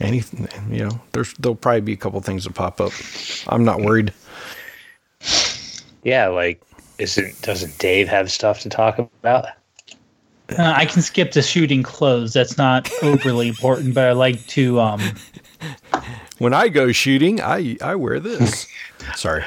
anything, 0.00 0.48
you 0.70 0.84
know, 0.84 1.00
there's 1.12 1.34
there'll 1.34 1.56
probably 1.56 1.80
be 1.82 1.92
a 1.92 1.96
couple 1.96 2.20
things 2.20 2.44
that 2.44 2.54
pop 2.54 2.80
up. 2.80 2.92
I'm 3.48 3.64
not 3.64 3.80
worried. 3.80 4.12
Yeah, 6.02 6.28
like 6.28 6.62
isn't 6.98 7.40
doesn't 7.42 7.78
Dave 7.78 8.08
have 8.08 8.30
stuff 8.30 8.60
to 8.60 8.68
talk 8.68 8.98
about? 8.98 9.46
Uh, 10.58 10.74
I 10.76 10.84
can 10.84 11.00
skip 11.02 11.30
to 11.32 11.42
shooting 11.42 11.82
clothes. 11.82 12.32
That's 12.32 12.58
not 12.58 12.90
overly 13.02 13.48
important, 13.48 13.94
but 13.94 14.04
I 14.08 14.12
like 14.12 14.44
to. 14.48 14.80
Um, 14.80 15.00
When 16.38 16.54
I 16.54 16.68
go 16.68 16.90
shooting, 16.90 17.40
I 17.40 17.76
I 17.82 17.94
wear 17.94 18.18
this. 18.18 18.66
Sorry. 19.14 19.44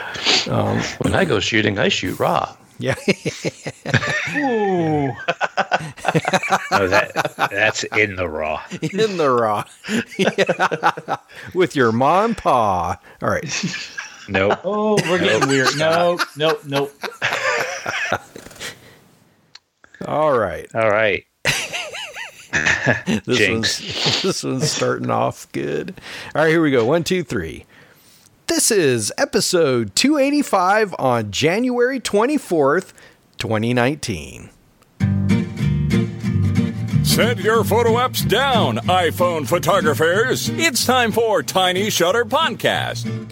Um, 0.48 0.80
When 1.00 1.16
I 1.16 1.26
go 1.26 1.40
shooting, 1.40 1.80
I 1.80 1.90
shoot 1.90 2.20
raw. 2.20 2.56
Yeah. 2.84 2.96
ooh, 4.36 5.08
No, 5.08 5.16
oh, 6.72 6.88
that 6.88 7.14
that's 7.50 7.84
in 7.86 8.16
the 8.18 8.28
raw. 8.28 8.62
in 8.82 9.18
the 9.18 9.30
raw. 9.30 9.64
Yeah. 10.18 11.18
With 11.54 11.76
your 11.76 11.92
mom 11.94 12.26
and 12.26 12.38
pa. 12.38 12.98
All 13.22 13.30
right. 13.30 13.46
Nope. 14.28 14.60
oh, 14.64 14.96
we're 15.10 15.20
getting 15.20 15.48
weird. 15.48 15.78
No, 15.78 16.20
nope, 16.38 16.62
nope. 16.66 16.94
All 20.06 20.38
right. 20.38 20.68
All 20.76 20.90
right. 20.90 21.26
This 23.26 23.38
Jinx. 23.38 23.82
one's 23.82 24.22
this 24.22 24.44
one's 24.44 24.70
starting 24.70 25.10
off 25.10 25.52
good. 25.54 26.00
All 26.36 26.44
right, 26.44 26.50
here 26.50 26.62
we 26.62 26.70
go. 26.72 26.86
One, 26.86 27.04
two, 27.04 27.24
three. 27.24 27.66
This 28.54 28.70
is 28.70 29.12
episode 29.18 29.96
285 29.96 30.94
on 31.00 31.32
January 31.32 32.00
24th, 32.00 32.94
2019. 33.40 34.52
Set 37.04 37.40
your 37.40 37.64
photo 37.64 37.94
apps 37.94 38.30
down, 38.30 38.78
iPhone 38.78 39.48
photographers. 39.48 40.50
It's 40.50 40.86
time 40.86 41.12
for 41.12 41.42
Tiny 41.42 41.90
Shutter 41.90 42.26
Podcast. 42.26 43.28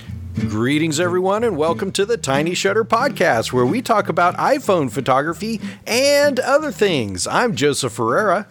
Greetings, 0.49 0.99
everyone, 0.99 1.43
and 1.43 1.55
welcome 1.55 1.91
to 1.91 2.03
the 2.07 2.17
Tiny 2.17 2.55
Shutter 2.55 2.83
Podcast, 2.83 3.53
where 3.53 3.67
we 3.67 3.83
talk 3.83 4.09
about 4.09 4.35
iPhone 4.37 4.89
photography 4.89 5.61
and 5.85 6.39
other 6.39 6.71
things. 6.71 7.27
I'm 7.27 7.55
Joseph 7.55 7.93
Ferreira. 7.93 8.47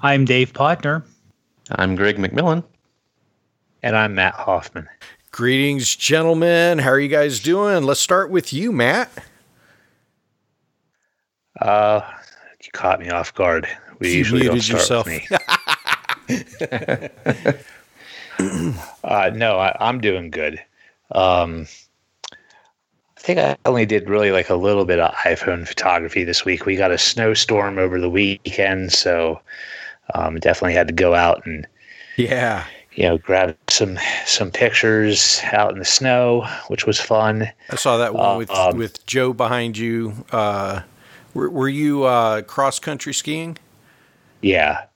I'm 0.00 0.24
Dave 0.24 0.54
Potner. 0.54 1.02
I'm 1.70 1.94
Greg 1.94 2.16
McMillan. 2.16 2.64
And 3.82 3.94
I'm 3.94 4.14
Matt 4.14 4.32
Hoffman. 4.32 4.88
Greetings, 5.32 5.94
gentlemen. 5.94 6.78
How 6.78 6.90
are 6.90 6.98
you 6.98 7.08
guys 7.08 7.38
doing? 7.38 7.84
Let's 7.84 8.00
start 8.00 8.30
with 8.30 8.52
you, 8.52 8.72
Matt. 8.72 9.10
Uh, 11.60 12.00
you 12.60 12.70
caught 12.72 12.98
me 12.98 13.10
off 13.10 13.32
guard. 13.34 13.68
We 14.00 14.10
You 14.10 14.18
usually 14.18 14.46
don't 14.48 14.60
start 14.60 15.06
with 15.06 15.06
me. 15.06 15.28
uh, 19.04 19.30
no, 19.32 19.58
I, 19.58 19.76
I'm 19.78 20.00
doing 20.00 20.30
good. 20.30 20.60
Um, 21.12 21.68
I 22.32 23.20
think 23.20 23.38
I 23.38 23.56
only 23.66 23.86
did 23.86 24.08
really 24.08 24.32
like 24.32 24.50
a 24.50 24.56
little 24.56 24.84
bit 24.84 24.98
of 24.98 25.14
iPhone 25.14 25.66
photography 25.66 26.24
this 26.24 26.44
week. 26.44 26.66
We 26.66 26.74
got 26.74 26.90
a 26.90 26.98
snowstorm 26.98 27.78
over 27.78 28.00
the 28.00 28.10
weekend, 28.10 28.92
so 28.92 29.40
um, 30.14 30.40
definitely 30.40 30.74
had 30.74 30.88
to 30.88 30.94
go 30.94 31.14
out 31.14 31.46
and 31.46 31.68
Yeah. 32.16 32.64
You 32.94 33.04
know 33.04 33.18
grab 33.18 33.56
some 33.68 33.98
some 34.26 34.50
pictures 34.50 35.40
out 35.52 35.72
in 35.72 35.78
the 35.78 35.84
snow, 35.84 36.46
which 36.68 36.86
was 36.86 37.00
fun. 37.00 37.50
I 37.70 37.76
saw 37.76 37.96
that 37.98 38.14
one 38.14 38.34
with 38.34 38.50
Um, 38.50 38.74
with 38.74 39.04
Joe 39.06 39.32
behind 39.32 39.78
you. 39.78 40.24
Uh, 40.32 40.82
were, 41.34 41.48
were 41.48 41.68
you 41.68 42.04
uh, 42.04 42.42
cross 42.42 42.78
country 42.78 43.14
skiing? 43.14 43.56
Yeah. 44.42 44.86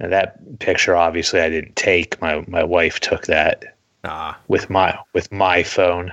Now 0.00 0.08
that 0.08 0.58
picture 0.60 0.96
obviously 0.96 1.40
I 1.40 1.48
didn't 1.50 1.76
take. 1.76 2.20
My 2.20 2.44
my 2.48 2.64
wife 2.64 3.00
took 3.00 3.26
that 3.26 3.76
Ah, 4.04 4.40
with 4.48 4.70
my 4.70 4.98
with 5.14 5.32
my 5.32 5.62
phone. 5.64 6.12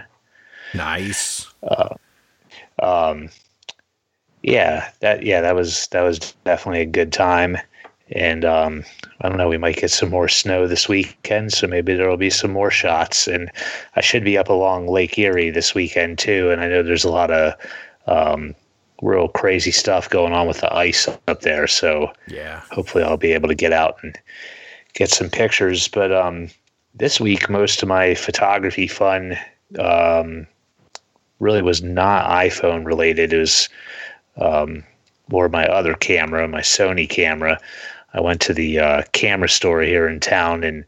nice. 0.73 1.53
Uh, 1.63 1.95
Um 2.81 3.29
yeah, 4.41 4.91
that 5.01 5.23
yeah, 5.23 5.41
that 5.41 5.55
was 5.55 5.87
that 5.87 6.01
was 6.01 6.19
definitely 6.45 6.81
a 6.81 6.85
good 6.85 7.11
time. 7.11 7.57
And 8.11 8.45
um 8.45 8.83
I 9.21 9.27
don't 9.27 9.37
know, 9.37 9.49
we 9.49 9.57
might 9.57 9.77
get 9.77 9.91
some 9.91 10.09
more 10.09 10.29
snow 10.29 10.67
this 10.67 10.87
weekend, 10.87 11.51
so 11.53 11.67
maybe 11.67 11.93
there'll 11.93 12.17
be 12.17 12.29
some 12.29 12.51
more 12.51 12.71
shots. 12.71 13.27
And 13.27 13.51
I 13.95 14.01
should 14.01 14.23
be 14.23 14.37
up 14.37 14.49
along 14.49 14.87
Lake 14.87 15.17
Erie 15.17 15.49
this 15.49 15.75
weekend 15.75 16.17
too. 16.17 16.51
And 16.51 16.61
I 16.61 16.67
know 16.67 16.83
there's 16.83 17.03
a 17.05 17.11
lot 17.11 17.31
of 17.31 17.53
um 18.07 18.55
real 19.01 19.27
crazy 19.27 19.71
stuff 19.71 20.09
going 20.09 20.33
on 20.33 20.47
with 20.47 20.61
the 20.61 20.73
ice 20.73 21.07
up 21.27 21.41
there. 21.41 21.67
So 21.67 22.11
Yeah. 22.27 22.61
hopefully 22.71 23.03
I'll 23.03 23.17
be 23.17 23.33
able 23.33 23.47
to 23.47 23.55
get 23.55 23.73
out 23.73 23.97
and 24.03 24.17
get 24.93 25.09
some 25.09 25.29
pictures. 25.29 25.87
But 25.87 26.11
um, 26.11 26.49
this 26.95 27.19
week, 27.19 27.49
most 27.49 27.81
of 27.81 27.89
my 27.89 28.15
photography 28.15 28.87
fun 28.87 29.37
um, 29.77 30.47
really 31.39 31.61
was 31.61 31.81
not 31.81 32.29
iPhone 32.29 32.85
related. 32.85 33.33
It 33.33 33.39
was 33.39 33.69
um, 34.37 34.83
more 35.29 35.47
my 35.49 35.65
other 35.67 35.93
camera, 35.93 36.47
my 36.47 36.61
Sony 36.61 37.07
camera. 37.07 37.59
I 38.13 38.21
went 38.21 38.41
to 38.41 38.53
the 38.53 38.79
uh, 38.79 39.03
camera 39.11 39.49
store 39.49 39.81
here 39.81 40.07
in 40.07 40.19
town 40.19 40.63
and 40.63 40.83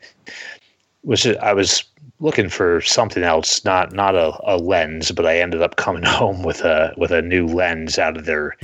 was 1.04 1.26
I 1.26 1.54
was 1.54 1.84
looking 2.20 2.50
for 2.50 2.82
something 2.82 3.24
else, 3.24 3.64
not 3.66 3.92
not 3.94 4.16
a, 4.16 4.34
a 4.44 4.58
lens, 4.58 5.12
but 5.12 5.26
I 5.26 5.40
ended 5.40 5.62
up 5.62 5.76
coming 5.76 6.04
home 6.06 6.44
with 6.44 6.62
a 6.62 6.94
with 6.98 7.12
a 7.12 7.22
new 7.22 7.48
lens 7.48 7.98
out 8.00 8.18
of 8.18 8.26
their 8.26 8.56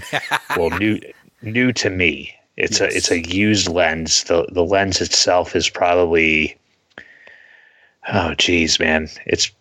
well 0.58 0.70
new 0.72 1.00
new 1.42 1.72
to 1.74 1.90
me. 1.90 2.34
It's 2.58 2.80
Yes. 2.80 2.94
a 2.94 2.98
it's 2.98 3.12
a 3.12 3.20
used 3.36 3.68
lens. 3.68 4.24
The 4.26 4.48
the 4.52 4.64
lens 4.66 5.02
itself 5.02 5.56
is 5.56 5.70
probably 5.70 6.58
oh 8.14 8.34
geez, 8.36 8.80
man. 8.80 9.10
It's 9.26 9.52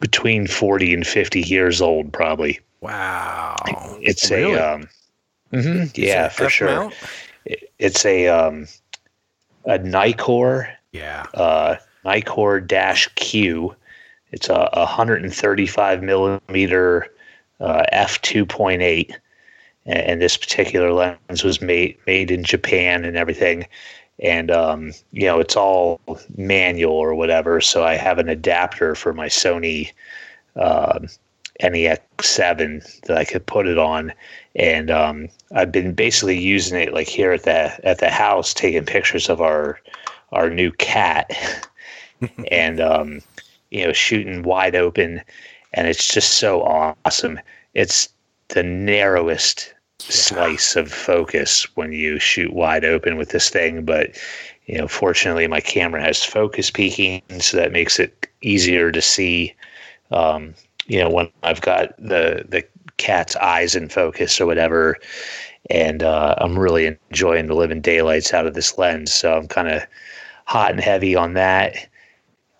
between 0.00 0.46
forty 0.46 0.94
and 0.94 1.06
fifty 1.06 1.40
years 1.40 1.80
old 1.80 2.12
probably. 2.12 2.60
Wow. 2.80 3.56
It's 4.00 4.30
Really? 4.30 4.54
a 4.54 4.74
um 4.74 4.88
mhm, 5.52 5.90
yeah, 5.96 6.28
for 6.28 6.44
F 6.44 6.52
sure. 6.52 6.68
mount? 6.68 6.94
It- 7.78 7.86
It's 7.86 8.04
a 8.04 8.28
um 8.28 8.66
a 9.64 9.78
Nikkor 9.78 10.68
Yeah. 10.92 11.26
uh, 11.34 11.76
Nikkor 12.04 12.66
Dash 12.66 13.08
Q. 13.16 13.74
It's 14.32 14.48
a 14.48 14.68
135 14.72 16.02
millimeter 16.02 17.12
uh, 17.60 17.84
f 17.90 18.20
2.8, 18.22 19.12
and, 19.86 19.98
and 19.98 20.22
this 20.22 20.36
particular 20.36 20.92
lens 20.92 21.42
was 21.42 21.60
made 21.60 21.96
made 22.06 22.30
in 22.30 22.44
Japan 22.44 23.04
and 23.04 23.16
everything. 23.16 23.66
And 24.22 24.50
um, 24.50 24.92
you 25.12 25.26
know, 25.26 25.40
it's 25.40 25.56
all 25.56 26.00
manual 26.36 26.94
or 26.94 27.14
whatever. 27.14 27.60
So 27.60 27.84
I 27.84 27.94
have 27.96 28.18
an 28.18 28.28
adapter 28.28 28.94
for 28.94 29.12
my 29.12 29.26
Sony 29.26 29.92
um 30.56 31.08
NEX7 31.62 33.00
that 33.02 33.16
I 33.16 33.24
could 33.24 33.46
put 33.46 33.66
it 33.66 33.78
on, 33.78 34.12
and 34.54 34.90
um, 34.90 35.28
I've 35.54 35.72
been 35.72 35.94
basically 35.94 36.38
using 36.38 36.80
it 36.80 36.92
like 36.92 37.08
here 37.08 37.32
at 37.32 37.44
the 37.44 37.86
at 37.86 37.98
the 37.98 38.10
house, 38.10 38.52
taking 38.52 38.84
pictures 38.84 39.28
of 39.28 39.40
our 39.40 39.80
our 40.32 40.50
new 40.50 40.72
cat. 40.72 41.30
And 42.50 42.80
um, 42.80 43.20
you 43.70 43.86
know 43.86 43.92
shooting 43.92 44.42
wide 44.42 44.74
open. 44.74 45.22
And 45.74 45.86
it's 45.86 46.12
just 46.12 46.34
so 46.34 46.62
awesome. 46.62 47.40
It's 47.74 48.08
the 48.48 48.62
narrowest 48.62 49.74
slice 49.98 50.76
of 50.76 50.92
focus 50.92 51.66
when 51.76 51.92
you 51.92 52.18
shoot 52.18 52.52
wide 52.52 52.84
open 52.84 53.16
with 53.16 53.30
this 53.30 53.50
thing. 53.50 53.84
But 53.84 54.16
you 54.66 54.78
know 54.78 54.88
fortunately 54.88 55.46
my 55.46 55.60
camera 55.60 56.02
has 56.02 56.24
focus 56.24 56.70
peaking 56.70 57.22
so 57.40 57.56
that 57.56 57.72
makes 57.72 57.98
it 57.98 58.28
easier 58.42 58.90
to 58.90 59.02
see 59.02 59.54
um, 60.10 60.54
you 60.86 60.98
know 60.98 61.10
when 61.10 61.28
i've 61.42 61.60
got 61.60 61.96
the 61.98 62.44
the 62.48 62.64
cat's 62.96 63.36
eyes 63.36 63.74
in 63.74 63.88
focus 63.88 64.40
or 64.40 64.46
whatever 64.46 64.96
and 65.70 66.02
uh, 66.02 66.34
i'm 66.38 66.58
really 66.58 66.86
enjoying 67.10 67.46
the 67.46 67.54
living 67.54 67.80
daylights 67.80 68.32
out 68.32 68.46
of 68.46 68.54
this 68.54 68.78
lens 68.78 69.12
so 69.12 69.36
i'm 69.36 69.46
kind 69.48 69.68
of 69.68 69.82
hot 70.46 70.70
and 70.70 70.80
heavy 70.80 71.14
on 71.14 71.34
that. 71.34 71.88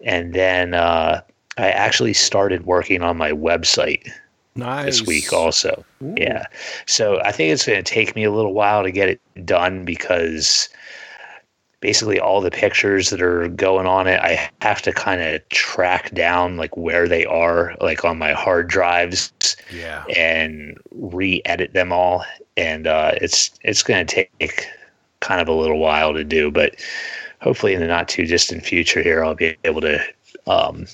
And 0.04 0.34
then 0.34 0.74
uh, 0.74 1.22
I 1.56 1.70
actually 1.70 2.12
started 2.12 2.66
working 2.66 3.02
on 3.02 3.16
my 3.16 3.32
website 3.32 4.08
Nice. 4.54 4.84
this 4.98 5.06
week 5.06 5.32
also. 5.32 5.84
Yeah. 6.16 6.44
So 6.86 7.20
I 7.22 7.32
think 7.32 7.52
it's 7.52 7.66
going 7.66 7.82
to 7.82 7.90
take 7.90 8.14
me 8.14 8.24
a 8.24 8.32
little 8.32 8.52
while 8.52 8.82
to 8.82 8.90
get 8.90 9.08
it 9.08 9.20
done 9.46 9.84
because 9.84 10.68
basically 11.86 12.18
all 12.18 12.40
the 12.40 12.50
pictures 12.50 13.10
that 13.10 13.22
are 13.22 13.46
going 13.46 13.86
on 13.86 14.08
it, 14.08 14.18
I 14.18 14.50
have 14.60 14.82
to 14.82 14.92
kind 14.92 15.20
of 15.22 15.48
track 15.50 16.12
down 16.14 16.56
like 16.56 16.76
where 16.76 17.06
they 17.06 17.24
are, 17.26 17.76
like 17.80 18.04
on 18.04 18.18
my 18.18 18.32
hard 18.32 18.66
drives 18.66 19.32
Yeah. 19.72 20.02
and 20.16 20.76
re-edit 20.90 21.74
them 21.74 21.92
all 21.92 22.24
and 22.56 22.88
uh, 22.88 23.12
it's 23.22 23.52
it's 23.62 23.84
going 23.84 24.04
to 24.04 24.14
take 24.16 24.66
kind 25.20 25.40
of 25.40 25.46
a 25.46 25.52
little 25.52 25.78
while 25.78 26.12
to 26.12 26.24
do 26.24 26.50
but 26.50 26.74
hopefully 27.40 27.72
in 27.74 27.80
the 27.80 27.86
not 27.86 28.08
too 28.08 28.26
distant 28.26 28.64
future 28.64 29.02
here 29.02 29.24
i'll 29.24 29.34
be 29.36 29.54
able 29.62 29.80
to 29.82 29.98
um, 30.48 30.86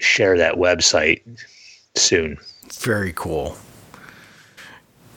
share 0.00 0.38
that 0.38 0.54
website 0.54 1.20
soon 1.94 2.38
Very 2.80 3.12
cool. 3.14 3.56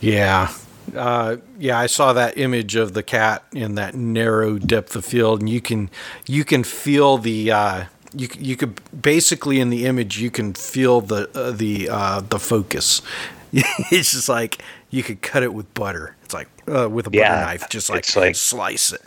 Yeah. 0.02 0.52
Uh, 0.96 1.38
yeah, 1.58 1.80
I 1.80 1.88
saw 1.88 2.14
that 2.14 2.38
image 2.38 2.76
of 2.76 2.94
the 2.94 3.04
cat 3.04 3.44
in 3.54 3.76
that 3.76 3.96
narrow 3.96 4.58
depth 4.60 4.96
of 4.96 5.06
field, 5.06 5.40
and 5.40 5.50
you 5.50 5.62
can 5.62 5.90
you 6.28 6.44
can 6.44 6.64
feel 6.64 7.18
the 7.18 7.52
uh, 7.52 7.84
you 8.14 8.28
you 8.38 8.56
could 8.56 8.80
basically 9.02 9.60
in 9.60 9.70
the 9.70 9.86
image 9.86 10.20
you 10.20 10.30
can 10.30 10.54
feel 10.54 11.02
the 11.02 11.30
uh, 11.38 11.52
the 11.52 11.90
uh, 11.90 12.22
the 12.22 12.40
focus. 12.40 13.02
it's 13.54 14.12
just 14.12 14.30
like 14.30 14.62
you 14.90 15.02
could 15.04 15.22
cut 15.22 15.44
it 15.44 15.54
with 15.54 15.74
butter. 15.74 16.16
It's 16.24 16.34
like 16.34 16.50
uh, 16.68 16.90
with 16.90 17.08
a 17.08 17.10
butter 17.10 17.24
knife, 17.24 17.70
just 17.70 17.90
like, 17.90 18.16
like- 18.16 18.36
slice 18.36 18.92
it. 18.94 19.02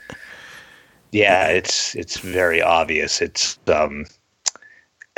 Yeah, 1.13 1.49
it's 1.49 1.95
it's 1.95 2.19
very 2.19 2.61
obvious. 2.61 3.23
It's 3.23 3.59
um 3.67 4.05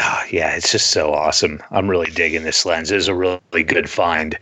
ah, 0.01 0.25
yeah, 0.31 0.55
it's 0.57 0.73
just 0.73 0.91
so 0.91 1.13
awesome. 1.13 1.63
I'm 1.71 1.89
really 1.89 2.11
digging 2.11 2.43
this 2.45 2.65
lens. 2.65 2.91
It's 2.91 3.09
a 3.09 3.15
really 3.15 3.65
good 3.65 3.89
find. 3.89 4.39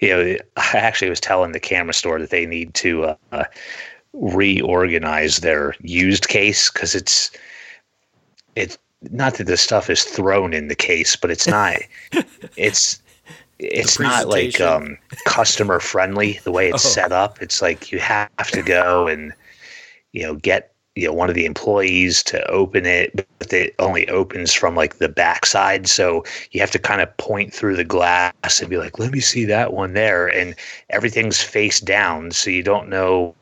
You 0.00 0.08
know, 0.08 0.36
I 0.56 0.78
actually 0.78 1.10
was 1.10 1.20
telling 1.20 1.52
the 1.52 1.60
camera 1.60 1.94
store 1.94 2.18
that 2.18 2.30
they 2.30 2.46
need 2.46 2.74
to 2.74 3.14
uh, 3.32 3.44
reorganize 4.12 5.38
their 5.38 5.74
used 5.80 6.28
case 6.28 6.70
because 6.70 6.94
it's 6.94 7.30
it's 8.56 8.78
not 9.10 9.34
that 9.34 9.46
the 9.46 9.56
stuff 9.56 9.90
is 9.90 10.04
thrown 10.04 10.52
in 10.52 10.68
the 10.68 10.74
case, 10.74 11.16
but 11.16 11.30
it's 11.30 11.46
not. 11.46 11.76
it's 12.56 13.00
it's 13.58 14.00
not 14.00 14.28
like 14.28 14.60
um, 14.60 14.98
customer 15.26 15.78
friendly 15.78 16.40
the 16.44 16.50
way 16.52 16.68
it's 16.68 16.84
Oh. 16.84 16.88
set 16.88 17.12
up. 17.12 17.40
It's 17.40 17.62
like 17.62 17.92
you 17.92 17.98
have 18.00 18.50
to 18.52 18.62
go 18.62 19.06
and 19.08 19.32
you 20.12 20.22
know 20.22 20.34
get 20.36 20.71
you 20.94 21.06
know 21.06 21.12
one 21.12 21.28
of 21.28 21.34
the 21.34 21.46
employees 21.46 22.22
to 22.24 22.44
open 22.50 22.86
it, 22.86 23.26
but 23.38 23.52
it 23.52 23.74
only 23.78 24.08
opens 24.08 24.52
from 24.52 24.76
like 24.76 24.98
the 24.98 25.08
backside. 25.08 25.88
So 25.88 26.24
you 26.50 26.60
have 26.60 26.70
to 26.72 26.78
kind 26.78 27.00
of 27.00 27.16
point 27.16 27.52
through 27.52 27.76
the 27.76 27.84
glass 27.84 28.60
and 28.60 28.68
be 28.68 28.76
like, 28.76 28.98
"Let 28.98 29.12
me 29.12 29.20
see 29.20 29.44
that 29.46 29.72
one 29.72 29.94
there," 29.94 30.26
and 30.26 30.54
everything's 30.90 31.42
face 31.42 31.80
down, 31.80 32.30
so 32.32 32.50
you 32.50 32.62
don't 32.62 32.88
know 32.88 33.34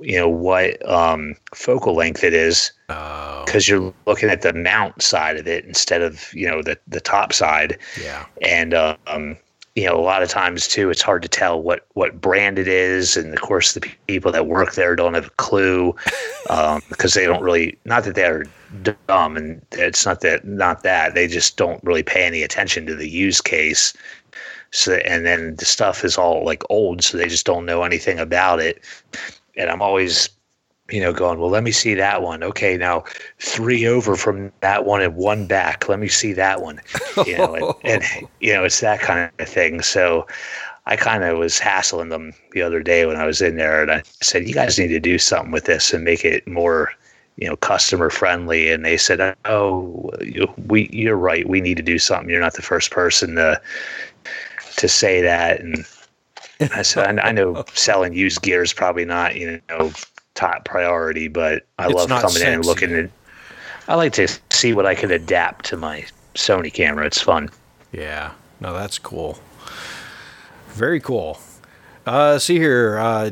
you 0.00 0.18
know 0.18 0.28
what 0.28 0.88
um, 0.88 1.34
focal 1.54 1.94
length 1.94 2.24
it 2.24 2.34
is 2.34 2.72
Oh, 2.88 3.42
because 3.44 3.68
you're 3.68 3.92
looking 4.06 4.28
at 4.28 4.42
the 4.42 4.52
mount 4.52 5.02
side 5.02 5.36
of 5.36 5.46
it 5.46 5.64
instead 5.64 6.02
of 6.02 6.32
you 6.32 6.48
know 6.48 6.62
the 6.62 6.78
the 6.88 7.00
top 7.00 7.32
side 7.32 7.78
yeah. 8.02 8.26
and 8.42 8.74
um, 8.74 9.36
you 9.74 9.86
know 9.86 9.96
a 9.96 10.02
lot 10.02 10.22
of 10.22 10.28
times 10.28 10.68
too 10.68 10.90
it's 10.90 11.00
hard 11.00 11.22
to 11.22 11.28
tell 11.28 11.60
what 11.60 11.86
what 11.94 12.20
brand 12.20 12.58
it 12.58 12.68
is. 12.68 13.16
And 13.16 13.32
of 13.32 13.40
course 13.40 13.72
the 13.72 13.80
people 14.06 14.32
that 14.32 14.46
work 14.46 14.74
there 14.74 14.94
don't 14.94 15.14
have 15.14 15.26
a 15.26 15.30
clue 15.30 15.94
um, 16.50 16.82
because 16.88 17.14
they 17.14 17.26
don't 17.26 17.42
really 17.42 17.78
not 17.84 18.04
that 18.04 18.14
they're 18.14 18.44
dumb 19.06 19.36
and 19.36 19.64
it's 19.72 20.04
not 20.04 20.20
that 20.20 20.44
not 20.44 20.82
that 20.82 21.14
they 21.14 21.26
just 21.26 21.56
don't 21.56 21.82
really 21.84 22.02
pay 22.02 22.24
any 22.24 22.42
attention 22.42 22.86
to 22.86 22.94
the 22.94 23.08
use 23.08 23.40
case. 23.40 23.94
So 24.70 24.94
and 24.94 25.24
then 25.24 25.56
the 25.56 25.64
stuff 25.64 26.04
is 26.04 26.16
all 26.16 26.44
like 26.44 26.62
old 26.70 27.02
so 27.02 27.16
they 27.16 27.28
just 27.28 27.46
don't 27.46 27.66
know 27.66 27.82
anything 27.82 28.18
about 28.18 28.60
it. 28.60 28.82
And 29.56 29.70
i'm 29.70 29.82
always 29.82 30.30
you 30.92 31.00
know 31.00 31.12
going 31.12 31.38
well 31.38 31.50
let 31.50 31.62
me 31.64 31.72
see 31.72 31.94
that 31.94 32.22
one. 32.22 32.42
Okay 32.42 32.76
now 32.76 33.04
three 33.38 33.86
over 33.86 34.16
from 34.16 34.52
that 34.60 34.84
one 34.84 35.02
and 35.02 35.16
one 35.16 35.46
back. 35.46 35.88
Let 35.88 35.98
me 35.98 36.08
see 36.08 36.32
that 36.34 36.62
one. 36.62 36.80
You 37.26 37.38
know 37.38 37.54
and, 37.54 37.74
and 37.84 38.28
you 38.40 38.52
know 38.52 38.64
it's 38.64 38.80
that 38.80 39.00
kind 39.00 39.30
of 39.38 39.48
thing. 39.48 39.82
So 39.82 40.26
i 40.86 40.96
kind 40.96 41.22
of 41.22 41.38
was 41.38 41.60
hassling 41.60 42.08
them 42.08 42.32
the 42.50 42.60
other 42.60 42.82
day 42.82 43.06
when 43.06 43.14
i 43.14 43.24
was 43.24 43.40
in 43.40 43.54
there 43.54 43.82
and 43.82 43.92
i 43.92 44.02
said 44.20 44.48
you 44.48 44.52
guys 44.52 44.80
need 44.80 44.88
to 44.88 44.98
do 44.98 45.16
something 45.16 45.52
with 45.52 45.64
this 45.64 45.92
and 45.92 46.02
make 46.02 46.24
it 46.24 46.44
more 46.48 46.90
you 47.36 47.48
know 47.48 47.56
customer 47.56 48.10
friendly. 48.10 48.70
And 48.70 48.84
they 48.84 48.96
said 48.96 49.36
oh 49.44 50.10
you- 50.20 50.52
we 50.66 50.88
you're 50.92 51.16
right. 51.16 51.48
We 51.48 51.60
need 51.60 51.76
to 51.78 51.82
do 51.82 51.98
something. 51.98 52.28
You're 52.28 52.40
not 52.40 52.54
the 52.54 52.62
first 52.62 52.90
person 52.90 53.34
to 53.36 53.60
to 54.76 54.88
say 54.88 55.22
that. 55.22 55.60
And 55.60 55.86
I 56.74 56.82
said 56.82 57.18
I 57.18 57.28
I 57.28 57.32
know 57.32 57.64
selling 57.74 58.12
used 58.12 58.42
gear 58.42 58.62
is 58.62 58.72
probably 58.72 59.04
not 59.04 59.36
you 59.36 59.60
know 59.68 59.92
top 60.34 60.64
priority 60.64 61.28
but 61.28 61.64
I 61.78 61.86
It's 61.86 61.94
love 61.94 62.08
not 62.08 62.22
coming 62.22 62.42
in 62.42 62.48
and 62.54 62.64
looking 62.64 62.92
at 62.94 63.10
I 63.88 63.94
like 63.96 64.12
to 64.14 64.28
see 64.50 64.72
what 64.72 64.86
I 64.86 64.94
can 64.94 65.10
adapt 65.10 65.64
to 65.66 65.76
my 65.76 66.04
Sony 66.34 66.72
camera 66.72 67.06
it's 67.06 67.20
fun 67.20 67.50
Yeah. 67.92 68.32
No, 68.60 68.72
that's 68.74 68.98
cool. 68.98 69.38
Very 70.68 71.00
cool. 71.00 71.38
Uh, 72.06 72.38
see 72.38 72.56
here, 72.58 72.96
uh, 72.98 73.30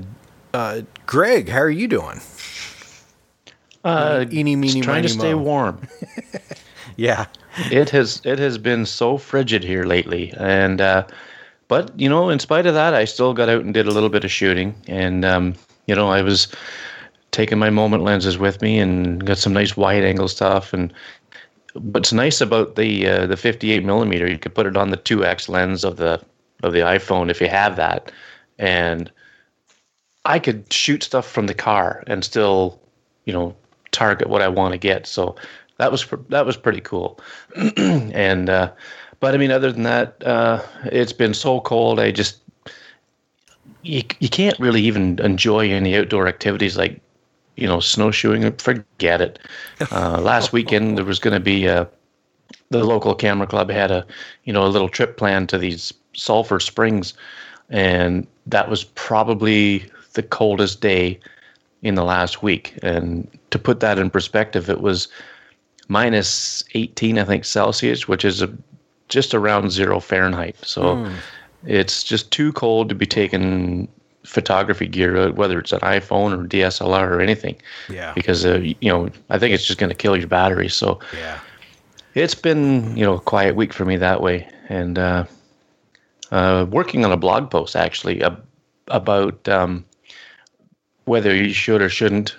uh, 0.52 0.82
Greg, 1.06 1.48
how 1.48 1.60
are 1.60 1.70
you 1.70 1.86
doing? 1.88 2.20
Uh, 3.84 4.24
Eeny, 4.30 4.56
meeny, 4.56 4.80
trying 4.80 5.02
to 5.04 5.08
stay 5.08 5.32
mo. 5.34 5.42
warm. 5.42 5.80
Yeah. 6.96 7.26
it 7.70 7.88
has 7.90 8.20
it 8.24 8.38
has 8.38 8.58
been 8.58 8.84
so 8.84 9.16
frigid 9.16 9.64
here 9.64 9.84
lately, 9.84 10.34
and 10.36 10.80
uh, 10.80 11.06
but 11.68 11.98
you 11.98 12.08
know, 12.08 12.28
in 12.28 12.38
spite 12.40 12.66
of 12.66 12.74
that, 12.74 12.92
I 12.92 13.04
still 13.06 13.32
got 13.32 13.48
out 13.48 13.62
and 13.64 13.72
did 13.72 13.86
a 13.86 13.90
little 13.90 14.10
bit 14.10 14.24
of 14.24 14.30
shooting, 14.30 14.74
and 14.86 15.24
um, 15.24 15.54
you 15.90 15.96
know, 15.96 16.08
I 16.08 16.22
was 16.22 16.46
taking 17.32 17.58
my 17.58 17.68
moment 17.68 18.04
lenses 18.04 18.38
with 18.38 18.62
me 18.62 18.78
and 18.78 19.26
got 19.26 19.38
some 19.38 19.52
nice 19.52 19.76
wide 19.76 20.04
angle 20.04 20.28
stuff. 20.28 20.72
And 20.72 20.94
what's 21.74 22.12
nice 22.12 22.40
about 22.40 22.76
the 22.76 23.08
uh, 23.08 23.26
the 23.26 23.36
58 23.36 23.84
millimeter, 23.84 24.30
you 24.30 24.38
could 24.38 24.54
put 24.54 24.66
it 24.66 24.76
on 24.76 24.90
the 24.90 24.96
2x 24.96 25.48
lens 25.48 25.82
of 25.82 25.96
the 25.96 26.22
of 26.62 26.72
the 26.72 26.78
iPhone 26.78 27.28
if 27.28 27.40
you 27.40 27.48
have 27.48 27.74
that, 27.74 28.12
and 28.56 29.10
I 30.24 30.38
could 30.38 30.72
shoot 30.72 31.02
stuff 31.02 31.28
from 31.28 31.48
the 31.48 31.54
car 31.54 32.04
and 32.06 32.24
still, 32.24 32.78
you 33.24 33.32
know, 33.32 33.56
target 33.90 34.28
what 34.28 34.42
I 34.42 34.48
want 34.48 34.72
to 34.72 34.78
get. 34.78 35.08
So 35.08 35.34
that 35.78 35.90
was 35.90 36.06
that 36.28 36.46
was 36.46 36.56
pretty 36.56 36.82
cool. 36.82 37.18
and 37.76 38.48
uh, 38.48 38.70
but 39.18 39.34
I 39.34 39.38
mean, 39.38 39.50
other 39.50 39.72
than 39.72 39.82
that, 39.82 40.24
uh, 40.24 40.62
it's 40.84 41.12
been 41.12 41.34
so 41.34 41.60
cold. 41.60 41.98
I 41.98 42.12
just 42.12 42.38
you 43.82 44.02
you 44.18 44.28
can't 44.28 44.58
really 44.58 44.82
even 44.82 45.18
enjoy 45.20 45.70
any 45.70 45.96
outdoor 45.96 46.28
activities 46.28 46.76
like 46.76 47.00
you 47.56 47.66
know 47.66 47.80
snowshoeing. 47.80 48.52
Forget 48.52 49.20
it. 49.20 49.38
Uh, 49.90 50.20
last 50.20 50.52
weekend 50.52 50.98
there 50.98 51.06
was 51.06 51.18
going 51.18 51.32
to 51.32 51.40
be 51.40 51.64
a 51.64 51.88
the 52.70 52.84
local 52.84 53.14
camera 53.14 53.46
club 53.46 53.70
had 53.70 53.90
a 53.90 54.06
you 54.44 54.52
know 54.52 54.64
a 54.64 54.68
little 54.68 54.88
trip 54.88 55.16
planned 55.16 55.48
to 55.48 55.58
these 55.58 55.92
sulfur 56.14 56.60
springs 56.60 57.14
and 57.68 58.26
that 58.46 58.68
was 58.68 58.84
probably 58.84 59.84
the 60.14 60.22
coldest 60.22 60.80
day 60.80 61.18
in 61.82 61.94
the 61.94 62.04
last 62.04 62.42
week 62.42 62.78
and 62.82 63.28
to 63.50 63.58
put 63.58 63.80
that 63.80 63.98
in 63.98 64.10
perspective 64.10 64.68
it 64.68 64.80
was 64.80 65.08
minus 65.88 66.64
18 66.74 67.18
i 67.18 67.24
think 67.24 67.44
celsius 67.44 68.06
which 68.06 68.24
is 68.24 68.42
a, 68.42 68.52
just 69.08 69.34
around 69.34 69.70
zero 69.70 69.98
fahrenheit 69.98 70.56
so 70.62 71.10
it's 71.66 72.02
just 72.02 72.30
too 72.30 72.52
cold 72.52 72.88
to 72.88 72.94
be 72.94 73.06
taking 73.06 73.86
photography 74.24 74.86
gear 74.86 75.32
whether 75.32 75.58
it's 75.58 75.72
an 75.72 75.80
iphone 75.80 76.32
or 76.38 76.46
dslr 76.46 77.08
or 77.10 77.20
anything 77.20 77.56
Yeah. 77.88 78.12
because 78.14 78.44
uh, 78.44 78.58
you 78.58 78.90
know 78.92 79.08
i 79.30 79.38
think 79.38 79.54
it's 79.54 79.64
just 79.66 79.78
going 79.78 79.90
to 79.90 79.96
kill 79.96 80.16
your 80.16 80.28
battery 80.28 80.68
so 80.68 81.00
Yeah. 81.16 81.38
it's 82.14 82.34
been, 82.34 82.96
you 82.96 83.04
know, 83.04 83.14
a 83.14 83.20
quiet 83.20 83.54
week 83.56 83.72
for 83.72 83.84
me 83.84 83.96
that 83.96 84.20
way, 84.20 84.48
and 84.68 84.98
uh, 84.98 85.24
uh, 86.32 86.66
working 86.68 87.04
on 87.04 87.12
a 87.12 87.16
blog 87.16 87.50
post 87.50 87.76
actually 87.76 88.22
ab- 88.22 88.44
about 88.88 89.48
um, 89.48 89.84
whether 91.04 91.34
you 91.34 91.52
should 91.52 91.80
or 91.82 91.88
shouldn't, 91.88 92.36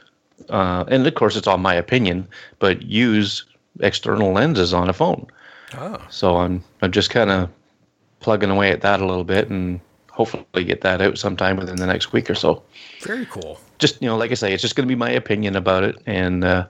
uh, 0.50 0.84
and 0.88 1.08
of 1.08 1.16
course 1.16 1.36
it's 1.36 1.48
all 1.48 1.58
my 1.58 1.74
opinion, 1.74 2.28
but 2.60 2.82
use 2.84 3.46
external 3.80 4.32
lenses 4.34 4.74
on 4.74 4.90
a 4.90 4.94
phone. 4.94 5.26
Oh. 5.78 5.98
So 6.10 6.38
I'm 6.38 6.64
I'm 6.82 6.92
just 6.92 7.10
kind 7.10 7.30
of 7.32 7.50
plugging 8.22 8.50
away 8.50 8.72
at 8.72 8.82
that 8.82 9.02
a 9.02 9.06
little 9.06 9.24
bit, 9.26 9.50
and 9.50 9.80
hopefully 10.12 10.64
get 10.64 10.82
that 10.82 11.02
out 11.02 11.18
sometime 11.18 11.58
within 11.58 11.76
the 11.76 11.86
next 11.88 12.14
week 12.14 12.30
or 12.30 12.36
so. 12.36 12.64
Very 13.02 13.26
cool. 13.26 13.60
Just 13.80 14.02
you 14.02 14.08
know, 14.08 14.16
like 14.18 14.32
I 14.32 14.36
say, 14.36 14.54
it's 14.54 14.62
just 14.62 14.76
going 14.76 14.88
to 14.88 14.92
be 14.92 14.98
my 14.98 15.10
opinion 15.12 15.56
about 15.56 15.84
it, 15.84 15.98
and 16.06 16.44
uh, 16.44 16.68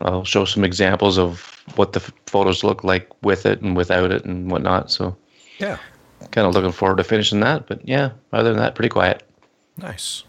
I'll 0.00 0.24
show 0.24 0.44
some 0.44 0.64
examples 0.64 1.18
of 1.18 1.62
what 1.76 1.92
the 1.92 2.00
f- 2.00 2.12
photos 2.26 2.64
look 2.64 2.82
like 2.84 3.08
with 3.22 3.46
it 3.46 3.60
and 3.62 3.76
without 3.76 4.10
it 4.10 4.24
and 4.24 4.50
whatnot. 4.50 4.90
So, 4.90 5.16
Yeah. 5.58 5.76
kind 6.32 6.46
of 6.46 6.54
looking 6.54 6.72
forward 6.72 6.96
to 6.98 7.04
finishing 7.04 7.40
that. 7.40 7.66
But 7.66 7.86
yeah, 7.86 8.10
other 8.32 8.50
than 8.50 8.58
that, 8.58 8.74
pretty 8.74 8.88
quiet. 8.88 9.22
Nice. 9.76 10.24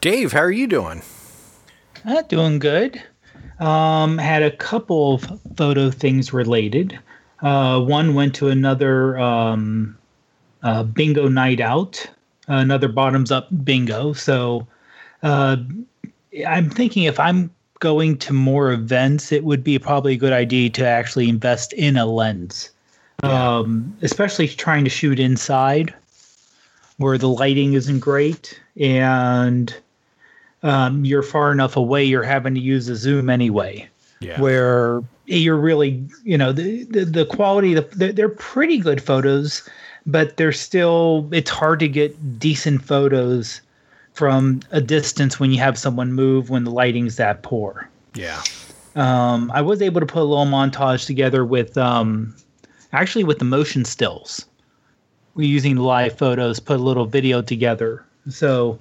Dave, 0.00 0.32
how 0.32 0.40
are 0.40 0.50
you 0.50 0.66
doing? 0.66 1.02
Uh, 2.04 2.22
doing 2.22 2.58
good. 2.58 3.00
Um, 3.60 4.18
had 4.18 4.42
a 4.42 4.50
couple 4.50 5.14
of 5.14 5.40
photo 5.56 5.90
things 5.90 6.32
related. 6.32 6.98
Uh, 7.42 7.80
one 7.80 8.14
went 8.14 8.34
to 8.36 8.48
another 8.48 9.18
um, 9.18 9.98
uh, 10.62 10.84
bingo 10.84 11.28
night 11.28 11.60
out, 11.60 12.06
another 12.46 12.88
bottoms 12.88 13.30
up 13.30 13.48
bingo. 13.64 14.12
So 14.12 14.66
uh, 15.22 15.56
I'm 16.46 16.70
thinking 16.70 17.04
if 17.04 17.18
I'm 17.18 17.50
going 17.80 18.16
to 18.18 18.32
more 18.32 18.72
events, 18.72 19.32
it 19.32 19.44
would 19.44 19.64
be 19.64 19.78
probably 19.78 20.14
a 20.14 20.16
good 20.16 20.32
idea 20.32 20.70
to 20.70 20.86
actually 20.86 21.28
invest 21.28 21.72
in 21.72 21.96
a 21.96 22.06
lens, 22.06 22.70
um, 23.24 23.96
especially 24.02 24.46
trying 24.46 24.84
to 24.84 24.90
shoot 24.90 25.18
inside 25.18 25.92
where 26.98 27.18
the 27.18 27.28
lighting 27.28 27.72
isn't 27.72 27.98
great 27.98 28.60
and 28.76 29.74
um, 30.62 31.04
you're 31.04 31.24
far 31.24 31.50
enough 31.50 31.76
away, 31.76 32.04
you're 32.04 32.22
having 32.22 32.54
to 32.54 32.60
use 32.60 32.88
a 32.88 32.94
zoom 32.94 33.28
anyway, 33.28 33.88
Yeah. 34.22 34.40
where 34.40 35.02
you're 35.26 35.56
really, 35.56 36.04
you 36.24 36.38
know, 36.38 36.52
the, 36.52 36.84
the, 36.84 37.04
the 37.04 37.26
quality, 37.26 37.74
the, 37.74 37.82
they're, 37.92 38.12
they're 38.12 38.28
pretty 38.28 38.78
good 38.78 39.02
photos. 39.02 39.68
but 40.06 40.36
they're 40.36 40.52
still 40.52 41.28
it's 41.32 41.50
hard 41.50 41.78
to 41.80 41.88
get 41.88 42.38
decent 42.38 42.82
photos 42.82 43.60
from 44.14 44.60
a 44.70 44.80
distance 44.80 45.38
when 45.40 45.50
you 45.50 45.58
have 45.58 45.78
someone 45.78 46.12
move 46.12 46.50
when 46.50 46.64
the 46.64 46.70
lighting's 46.70 47.16
that 47.16 47.42
poor. 47.42 47.88
Yeah. 48.14 48.42
Um, 48.94 49.50
I 49.54 49.62
was 49.62 49.80
able 49.80 50.00
to 50.00 50.06
put 50.06 50.20
a 50.20 50.24
little 50.24 50.44
montage 50.44 51.06
together 51.06 51.44
with 51.44 51.78
um, 51.78 52.34
actually 52.92 53.24
with 53.24 53.38
the 53.38 53.44
motion 53.44 53.84
stills. 53.84 54.44
We're 55.34 55.48
using 55.48 55.76
live 55.76 56.18
photos, 56.18 56.60
put 56.60 56.78
a 56.78 56.82
little 56.82 57.06
video 57.06 57.40
together. 57.40 58.04
So, 58.28 58.78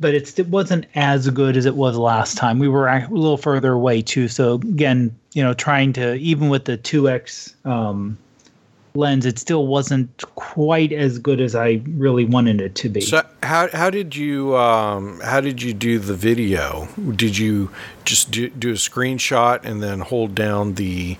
but 0.00 0.14
it's, 0.14 0.38
it 0.38 0.48
wasn't 0.48 0.86
as 0.94 1.28
good 1.30 1.56
as 1.56 1.66
it 1.66 1.74
was 1.74 1.96
last 1.96 2.36
time. 2.36 2.58
We 2.58 2.68
were 2.68 2.86
a 2.88 3.06
little 3.10 3.36
further 3.36 3.72
away 3.72 4.02
too. 4.02 4.28
So 4.28 4.54
again, 4.54 5.14
you 5.34 5.42
know, 5.42 5.54
trying 5.54 5.92
to 5.94 6.14
even 6.14 6.48
with 6.48 6.64
the 6.64 6.76
two 6.76 7.08
X 7.08 7.54
um, 7.64 8.16
lens, 8.94 9.26
it 9.26 9.38
still 9.38 9.66
wasn't 9.66 10.24
quite 10.34 10.92
as 10.92 11.18
good 11.18 11.40
as 11.40 11.54
I 11.54 11.80
really 11.88 12.24
wanted 12.24 12.60
it 12.60 12.74
to 12.76 12.88
be. 12.88 13.00
So 13.00 13.22
how 13.42 13.68
how 13.72 13.90
did 13.90 14.14
you 14.16 14.56
um, 14.56 15.20
how 15.20 15.40
did 15.40 15.62
you 15.62 15.72
do 15.74 15.98
the 15.98 16.14
video? 16.14 16.88
Did 17.16 17.36
you 17.36 17.70
just 18.04 18.30
do, 18.30 18.48
do 18.50 18.70
a 18.70 18.74
screenshot 18.74 19.64
and 19.64 19.82
then 19.82 20.00
hold 20.00 20.34
down 20.34 20.74
the 20.74 21.16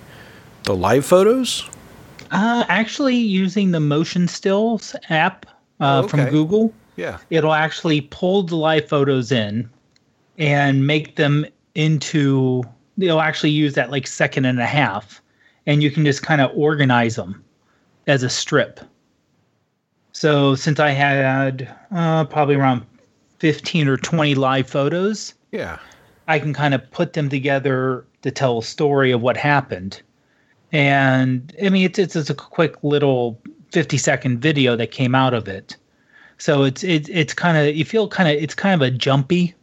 the 0.64 0.74
live 0.74 1.04
photos? 1.06 1.68
Uh, 2.30 2.64
actually, 2.68 3.16
using 3.16 3.70
the 3.70 3.80
Motion 3.80 4.28
Stills 4.28 4.94
app 5.08 5.46
uh, 5.80 6.02
Oh, 6.04 6.08
from. 6.08 6.28
Google, 6.28 6.74
Yeah. 6.98 7.18
it'll 7.30 7.54
actually 7.54 8.00
pull 8.02 8.42
the 8.42 8.56
live 8.56 8.88
photos 8.88 9.30
in 9.30 9.70
and 10.36 10.86
make 10.86 11.16
them 11.16 11.46
into. 11.74 12.62
They'll 12.96 13.20
actually 13.20 13.50
use 13.50 13.74
that 13.74 13.90
like 13.90 14.06
second 14.08 14.44
and 14.44 14.58
a 14.58 14.66
half, 14.66 15.22
and 15.66 15.82
you 15.82 15.90
can 15.90 16.04
just 16.04 16.22
kind 16.22 16.40
of 16.40 16.50
organize 16.56 17.14
them 17.14 17.42
as 18.08 18.22
a 18.24 18.28
strip. 18.28 18.80
So 20.12 20.56
since 20.56 20.80
I 20.80 20.90
had 20.90 21.72
uh, 21.94 22.24
probably 22.24 22.56
around 22.56 22.84
fifteen 23.38 23.86
or 23.86 23.96
twenty 23.96 24.34
live 24.34 24.68
photos, 24.68 25.34
Yeah. 25.52 25.78
I 26.26 26.38
can 26.40 26.52
kind 26.52 26.74
of 26.74 26.90
put 26.90 27.12
them 27.12 27.28
together 27.28 28.04
to 28.22 28.30
tell 28.32 28.58
a 28.58 28.62
story 28.62 29.12
of 29.12 29.20
what 29.20 29.36
happened. 29.36 30.02
And 30.72 31.54
I 31.62 31.68
mean, 31.68 31.84
it's 31.84 31.98
it's 31.98 32.14
just 32.14 32.30
a 32.30 32.34
quick 32.34 32.82
little 32.82 33.40
fifty 33.70 33.98
second 33.98 34.40
video 34.40 34.74
that 34.76 34.90
came 34.90 35.14
out 35.14 35.34
of 35.34 35.46
it. 35.46 35.76
So 36.38 36.62
it's 36.62 36.84
it's 36.84 37.08
it's 37.08 37.34
kind 37.34 37.56
of 37.56 37.76
you 37.76 37.84
feel 37.84 38.08
kind 38.08 38.28
of 38.28 38.42
it's 38.42 38.54
kind 38.54 38.80
of 38.80 38.86
a 38.86 38.90
jumpy 38.90 39.54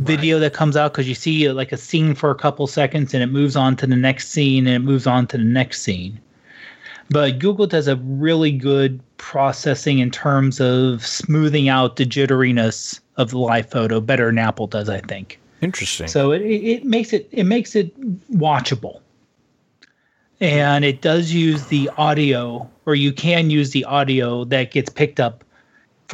video 0.00 0.40
that 0.40 0.52
comes 0.52 0.76
out 0.76 0.92
because 0.92 1.08
you 1.08 1.14
see 1.14 1.50
like 1.50 1.70
a 1.70 1.76
scene 1.76 2.14
for 2.14 2.30
a 2.30 2.34
couple 2.34 2.66
seconds 2.66 3.14
and 3.14 3.22
it 3.22 3.28
moves 3.28 3.54
on 3.54 3.76
to 3.76 3.86
the 3.86 3.96
next 3.96 4.30
scene 4.30 4.66
and 4.66 4.76
it 4.76 4.86
moves 4.86 5.06
on 5.06 5.26
to 5.28 5.38
the 5.38 5.44
next 5.44 5.82
scene. 5.82 6.20
But 7.10 7.38
Google 7.38 7.66
does 7.66 7.86
a 7.86 7.96
really 7.96 8.50
good 8.50 9.00
processing 9.18 9.98
in 9.98 10.10
terms 10.10 10.60
of 10.60 11.06
smoothing 11.06 11.68
out 11.68 11.96
the 11.96 12.06
jitteriness 12.06 12.98
of 13.16 13.30
the 13.30 13.38
live 13.38 13.70
photo 13.70 14.00
better 14.00 14.26
than 14.26 14.38
Apple 14.38 14.66
does, 14.66 14.88
I 14.88 15.00
think. 15.00 15.38
Interesting. 15.60 16.08
So 16.08 16.32
it, 16.32 16.42
it 16.42 16.46
it 16.46 16.84
makes 16.84 17.12
it 17.12 17.28
it 17.30 17.44
makes 17.44 17.76
it 17.76 17.98
watchable. 18.32 19.00
And 20.40 20.84
it 20.84 21.00
does 21.00 21.32
use 21.32 21.66
the 21.66 21.88
audio, 21.96 22.68
or 22.86 22.96
you 22.96 23.12
can 23.12 23.50
use 23.50 23.70
the 23.70 23.84
audio 23.84 24.44
that 24.46 24.72
gets 24.72 24.90
picked 24.90 25.20
up 25.20 25.43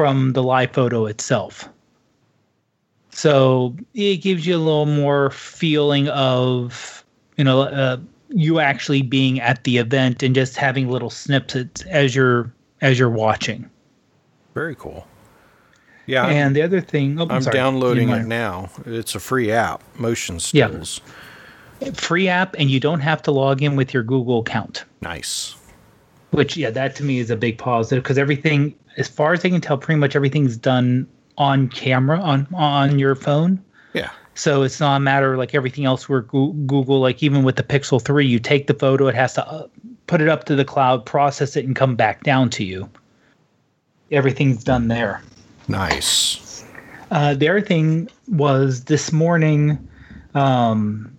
from 0.01 0.33
the 0.33 0.43
live 0.43 0.71
photo 0.73 1.05
itself. 1.05 1.69
So 3.11 3.77
it 3.93 4.23
gives 4.23 4.47
you 4.47 4.57
a 4.57 4.65
little 4.65 4.87
more 4.87 5.29
feeling 5.29 6.09
of, 6.09 7.05
you 7.37 7.45
know, 7.45 7.65
uh, 7.65 7.99
you 8.31 8.61
actually 8.61 9.03
being 9.03 9.43
at 9.43 9.65
the 9.65 9.77
event 9.77 10.23
and 10.23 10.35
just 10.35 10.57
having 10.57 10.89
little 10.89 11.11
snippets 11.11 11.83
as 11.83 12.15
you're 12.15 12.51
as 12.81 12.99
you're 12.99 13.11
watching. 13.11 13.69
Very 14.55 14.75
cool. 14.75 15.07
Yeah. 16.07 16.29
And 16.29 16.57
the 16.57 16.63
other 16.63 16.81
thing, 16.81 17.21
oh, 17.21 17.27
I'm 17.29 17.43
sorry. 17.43 17.53
downloading 17.53 18.09
it 18.09 18.25
now. 18.25 18.71
It's 18.87 19.15
a 19.15 19.21
free 19.21 19.53
app, 19.53 19.83
Motion 19.99 20.39
Yeah. 20.53 20.83
Free 21.93 22.27
app, 22.27 22.57
and 22.59 22.71
you 22.71 22.81
don't 22.81 23.01
have 23.01 23.21
to 23.25 23.33
log 23.33 23.63
in 23.63 23.77
with 23.77 23.93
your 23.93 24.03
Google 24.03 24.39
account. 24.39 24.83
Nice. 25.03 25.57
Which, 26.31 26.57
yeah, 26.57 26.71
that 26.71 26.97
to 26.97 27.05
me 27.05 27.19
is 27.19 27.31
a 27.31 27.37
big 27.37 27.59
positive 27.59 28.03
because 28.03 28.17
everything, 28.17 28.75
as 28.97 29.09
far 29.09 29.33
as 29.33 29.45
I 29.45 29.51
can 29.51 29.61
tell, 29.61 29.79
pretty 29.79 29.99
much 29.99 30.17
everything's 30.17 30.57
done 30.57 31.07
on 31.39 31.69
camera 31.69 32.21
on 32.21 32.47
on 32.55 32.99
your 32.99 33.15
phone. 33.15 33.63
Yeah. 33.95 34.11
So 34.35 34.63
it's 34.63 34.81
not 34.81 34.97
a 34.97 35.01
matter 35.01 35.37
like 35.37 35.55
everything 35.55 35.85
else 35.85 36.09
where 36.09 36.23
Goo- 36.23 36.53
Google, 36.67 37.01
like 37.01 37.23
even 37.23 37.43
with 37.43 37.57
the 37.57 37.63
Pixel 37.63 38.01
3, 38.03 38.27
you 38.27 38.39
take 38.39 38.67
the 38.67 38.75
photo, 38.75 39.07
it 39.09 39.15
has 39.15 39.35
to 39.35 39.47
uh, 39.47 39.67
put 40.07 40.21
it 40.21 40.29
up 40.29 40.45
to 40.45 40.55
the 40.55 40.65
cloud, 40.65 41.05
process 41.05 41.57
it, 41.57 41.65
and 41.65 41.75
come 41.75 41.97
back 41.97 42.23
down 42.23 42.49
to 42.51 42.65
you. 42.65 42.89
Everything's 44.11 44.65
done 44.65 44.89
there. 44.89 45.23
Nice. 45.69 46.65
Uh, 47.11 47.35
the 47.35 47.49
other 47.49 47.61
thing 47.61 48.09
was 48.29 48.85
this 48.85 49.13
morning, 49.13 49.89
um, 50.35 51.17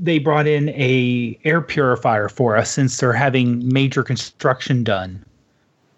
they 0.00 0.18
brought 0.18 0.46
in 0.46 0.68
a 0.70 1.38
air 1.44 1.60
purifier 1.60 2.28
for 2.28 2.56
us 2.56 2.70
since 2.70 2.96
they're 2.98 3.12
having 3.12 3.66
major 3.72 4.02
construction 4.02 4.84
done 4.84 5.24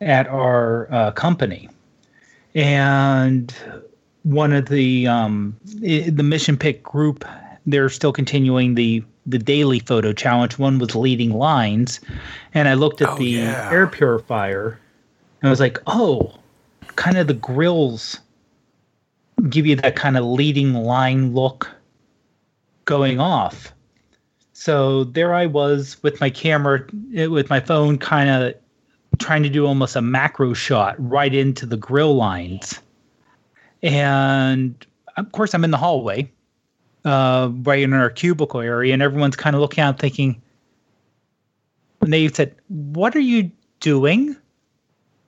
at 0.02 0.26
our 0.28 0.92
uh, 0.92 1.10
company, 1.12 1.68
and 2.54 3.54
one 4.24 4.52
of 4.52 4.66
the 4.66 5.06
um, 5.06 5.56
the 5.80 6.10
mission 6.22 6.56
pick 6.56 6.82
group 6.82 7.24
they're 7.66 7.88
still 7.88 8.12
continuing 8.12 8.74
the 8.74 9.02
the 9.26 9.38
daily 9.38 9.78
photo 9.78 10.12
challenge. 10.12 10.58
One 10.58 10.78
was 10.78 10.94
leading 10.96 11.30
lines, 11.32 12.00
and 12.54 12.68
I 12.68 12.74
looked 12.74 13.00
at 13.00 13.08
Oh, 13.10 13.18
the 13.18 13.24
yeah. 13.26 13.70
air 13.70 13.86
purifier, 13.86 14.78
and 15.40 15.48
I 15.48 15.50
was 15.50 15.60
like, 15.60 15.78
oh, 15.86 16.34
kind 16.96 17.16
of 17.16 17.26
the 17.28 17.34
grills 17.34 18.18
give 19.48 19.66
you 19.66 19.76
that 19.76 19.96
kind 19.96 20.16
of 20.16 20.24
leading 20.24 20.74
line 20.74 21.34
look 21.34 21.70
going 22.84 23.20
off. 23.20 23.72
So 24.52 25.04
there 25.04 25.34
I 25.34 25.46
was 25.46 25.96
with 26.02 26.20
my 26.20 26.30
camera, 26.30 26.84
eh, 27.14 27.26
with 27.26 27.48
my 27.50 27.60
phone, 27.60 27.98
kind 27.98 28.28
of 28.28 28.54
trying 29.18 29.42
to 29.42 29.48
do 29.48 29.66
almost 29.66 29.96
a 29.96 30.02
macro 30.02 30.52
shot 30.54 30.94
right 30.98 31.34
into 31.34 31.66
the 31.66 31.76
grill 31.76 32.14
lines. 32.14 32.80
And 33.82 34.74
of 35.16 35.32
course, 35.32 35.54
I'm 35.54 35.64
in 35.64 35.70
the 35.70 35.76
hallway, 35.76 36.30
uh, 37.04 37.50
right 37.62 37.82
in 37.82 37.92
our 37.92 38.10
cubicle 38.10 38.60
area, 38.60 38.92
and 38.92 39.02
everyone's 39.02 39.36
kind 39.36 39.54
of 39.56 39.60
looking 39.60 39.82
out 39.82 39.98
thinking, 39.98 40.40
and 42.00 42.12
they 42.12 42.28
said, 42.28 42.54
What 42.68 43.14
are 43.16 43.20
you 43.20 43.50
doing? 43.80 44.36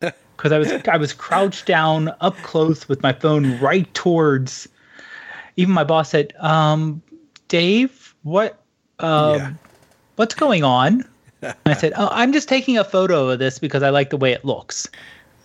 because 0.37 0.53
I 0.53 0.59
was 0.59 0.73
I 0.89 0.97
was 0.97 1.13
crouched 1.13 1.67
down 1.67 2.13
up 2.21 2.37
close 2.43 2.89
with 2.89 3.03
my 3.03 3.13
phone 3.13 3.59
right 3.61 3.93
towards. 3.95 4.69
Even 5.57 5.73
my 5.73 5.85
boss 5.85 6.11
said, 6.11 6.35
um, 6.41 7.01
"Dave, 7.49 8.15
what, 8.23 8.61
um, 8.99 9.31
Yeah. 9.31 9.53
what's 10.17 10.35
going 10.35 10.65
on?" 10.65 11.05
I 11.67 11.75
said, 11.75 11.93
"Oh, 11.97 12.09
I'm 12.13 12.33
just 12.33 12.49
taking 12.49 12.79
a 12.79 12.85
photo 12.85 13.29
of 13.29 13.39
this 13.39 13.59
because 13.59 13.83
I 13.83 13.91
like 13.91 14.11
the 14.11 14.17
way 14.17 14.33
it 14.33 14.45
looks." 14.45 14.89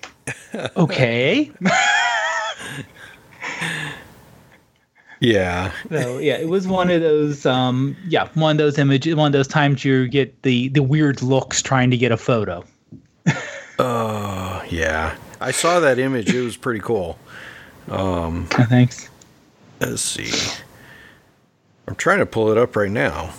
okay. 0.77 1.51
Yeah. 5.22 5.72
So 5.89 6.18
yeah, 6.20 6.38
it 6.38 6.48
was 6.48 6.68
one 6.68 6.89
of 6.89 7.01
those 7.01 7.46
um 7.46 7.96
yeah, 8.08 8.29
one 8.36 8.51
of 8.51 8.58
those 8.58 8.77
images 8.77 9.15
one 9.15 9.27
of 9.27 9.34
those 9.34 9.48
times 9.48 9.84
you 9.84 10.08
get 10.08 10.41
the 10.44 10.70
the 10.70 10.84
weird 10.84 11.22
looks 11.22 11.62
trying 11.62 11.91
to 11.91 11.98
get 11.98 12.12
a 12.12 12.18
photo. 12.18 12.63
Oh, 13.82 14.62
yeah. 14.68 15.15
I 15.39 15.51
saw 15.51 15.79
that 15.79 16.00
image. 16.00 16.34
It 16.34 16.41
was 16.41 16.58
pretty 16.58 16.82
cool. 16.82 17.18
Oh, 17.88 18.46
thanks. 18.50 19.10
Let's 19.79 20.01
see. 20.01 20.34
I'm 21.88 21.96
trying 21.96 22.20
to 22.20 22.25
pull 22.25 22.51
it 22.51 22.58
up 22.58 22.75
right 22.75 22.91
now. 22.91 23.34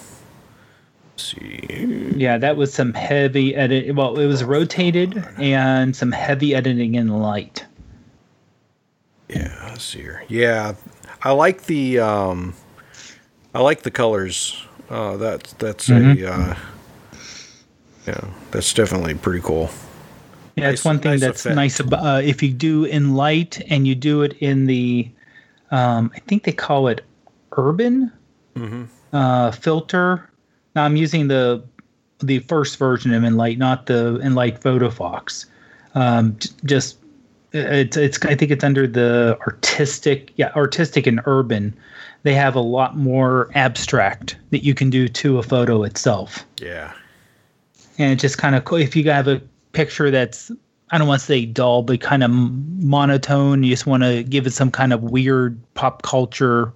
See. 1.20 2.12
Yeah, 2.16 2.38
that 2.38 2.56
was 2.56 2.72
some 2.72 2.94
heavy 2.94 3.54
edit. 3.54 3.94
Well, 3.94 4.18
it 4.18 4.26
was 4.26 4.42
rotated 4.42 5.22
and 5.38 5.94
some 5.94 6.12
heavy 6.12 6.54
editing 6.54 6.92
Enlight. 6.92 7.64
Yeah, 9.28 9.54
let's 9.68 9.84
see 9.84 10.00
here. 10.00 10.24
Yeah, 10.28 10.74
I 11.22 11.32
like 11.32 11.64
the 11.66 11.98
um, 12.00 12.54
I 13.54 13.60
like 13.60 13.82
the 13.82 13.90
colors. 13.90 14.64
Uh, 14.88 15.16
that's 15.16 15.52
that's 15.54 15.88
Mm-hmm. 15.88 16.24
a 16.24 16.30
uh, 16.30 16.56
yeah, 18.06 18.28
that's 18.50 18.72
definitely 18.72 19.14
pretty 19.14 19.40
cool. 19.40 19.70
Yeah, 20.56 20.70
it's 20.70 20.80
Nice- 20.80 20.84
one 20.84 20.98
thing 21.00 21.10
nice 21.12 21.20
that's 21.20 21.40
effect. 21.46 21.56
nice 21.56 21.80
about 21.80 22.04
uh, 22.04 22.20
if 22.22 22.42
you 22.42 22.50
do 22.52 22.86
Enlight 22.86 23.62
and 23.70 23.86
you 23.86 23.94
do 23.94 24.22
it 24.22 24.32
in 24.40 24.66
the, 24.66 25.08
um, 25.70 26.10
I 26.14 26.18
think 26.20 26.42
they 26.44 26.52
call 26.52 26.88
it 26.88 27.02
urban 27.56 28.10
uh, 29.12 29.50
filter. 29.52 30.29
Now 30.74 30.84
I'm 30.84 30.96
using 30.96 31.28
the 31.28 31.62
the 32.20 32.40
first 32.40 32.78
version 32.78 33.14
of 33.14 33.22
Enlight, 33.22 33.58
not 33.58 33.86
the 33.86 34.18
Enlight 34.22 34.58
Photo 34.58 34.90
Fox. 34.90 35.46
Um, 35.94 36.38
just 36.64 36.98
it's 37.52 37.96
it's 37.96 38.24
I 38.24 38.34
think 38.34 38.50
it's 38.50 38.64
under 38.64 38.86
the 38.86 39.38
artistic, 39.46 40.32
yeah, 40.36 40.52
artistic 40.54 41.06
and 41.06 41.20
urban. 41.26 41.76
They 42.22 42.34
have 42.34 42.54
a 42.54 42.60
lot 42.60 42.96
more 42.96 43.50
abstract 43.54 44.36
that 44.50 44.62
you 44.62 44.74
can 44.74 44.90
do 44.90 45.08
to 45.08 45.38
a 45.38 45.42
photo 45.42 45.82
itself 45.84 46.44
Yeah, 46.60 46.92
and 47.98 48.12
it's 48.12 48.20
just 48.20 48.38
kind 48.38 48.54
of 48.54 48.64
cool 48.66 48.78
if 48.78 48.94
you 48.94 49.10
have 49.10 49.26
a 49.26 49.40
picture 49.72 50.10
that's 50.10 50.50
I 50.90 50.98
don't 50.98 51.06
want 51.06 51.20
to 51.20 51.26
say 51.26 51.46
dull, 51.46 51.82
but 51.82 52.00
kind 52.00 52.24
of 52.24 52.30
monotone. 52.30 53.62
You 53.62 53.70
just 53.70 53.86
want 53.86 54.02
to 54.02 54.24
give 54.24 54.46
it 54.46 54.52
some 54.52 54.70
kind 54.70 54.92
of 54.92 55.02
weird 55.04 55.58
pop 55.74 56.02
culture 56.02 56.72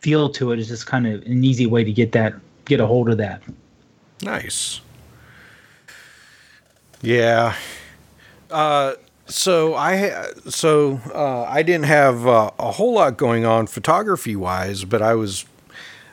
feel 0.00 0.28
to 0.30 0.52
it. 0.52 0.60
It's 0.60 0.68
just 0.68 0.86
kind 0.86 1.06
of 1.06 1.22
an 1.22 1.44
easy 1.44 1.66
way 1.66 1.82
to 1.82 1.92
get 1.92 2.12
that, 2.12 2.34
get 2.68 2.80
a 2.80 2.86
hold 2.86 3.08
of 3.08 3.18
that. 3.18 3.42
Nice. 4.22 4.80
Yeah. 7.02 7.56
Uh, 8.50 8.94
so 9.26 9.74
I 9.74 10.26
so 10.48 11.00
uh, 11.14 11.42
I 11.44 11.62
didn't 11.62 11.86
have 11.86 12.26
uh, 12.26 12.50
a 12.58 12.72
whole 12.72 12.94
lot 12.94 13.16
going 13.16 13.44
on 13.44 13.66
photography 13.66 14.36
wise, 14.36 14.84
but 14.84 15.02
I 15.02 15.14
was 15.14 15.44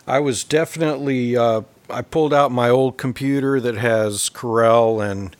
I 0.07 0.19
was 0.19 0.43
definitely 0.43 1.37
uh, 1.37 1.61
I 1.89 2.01
pulled 2.01 2.33
out 2.33 2.51
my 2.51 2.69
old 2.69 2.97
computer 2.97 3.59
that 3.59 3.75
has 3.75 4.29
Corel 4.29 5.05
and 5.05 5.35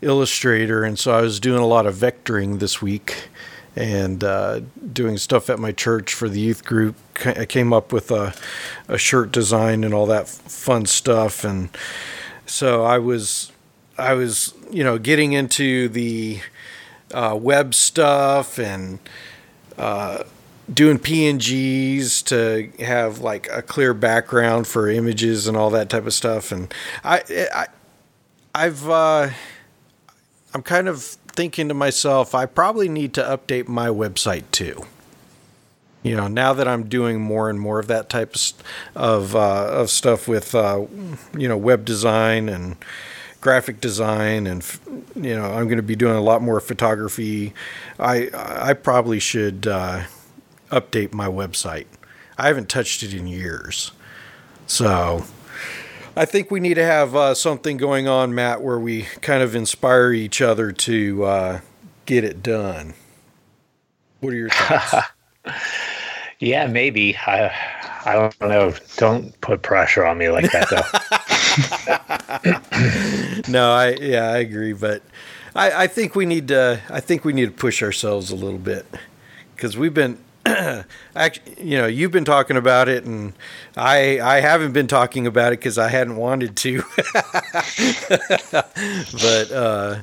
Illustrator, 0.00 0.82
and 0.82 0.98
so 0.98 1.12
I 1.12 1.20
was 1.20 1.40
doing 1.40 1.60
a 1.60 1.66
lot 1.66 1.86
of 1.86 1.94
vectoring 1.94 2.58
this 2.58 2.80
week 2.80 3.28
and 3.76 4.24
uh, 4.24 4.60
doing 4.92 5.16
stuff 5.16 5.48
at 5.48 5.58
my 5.58 5.72
church 5.72 6.14
for 6.14 6.28
the 6.28 6.40
youth 6.40 6.64
group. 6.64 6.96
I 7.24 7.44
came 7.44 7.72
up 7.72 7.92
with 7.92 8.10
a, 8.10 8.34
a 8.88 8.98
shirt 8.98 9.32
design 9.32 9.84
and 9.84 9.94
all 9.94 10.06
that 10.06 10.28
fun 10.28 10.86
stuff, 10.86 11.44
and 11.44 11.68
so 12.46 12.82
I 12.84 12.98
was 12.98 13.52
I 13.98 14.14
was 14.14 14.54
you 14.70 14.82
know 14.82 14.98
getting 14.98 15.32
into 15.32 15.88
the 15.88 16.40
uh, 17.12 17.38
web 17.40 17.74
stuff 17.74 18.58
and 18.58 18.98
uh, 19.78 20.24
doing 20.72 20.98
PNGs 20.98 22.24
to 22.24 22.84
have 22.84 23.18
like 23.20 23.48
a 23.50 23.62
clear 23.62 23.94
background 23.94 24.66
for 24.66 24.88
images 24.88 25.46
and 25.46 25.56
all 25.56 25.70
that 25.70 25.90
type 25.90 26.06
of 26.06 26.14
stuff. 26.14 26.52
And 26.52 26.72
I, 27.04 27.22
I 27.54 27.66
I've 28.54 28.88
uh, 28.88 29.30
I'm 30.54 30.62
kind 30.62 30.88
of 30.88 31.16
thinking 31.30 31.68
to 31.68 31.74
myself, 31.74 32.34
I 32.34 32.46
probably 32.46 32.88
need 32.88 33.14
to 33.14 33.22
update 33.22 33.68
my 33.68 33.88
website 33.88 34.44
too. 34.50 34.84
You 36.02 36.16
know, 36.16 36.28
now 36.28 36.54
that 36.54 36.66
I'm 36.66 36.88
doing 36.88 37.20
more 37.20 37.50
and 37.50 37.60
more 37.60 37.78
of 37.78 37.86
that 37.88 38.08
type 38.08 38.34
of 38.94 39.36
uh, 39.36 39.66
of 39.70 39.90
stuff 39.90 40.26
with 40.26 40.54
uh, 40.54 40.86
you 41.36 41.46
know 41.48 41.58
web 41.58 41.84
design 41.84 42.48
and 42.48 42.76
graphic 43.40 43.80
design 43.80 44.46
and 44.46 44.66
you 45.14 45.34
know 45.34 45.44
I'm 45.44 45.64
going 45.64 45.76
to 45.76 45.82
be 45.82 45.96
doing 45.96 46.16
a 46.16 46.22
lot 46.22 46.40
more 46.40 46.58
photography. 46.60 47.52
I 47.98 48.30
I 48.34 48.72
probably 48.72 49.20
should 49.20 49.66
uh, 49.66 50.04
update 50.70 51.12
my 51.12 51.26
website. 51.26 51.86
I 52.38 52.46
haven't 52.46 52.70
touched 52.70 53.02
it 53.02 53.12
in 53.12 53.26
years, 53.26 53.92
so 54.66 55.26
I 56.16 56.24
think 56.24 56.50
we 56.50 56.60
need 56.60 56.74
to 56.74 56.84
have 56.84 57.14
uh, 57.14 57.34
something 57.34 57.76
going 57.76 58.08
on, 58.08 58.34
Matt, 58.34 58.62
where 58.62 58.78
we 58.78 59.02
kind 59.22 59.42
of 59.42 59.54
inspire 59.54 60.12
each 60.12 60.42
other 60.42 60.72
to 60.72 61.24
uh, 61.24 61.60
get 62.06 62.24
it 62.24 62.42
done. 62.42 62.94
What 64.20 64.32
are 64.32 64.36
your 64.36 64.50
thoughts? 64.50 65.08
yeah, 66.38 66.66
maybe. 66.66 67.16
I 67.16 67.52
I 68.04 68.14
don't 68.14 68.40
know. 68.40 68.74
Don't 68.96 69.38
put 69.40 69.62
pressure 69.62 70.04
on 70.04 70.18
me 70.18 70.28
like 70.30 70.50
that, 70.52 70.68
though. 70.70 71.20
no, 73.50 73.72
I 73.72 73.96
yeah, 74.00 74.30
I 74.30 74.38
agree, 74.38 74.72
but 74.72 75.02
I, 75.54 75.84
I 75.84 75.86
think 75.86 76.14
we 76.14 76.26
need 76.26 76.48
to. 76.48 76.80
I 76.88 77.00
think 77.00 77.24
we 77.24 77.32
need 77.32 77.46
to 77.46 77.52
push 77.52 77.82
ourselves 77.82 78.30
a 78.30 78.36
little 78.36 78.58
bit 78.58 78.86
because 79.54 79.76
we've 79.76 79.94
been. 79.94 80.18
actually, 81.16 81.62
you 81.62 81.78
know, 81.78 81.86
you've 81.86 82.10
been 82.10 82.24
talking 82.24 82.56
about 82.56 82.88
it, 82.88 83.04
and 83.04 83.32
I 83.76 84.20
I 84.20 84.40
haven't 84.40 84.72
been 84.72 84.86
talking 84.86 85.26
about 85.26 85.52
it 85.52 85.60
because 85.60 85.78
I 85.78 85.88
hadn't 85.88 86.16
wanted 86.16 86.56
to. 86.56 86.82
but 88.52 89.52
uh, 89.52 90.02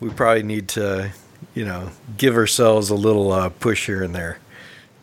we 0.00 0.10
probably 0.10 0.42
need 0.42 0.68
to, 0.68 1.12
you 1.54 1.64
know, 1.64 1.90
give 2.16 2.36
ourselves 2.36 2.90
a 2.90 2.94
little 2.94 3.32
uh, 3.32 3.48
push 3.48 3.86
here 3.86 4.02
and 4.02 4.14
there. 4.14 4.38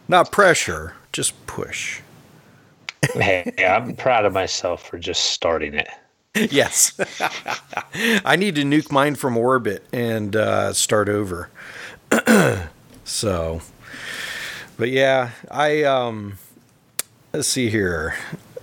Not 0.07 0.31
pressure, 0.31 0.95
just 1.11 1.45
push 1.45 2.01
hey, 3.13 3.53
I'm 3.59 3.95
proud 3.95 4.25
of 4.25 4.33
myself 4.33 4.87
for 4.87 4.97
just 4.97 5.25
starting 5.25 5.73
it. 5.75 5.89
Yes. 6.51 6.93
I 8.23 8.35
need 8.35 8.55
to 8.55 8.61
nuke 8.61 8.91
mine 8.91 9.15
from 9.15 9.35
orbit 9.35 9.83
and 9.91 10.35
uh, 10.35 10.73
start 10.73 11.09
over. 11.09 11.49
so, 13.03 13.61
but 14.79 14.89
yeah, 14.89 15.31
I 15.51 15.83
um, 15.83 16.37
let's 17.33 17.49
see 17.49 17.69
here. 17.69 18.15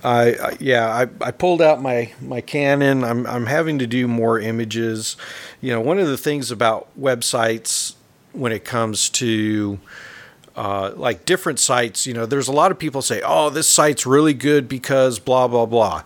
I, 0.02 0.32
I 0.32 0.56
yeah, 0.58 0.88
I, 0.88 1.26
I 1.26 1.30
pulled 1.30 1.60
out 1.60 1.82
my 1.82 2.10
my 2.22 2.40
Canon. 2.40 3.04
I'm 3.04 3.26
I'm 3.26 3.46
having 3.46 3.78
to 3.80 3.86
do 3.86 4.08
more 4.08 4.40
images. 4.40 5.18
You 5.60 5.72
know, 5.72 5.80
one 5.80 5.98
of 5.98 6.08
the 6.08 6.16
things 6.16 6.50
about 6.50 6.88
websites 6.98 7.94
when 8.32 8.50
it 8.50 8.64
comes 8.64 9.10
to 9.10 9.78
uh, 10.56 10.92
like 10.96 11.26
different 11.26 11.58
sites, 11.58 12.06
you 12.06 12.14
know, 12.14 12.24
there's 12.24 12.48
a 12.48 12.52
lot 12.52 12.70
of 12.70 12.78
people 12.78 13.02
say, 13.02 13.20
"Oh, 13.22 13.50
this 13.50 13.68
site's 13.68 14.06
really 14.06 14.34
good 14.34 14.68
because 14.68 15.18
blah 15.18 15.46
blah 15.46 15.66
blah." 15.66 16.02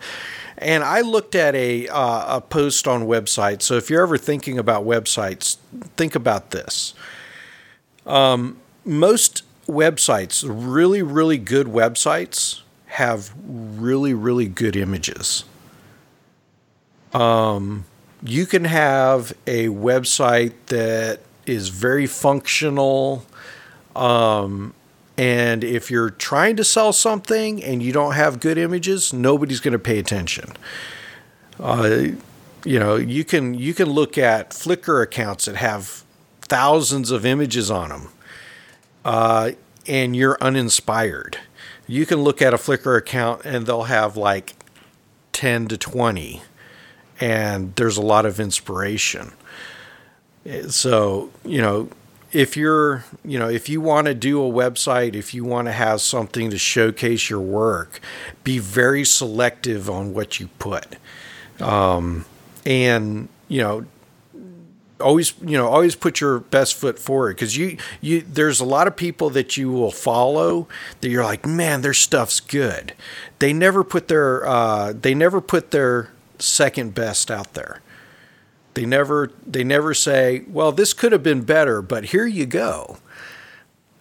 And 0.57 0.83
I 0.83 1.01
looked 1.01 1.35
at 1.35 1.55
a 1.55 1.87
uh, 1.87 2.37
a 2.37 2.41
post 2.41 2.85
on 2.85 3.03
websites. 3.03 3.61
So 3.61 3.75
if 3.75 3.89
you're 3.89 4.03
ever 4.03 4.17
thinking 4.17 4.59
about 4.59 4.83
websites, 4.83 5.55
think 5.95 6.15
about 6.15 6.51
this. 6.51 6.93
Um, 8.05 8.57
most 8.83 9.43
websites, 9.71 10.43
really 10.47 11.01
really 11.01 11.37
good 11.37 11.67
websites, 11.67 12.61
have 12.87 13.33
really 13.45 14.13
really 14.13 14.47
good 14.47 14.75
images. 14.75 15.45
Um, 17.13 17.85
you 18.23 18.45
can 18.45 18.65
have 18.65 19.33
a 19.47 19.67
website 19.67 20.53
that 20.67 21.19
is 21.45 21.69
very 21.69 22.07
functional 22.07 23.25
um, 23.95 24.73
and 25.17 25.63
if 25.63 25.91
you're 25.91 26.09
trying 26.09 26.55
to 26.55 26.63
sell 26.63 26.93
something 26.93 27.63
and 27.63 27.83
you 27.83 27.91
don't 27.91 28.13
have 28.13 28.39
good 28.39 28.57
images, 28.57 29.13
nobody's 29.13 29.59
going 29.59 29.73
to 29.73 29.79
pay 29.79 29.99
attention. 29.99 30.53
Uh, 31.59 32.07
you 32.63 32.79
know, 32.79 32.95
you 32.95 33.23
can 33.23 33.53
you 33.53 33.73
can 33.73 33.89
look 33.89 34.17
at 34.17 34.51
Flickr 34.51 35.03
accounts 35.03 35.45
that 35.45 35.57
have 35.57 36.03
thousands 36.41 37.11
of 37.11 37.25
images 37.25 37.69
on 37.69 37.89
them, 37.89 38.09
uh, 39.05 39.51
and 39.87 40.15
you're 40.15 40.37
uninspired. 40.41 41.37
You 41.87 42.05
can 42.05 42.23
look 42.23 42.41
at 42.41 42.53
a 42.53 42.57
Flickr 42.57 42.97
account 42.97 43.43
and 43.45 43.65
they'll 43.65 43.83
have 43.83 44.15
like 44.15 44.55
ten 45.31 45.67
to 45.67 45.77
twenty, 45.77 46.41
and 47.19 47.75
there's 47.75 47.97
a 47.97 48.01
lot 48.01 48.25
of 48.25 48.39
inspiration. 48.39 49.33
So 50.69 51.31
you 51.43 51.61
know, 51.61 51.89
if 52.31 52.55
you're, 52.55 53.03
you 53.25 53.37
know, 53.37 53.49
if 53.49 53.67
you 53.67 53.81
want 53.81 54.07
to 54.07 54.13
do 54.13 54.41
a 54.41 54.49
website, 54.49 55.15
if 55.15 55.33
you 55.33 55.43
want 55.43 55.67
to 55.67 55.71
have 55.73 56.01
something 56.01 56.49
to 56.49 56.57
showcase 56.57 57.29
your 57.29 57.41
work, 57.41 57.99
be 58.43 58.57
very 58.57 59.03
selective 59.03 59.89
on 59.89 60.13
what 60.13 60.39
you 60.39 60.47
put. 60.57 60.95
Um, 61.59 62.25
and, 62.65 63.27
you 63.47 63.61
know, 63.61 63.85
always, 65.01 65.33
you 65.41 65.57
know, 65.57 65.67
always 65.67 65.95
put 65.95 66.21
your 66.21 66.39
best 66.39 66.75
foot 66.75 66.97
forward 66.97 67.35
because 67.35 67.57
you, 67.57 67.77
you, 67.99 68.21
there's 68.21 68.59
a 68.59 68.65
lot 68.65 68.87
of 68.87 68.95
people 68.95 69.29
that 69.31 69.57
you 69.57 69.71
will 69.71 69.91
follow 69.91 70.67
that 71.01 71.09
you're 71.09 71.23
like, 71.23 71.45
man, 71.45 71.81
their 71.81 71.93
stuff's 71.93 72.39
good. 72.39 72.93
They 73.39 73.51
never 73.51 73.83
put 73.83 74.07
their, 74.07 74.47
uh, 74.47 74.93
they 74.93 75.13
never 75.13 75.41
put 75.41 75.71
their 75.71 76.11
second 76.39 76.95
best 76.95 77.29
out 77.29 77.53
there. 77.53 77.81
They 78.73 78.85
never 78.85 79.31
they 79.45 79.63
never 79.63 79.93
say, 79.93 80.43
"Well, 80.47 80.71
this 80.71 80.93
could 80.93 81.11
have 81.11 81.23
been 81.23 81.41
better, 81.41 81.81
but 81.81 82.05
here 82.05 82.25
you 82.25 82.45
go." 82.45 82.99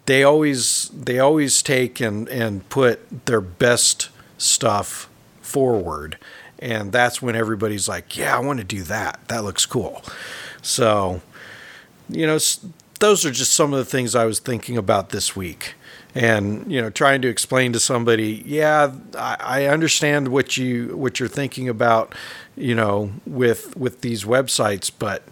They 0.06 0.22
always 0.22 0.90
they 0.94 1.18
always 1.18 1.62
take 1.62 2.00
and 2.00 2.28
and 2.28 2.68
put 2.68 3.26
their 3.26 3.40
best 3.40 4.10
stuff 4.38 5.08
forward. 5.40 6.18
And 6.58 6.92
that's 6.92 7.20
when 7.20 7.34
everybody's 7.34 7.88
like, 7.88 8.16
"Yeah, 8.16 8.36
I 8.36 8.40
want 8.40 8.58
to 8.58 8.64
do 8.64 8.82
that. 8.84 9.20
That 9.28 9.44
looks 9.44 9.66
cool." 9.66 10.04
So, 10.62 11.22
you 12.08 12.26
know, 12.26 12.38
those 12.98 13.24
are 13.24 13.30
just 13.30 13.52
some 13.52 13.72
of 13.72 13.78
the 13.78 13.84
things 13.84 14.14
I 14.14 14.24
was 14.24 14.40
thinking 14.40 14.76
about 14.76 15.10
this 15.10 15.34
week 15.34 15.74
and 16.12 16.70
you 16.70 16.82
know 16.82 16.90
trying 16.90 17.22
to 17.22 17.28
explain 17.28 17.72
to 17.72 17.78
somebody 17.78 18.42
yeah 18.44 18.92
I, 19.16 19.36
I, 19.38 19.64
understand 19.66 20.26
what 20.26 20.56
you 20.56 20.96
what 20.96 21.20
you're 21.20 21.28
thinking 21.28 21.68
about 21.68 22.16
you 22.60 22.74
know, 22.74 23.10
with 23.26 23.76
with 23.76 24.02
these 24.02 24.24
websites, 24.24 24.90
but 24.96 25.22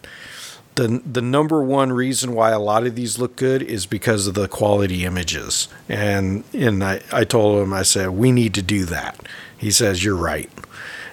the 0.74 1.02
the 1.04 1.20
number 1.20 1.62
one 1.62 1.92
reason 1.92 2.34
why 2.34 2.50
a 2.50 2.58
lot 2.58 2.86
of 2.86 2.94
these 2.94 3.18
look 3.18 3.36
good 3.36 3.62
is 3.62 3.86
because 3.86 4.26
of 4.26 4.34
the 4.34 4.48
quality 4.48 5.04
images. 5.04 5.68
And 5.88 6.44
and 6.52 6.82
I, 6.82 7.02
I 7.12 7.24
told 7.24 7.62
him 7.62 7.72
I 7.72 7.82
said 7.82 8.10
we 8.10 8.32
need 8.32 8.54
to 8.54 8.62
do 8.62 8.84
that. 8.86 9.20
He 9.56 9.70
says 9.70 10.04
you're 10.04 10.16
right. 10.16 10.50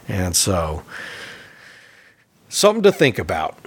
And 0.08 0.36
so 0.36 0.84
something 2.47 2.84
to 2.84 2.91
think 2.91 3.19
about. 3.19 3.58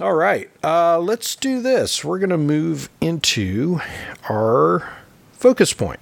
All 0.00 0.14
right, 0.14 0.48
uh, 0.62 1.00
let's 1.00 1.34
do 1.34 1.60
this. 1.60 2.04
We're 2.04 2.20
going 2.20 2.30
to 2.30 2.38
move 2.38 2.88
into 3.00 3.80
our 4.28 4.92
focus 5.32 5.72
point. 5.72 5.98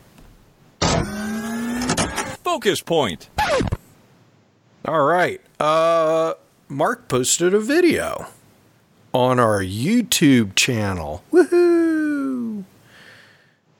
Focus 2.45 2.83
point. 2.83 3.31
All 4.85 5.03
right. 5.03 5.41
Uh, 5.59 6.35
Mark 6.69 7.09
posted 7.09 7.55
a 7.55 7.59
video 7.61 8.27
on 9.15 9.41
our 9.41 9.63
YouTube 9.63 10.55
channel. 10.57 11.25
Woohoo! 11.33 12.65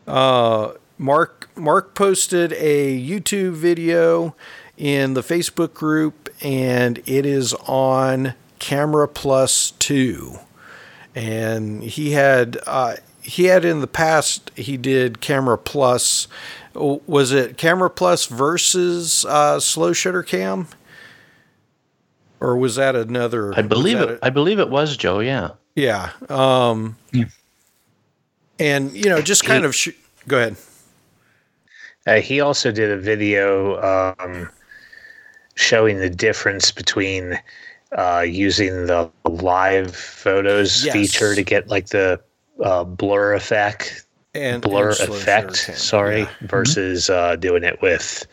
Uh, 0.07 0.73
Mark 0.97 1.51
Mark 1.57 1.95
posted 1.95 2.55
a 2.55 2.99
YouTube 2.99 3.53
video 3.53 4.35
in 4.79 5.13
the 5.13 5.23
Facebook 5.23 5.75
group, 5.75 6.31
and 6.41 7.03
it 7.05 7.27
is 7.27 7.53
on 7.67 8.33
Camera 8.59 9.07
Plus 9.09 9.73
Two. 9.73 10.39
And 11.15 11.83
he 11.83 12.13
had 12.13 12.59
uh, 12.67 12.97
he 13.23 13.45
had 13.45 13.65
in 13.65 13.81
the 13.81 13.87
past 13.87 14.51
he 14.55 14.77
did 14.77 15.21
Camera 15.21 15.57
Plus. 15.59 16.29
Was 16.75 17.33
it 17.33 17.57
Camera 17.57 17.89
Plus 17.89 18.27
versus 18.27 19.25
uh, 19.27 19.59
Slow 19.61 19.93
Shutter 19.95 20.23
Cam? 20.23 20.69
Or 22.39 22.57
was 22.57 22.77
that 22.77 22.95
another? 22.95 23.55
I 23.59 23.63
believe 23.63 23.99
it. 23.99 24.07
that 24.09 24.19
a- 24.23 24.27
I 24.27 24.31
believe 24.31 24.59
it 24.59 24.69
was 24.69 24.95
Joe. 24.97 25.21
Yeah. 25.21 25.53
yeah. 25.75 26.11
Um, 26.29 26.97
Yeah. 27.13 27.25
And 28.59 28.93
you 28.93 29.09
know, 29.09 29.21
just 29.23 29.45
kind 29.45 29.65
of. 29.65 29.75
Sh- 29.75 29.89
go 30.29 30.37
ahead. 30.39 30.57
Uh, 32.07 32.21
he 32.21 32.41
also 32.41 32.71
did 32.71 32.91
a 32.91 32.97
video 32.99 34.15
um, 34.19 34.49
showing 35.57 35.99
the 35.99 36.09
difference 36.11 36.71
between 36.71 37.39
uh, 37.93 38.25
using 38.27 38.87
the 38.87 39.11
live 39.25 39.95
photos 39.95 40.85
Yes. 40.85 40.93
feature 40.93 41.35
to 41.35 41.43
get 41.43 41.69
like 41.69 41.89
the 41.89 42.21
uh, 42.63 42.85
blur 42.85 43.35
effect, 43.35 44.05
And 44.35 44.63
blur 44.63 44.91
and 44.91 45.01
effect. 45.11 45.57
shutter. 45.57 45.79
Sorry, 45.79 46.21
Yeah. 46.21 46.29
versus 46.43 47.09
uh, 47.11 47.37
doing 47.37 47.65
it 47.65 47.81
with 47.83 48.27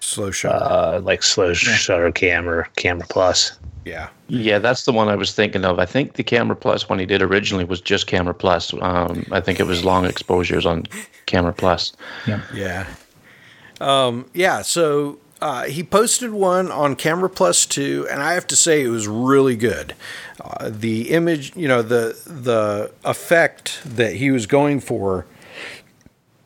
slow 0.00 0.30
shutter. 0.30 0.56
uh, 0.56 1.00
like 1.00 1.22
slow 1.22 1.52
shutter 1.54 2.10
cam 2.12 2.48
or 2.48 2.64
camera 2.76 3.06
plus. 3.08 3.52
yeah. 3.84 4.08
Yeah, 4.28 4.58
that's 4.58 4.84
the 4.86 4.92
one 4.92 5.08
I 5.08 5.14
was 5.16 5.34
thinking 5.34 5.62
of. 5.66 5.78
I 5.78 5.84
think 5.84 6.14
the 6.14 6.22
Camera 6.22 6.56
Plus 6.56 6.88
one 6.88 6.98
he 6.98 7.04
did 7.04 7.20
originally 7.20 7.64
was 7.64 7.82
just 7.82 8.06
Camera 8.06 8.32
Plus. 8.32 8.72
Um, 8.80 9.26
I 9.30 9.40
think 9.40 9.60
it 9.60 9.66
was 9.66 9.84
long 9.84 10.06
exposures 10.06 10.64
on 10.64 10.84
Camera 11.26 11.52
Plus. 11.52 11.92
Yeah 12.26 12.40
yeah. 12.54 12.86
Um, 13.82 14.24
yeah. 14.32 14.62
So 14.62 15.18
uh, 15.42 15.64
he 15.64 15.82
posted 15.82 16.30
one 16.30 16.70
on 16.70 16.94
Camera 16.94 17.28
Plus 17.28 17.66
two, 17.66 18.06
and 18.08 18.22
I 18.22 18.34
have 18.34 18.46
to 18.46 18.56
say 18.56 18.82
it 18.82 18.88
was 18.88 19.08
really 19.08 19.56
good. 19.56 19.96
Uh, 20.40 20.70
the 20.72 21.10
image, 21.10 21.54
you 21.56 21.66
know, 21.66 21.82
the 21.82 22.16
the 22.24 22.92
effect 23.04 23.80
that 23.84 24.14
he 24.14 24.30
was 24.30 24.46
going 24.46 24.78
for, 24.78 25.26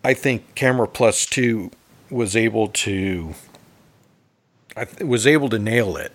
I 0.03 0.15
think 0.15 0.55
Camera 0.55 0.89
Plus 0.89 1.27
two 1.27 1.71
was 2.11 2.35
able 2.35 2.69
to. 2.69 3.35
I 4.75 4.87
th- 4.87 5.03
was 5.07 5.27
able 5.27 5.51
to 5.51 5.59
nail 5.59 5.99
it, 5.99 6.13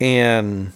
and 0.00 0.72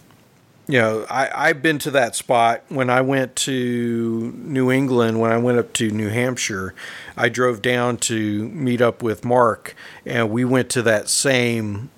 you 0.67 0.79
know, 0.79 1.07
I, 1.11 1.49
I've 1.49 1.63
been 1.63 1.79
to 1.81 1.91
that 1.93 2.17
spot 2.17 2.63
when 2.69 2.91
I 2.91 3.01
went 3.01 3.37
to 3.37 4.33
New 4.37 4.71
England, 4.71 5.21
when 5.21 5.31
I 5.31 5.39
went 5.39 5.59
up 5.59 5.73
to 5.75 5.91
New 5.91 6.09
Hampshire. 6.09 6.75
I 7.17 7.29
drove 7.29 7.61
down 7.61 7.97
to 7.99 8.49
meet 8.49 8.81
up 8.81 9.03
with 9.03 9.25
Mark, 9.25 9.75
and 10.07 10.31
we 10.31 10.45
went 10.45 10.71
to 10.71 10.83
that 10.83 11.09
same 11.09 11.91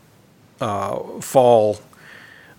uh, 0.61 0.99
fall 1.21 1.79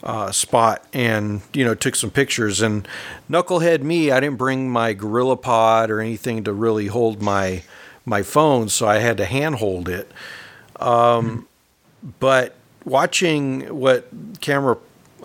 uh, 0.04 0.32
spot 0.32 0.86
and, 0.93 1.41
you 1.54 1.65
know, 1.65 1.76
took 1.76 1.96
some 1.96 2.12
pictures. 2.12 2.62
And 2.62 2.88
knucklehead 3.30 3.82
me, 3.82 4.12
I 4.12 4.20
didn't 4.20 4.38
bring 4.38 4.70
my 4.70 4.93
Gorilla 4.93 5.38
Pod 5.38 5.89
or 5.89 6.00
anything 6.00 6.43
to 6.46 6.54
really 6.54 6.88
hold 6.88 7.22
my, 7.22 7.63
my 8.06 8.24
phone, 8.24 8.70
so 8.70 8.88
I 8.88 9.00
had 9.00 9.17
to 9.17 9.26
handhold 9.26 9.89
it. 9.89 10.12
Um, 10.80 11.48
But 12.20 12.54
watching 12.86 13.62
what 13.76 14.08
camera 14.39 14.78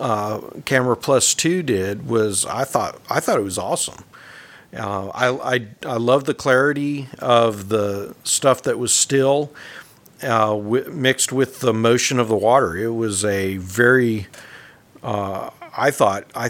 uh, 0.03 0.41
Camera 0.65 0.97
Plus 0.97 1.33
Two 1.33 1.63
did 1.63 2.09
was 2.09 2.45
I 2.45 2.65
thought 2.65 3.01
I 3.09 3.21
thought 3.21 3.39
it 3.39 3.45
was 3.45 3.57
awesome. 3.57 4.05
Uh, 4.77 5.09
I, 5.09 5.55
I 5.55 5.67
I 5.87 5.97
love 5.97 6.25
the 6.25 6.35
clarity 6.35 7.09
of 7.21 7.69
the 7.69 8.17
stuff 8.25 8.63
that 8.63 8.79
was 8.81 8.93
still 8.93 9.53
uh, 10.23 10.55
wi- 10.57 10.89
mixed 10.89 11.31
with 11.31 11.61
the 11.61 11.73
motion 11.73 12.19
of 12.19 12.27
the 12.27 12.37
water. 12.37 12.77
It 12.77 12.91
was 12.95 13.25
a 13.25 13.59
very 13.59 14.27
uh, 15.05 15.51
I 15.77 15.93
thought 15.93 16.25
I 16.35 16.47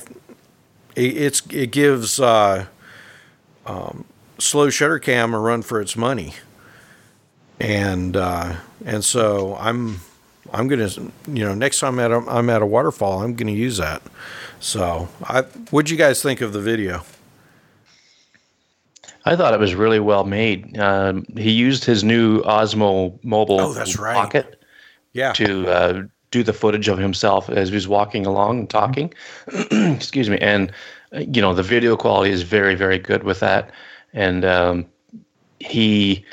it, 0.97 1.17
it's 1.17 1.43
it 1.51 1.73
gives 1.73 2.19
uh, 2.21 2.67
um, 3.67 4.07
slow 4.39 4.71
shutter 4.71 4.99
cam 4.99 5.35
a 5.35 5.39
run 5.39 5.61
for 5.61 5.79
its 5.81 5.95
money, 5.95 6.33
and 7.61 8.17
uh, 8.17 8.57
and 8.85 9.05
so 9.05 9.57
I'm 9.57 10.01
I'm 10.51 10.69
gonna, 10.69 10.89
you 11.29 11.45
know, 11.45 11.55
next 11.55 11.79
time 11.81 11.99
at 11.99 12.11
a, 12.11 12.17
I'm 12.29 12.51
at 12.51 12.63
a 12.63 12.67
waterfall, 12.67 13.23
I'm 13.23 13.35
gonna 13.35 13.53
use 13.53 13.77
that. 13.77 14.03
So, 14.61 15.09
I, 15.25 15.43
what'd 15.71 15.91
you 15.91 15.97
guys 15.97 16.23
think 16.23 16.41
of 16.41 16.53
the 16.53 16.61
video? 16.61 17.05
I 19.25 19.37
thought 19.37 19.55
it 19.55 19.61
was 19.61 19.75
really 19.75 20.01
well 20.01 20.25
made. 20.25 20.77
Um, 20.79 21.25
he 21.37 21.53
used 21.53 21.85
his 21.85 22.03
new 22.03 22.43
Osmo 22.43 23.19
mobile 23.23 23.61
Oh, 23.61 23.73
that's 23.73 23.99
right. 23.99 24.15
pocket 24.15 24.61
Yeah, 25.13 25.33
to 25.35 25.69
uh, 25.69 26.03
do 26.33 26.43
the 26.43 26.53
footage 26.53 26.89
of 26.89 26.99
himself 26.99 27.49
as 27.49 27.69
he 27.69 27.75
was 27.75 27.87
walking 27.87 28.27
along 28.27 28.61
and 28.61 28.71
talking. 28.71 29.15
Excuse 29.71 30.29
me. 30.29 30.39
And, 30.39 30.73
you 31.13 31.41
know, 31.41 31.55
the 31.55 31.63
video 31.63 31.97
quality 31.97 32.33
is 32.33 32.43
very, 32.43 32.75
very 32.75 32.99
good 32.99 33.23
with 33.23 33.39
that. 33.41 33.71
And 34.13 34.45
um, 34.45 34.87
he 35.61 36.25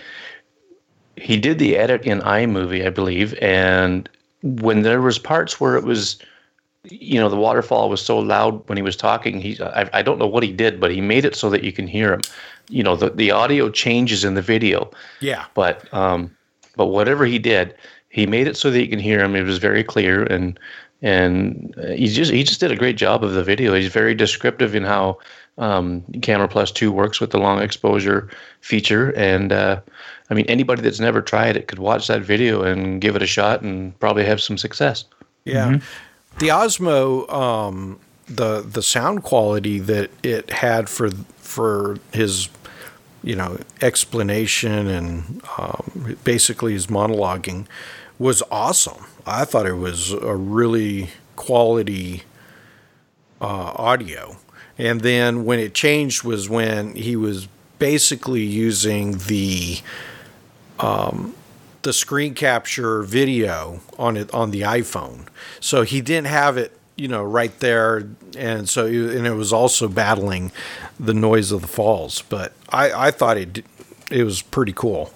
he 1.19 1.38
did 1.38 1.60
the 1.60 1.77
edit 1.77 2.05
in 2.05 2.19
iMovie, 2.21 2.86
I 2.86 2.89
believe. 2.89 3.34
And 3.41 4.10
when 4.41 4.82
there 4.84 5.01
was 5.01 5.19
parts 5.19 5.60
where 5.60 5.75
it 5.75 5.84
was, 5.84 6.17
you 6.84 7.19
know, 7.19 7.29
the 7.29 7.36
waterfall 7.36 7.89
was 7.89 8.01
so 8.01 8.17
loud 8.17 8.67
when 8.69 8.77
he 8.77 8.82
was 8.82 8.95
talking, 8.95 9.39
he 9.39 9.62
I, 9.62 9.89
I 9.93 10.01
don't 10.01 10.19
know 10.19 10.27
what 10.27 10.43
he 10.43 10.51
did, 10.51 10.79
but 10.79 10.91
he 10.91 11.01
made 11.01 11.25
it 11.25 11.36
so 11.36 11.49
that 11.49 11.63
you 11.63 11.71
can 11.71 11.88
hear 11.88 12.13
him. 12.13 12.21
You 12.69 12.84
know, 12.84 12.95
the, 12.95 13.10
the 13.10 13.32
audio 13.32 13.69
changes 13.69 14.23
in 14.23 14.36
the 14.36 14.41
video 14.41 14.91
yeah, 15.19 15.45
but 15.53 15.91
um, 15.93 16.36
but 16.75 16.88
whatever 16.88 17.25
he 17.25 17.39
did, 17.39 17.75
he 18.10 18.25
made 18.25 18.47
it 18.47 18.55
so 18.55 18.71
that 18.71 18.82
you 18.82 18.88
can 18.88 18.99
hear 18.99 19.19
him. 19.19 19.36
It 19.36 19.43
was 19.43 19.58
very 19.58 19.84
clear, 19.84 20.23
and 20.23 20.60
and 21.01 21.73
uh, 21.77 21.88
he 21.91 22.08
just 22.08 22.32
he 22.32 22.43
just 22.43 22.60
did 22.60 22.71
a 22.71 22.75
great 22.75 22.97
job 22.97 23.23
of 23.23 23.34
the 23.34 23.43
video. 23.43 23.73
He's 23.73 23.91
very 23.91 24.15
descriptive 24.15 24.75
in 24.75 24.84
how 24.84 25.17
um, 25.58 26.03
Camera 26.21 26.47
Plus 26.47 26.71
Two 26.71 26.91
works 26.91 27.19
with 27.19 27.32
the 27.32 27.39
long 27.39 27.62
exposure 27.62 28.29
feature, 28.62 29.13
and 29.17 29.51
uh, 29.51 29.82
I 30.29 30.33
mean 30.33 30.45
anybody 30.47 30.81
that's 30.81 30.99
never 30.99 31.21
tried 31.21 31.57
it 31.57 31.67
could 31.67 31.79
watch 31.79 32.07
that 32.07 32.21
video 32.21 32.63
and 32.63 33.01
give 33.01 33.15
it 33.15 33.21
a 33.21 33.27
shot 33.27 33.61
and 33.61 33.97
probably 33.99 34.25
have 34.25 34.41
some 34.41 34.57
success. 34.57 35.05
yeah. 35.45 35.79
The 36.37 36.49
Osmo, 36.49 37.31
um, 37.33 37.99
the 38.27 38.61
the 38.61 38.81
sound 38.81 39.23
quality 39.23 39.79
that 39.79 40.11
it 40.23 40.49
had 40.51 40.87
for 40.87 41.09
for 41.37 41.97
his, 42.13 42.49
you 43.23 43.35
know, 43.35 43.59
explanation 43.81 44.87
and 44.87 45.41
um, 45.57 46.17
basically 46.23 46.73
his 46.73 46.87
monologuing 46.87 47.65
was 48.19 48.43
awesome. 48.51 49.05
I 49.25 49.45
thought 49.45 49.65
it 49.65 49.73
was 49.73 50.11
a 50.11 50.35
really 50.35 51.09
quality 51.35 52.23
uh, 53.41 53.73
audio. 53.75 54.37
And 54.77 55.01
then 55.01 55.45
when 55.45 55.59
it 55.59 55.73
changed 55.73 56.23
was 56.23 56.49
when 56.49 56.95
he 56.95 57.15
was 57.15 57.47
basically 57.79 58.43
using 58.43 59.17
the 59.17 59.79
um, 60.79 61.35
the 61.81 61.93
screen 61.93 62.33
capture 62.33 63.03
video 63.03 63.79
on 63.97 64.17
it 64.17 64.33
on 64.33 64.51
the 64.51 64.61
iPhone. 64.61 65.27
So 65.59 65.83
he 65.83 66.01
didn't 66.01 66.27
have 66.27 66.57
it, 66.57 66.77
you 66.95 67.07
know, 67.07 67.23
right 67.23 67.57
there, 67.59 68.07
and 68.37 68.67
so 68.67 68.85
and 68.85 69.25
it 69.25 69.35
was 69.35 69.53
also 69.53 69.87
battling 69.87 70.51
the 70.99 71.13
noise 71.13 71.51
of 71.51 71.61
the 71.61 71.67
falls. 71.67 72.21
But 72.23 72.53
I, 72.69 73.07
I 73.07 73.11
thought 73.11 73.37
it 73.37 73.65
it 74.11 74.23
was 74.23 74.41
pretty 74.41 74.73
cool, 74.73 75.13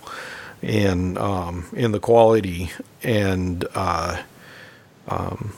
in 0.62 1.17
um, 1.17 1.65
in 1.73 1.91
the 1.91 1.99
quality 1.99 2.71
and 3.02 3.65
uh, 3.76 4.21
um, 5.08 5.54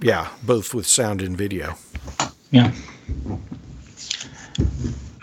yeah, 0.00 0.28
both 0.42 0.74
with 0.74 0.86
sound 0.86 1.22
and 1.22 1.36
video. 1.36 1.76
Yeah. 2.50 2.72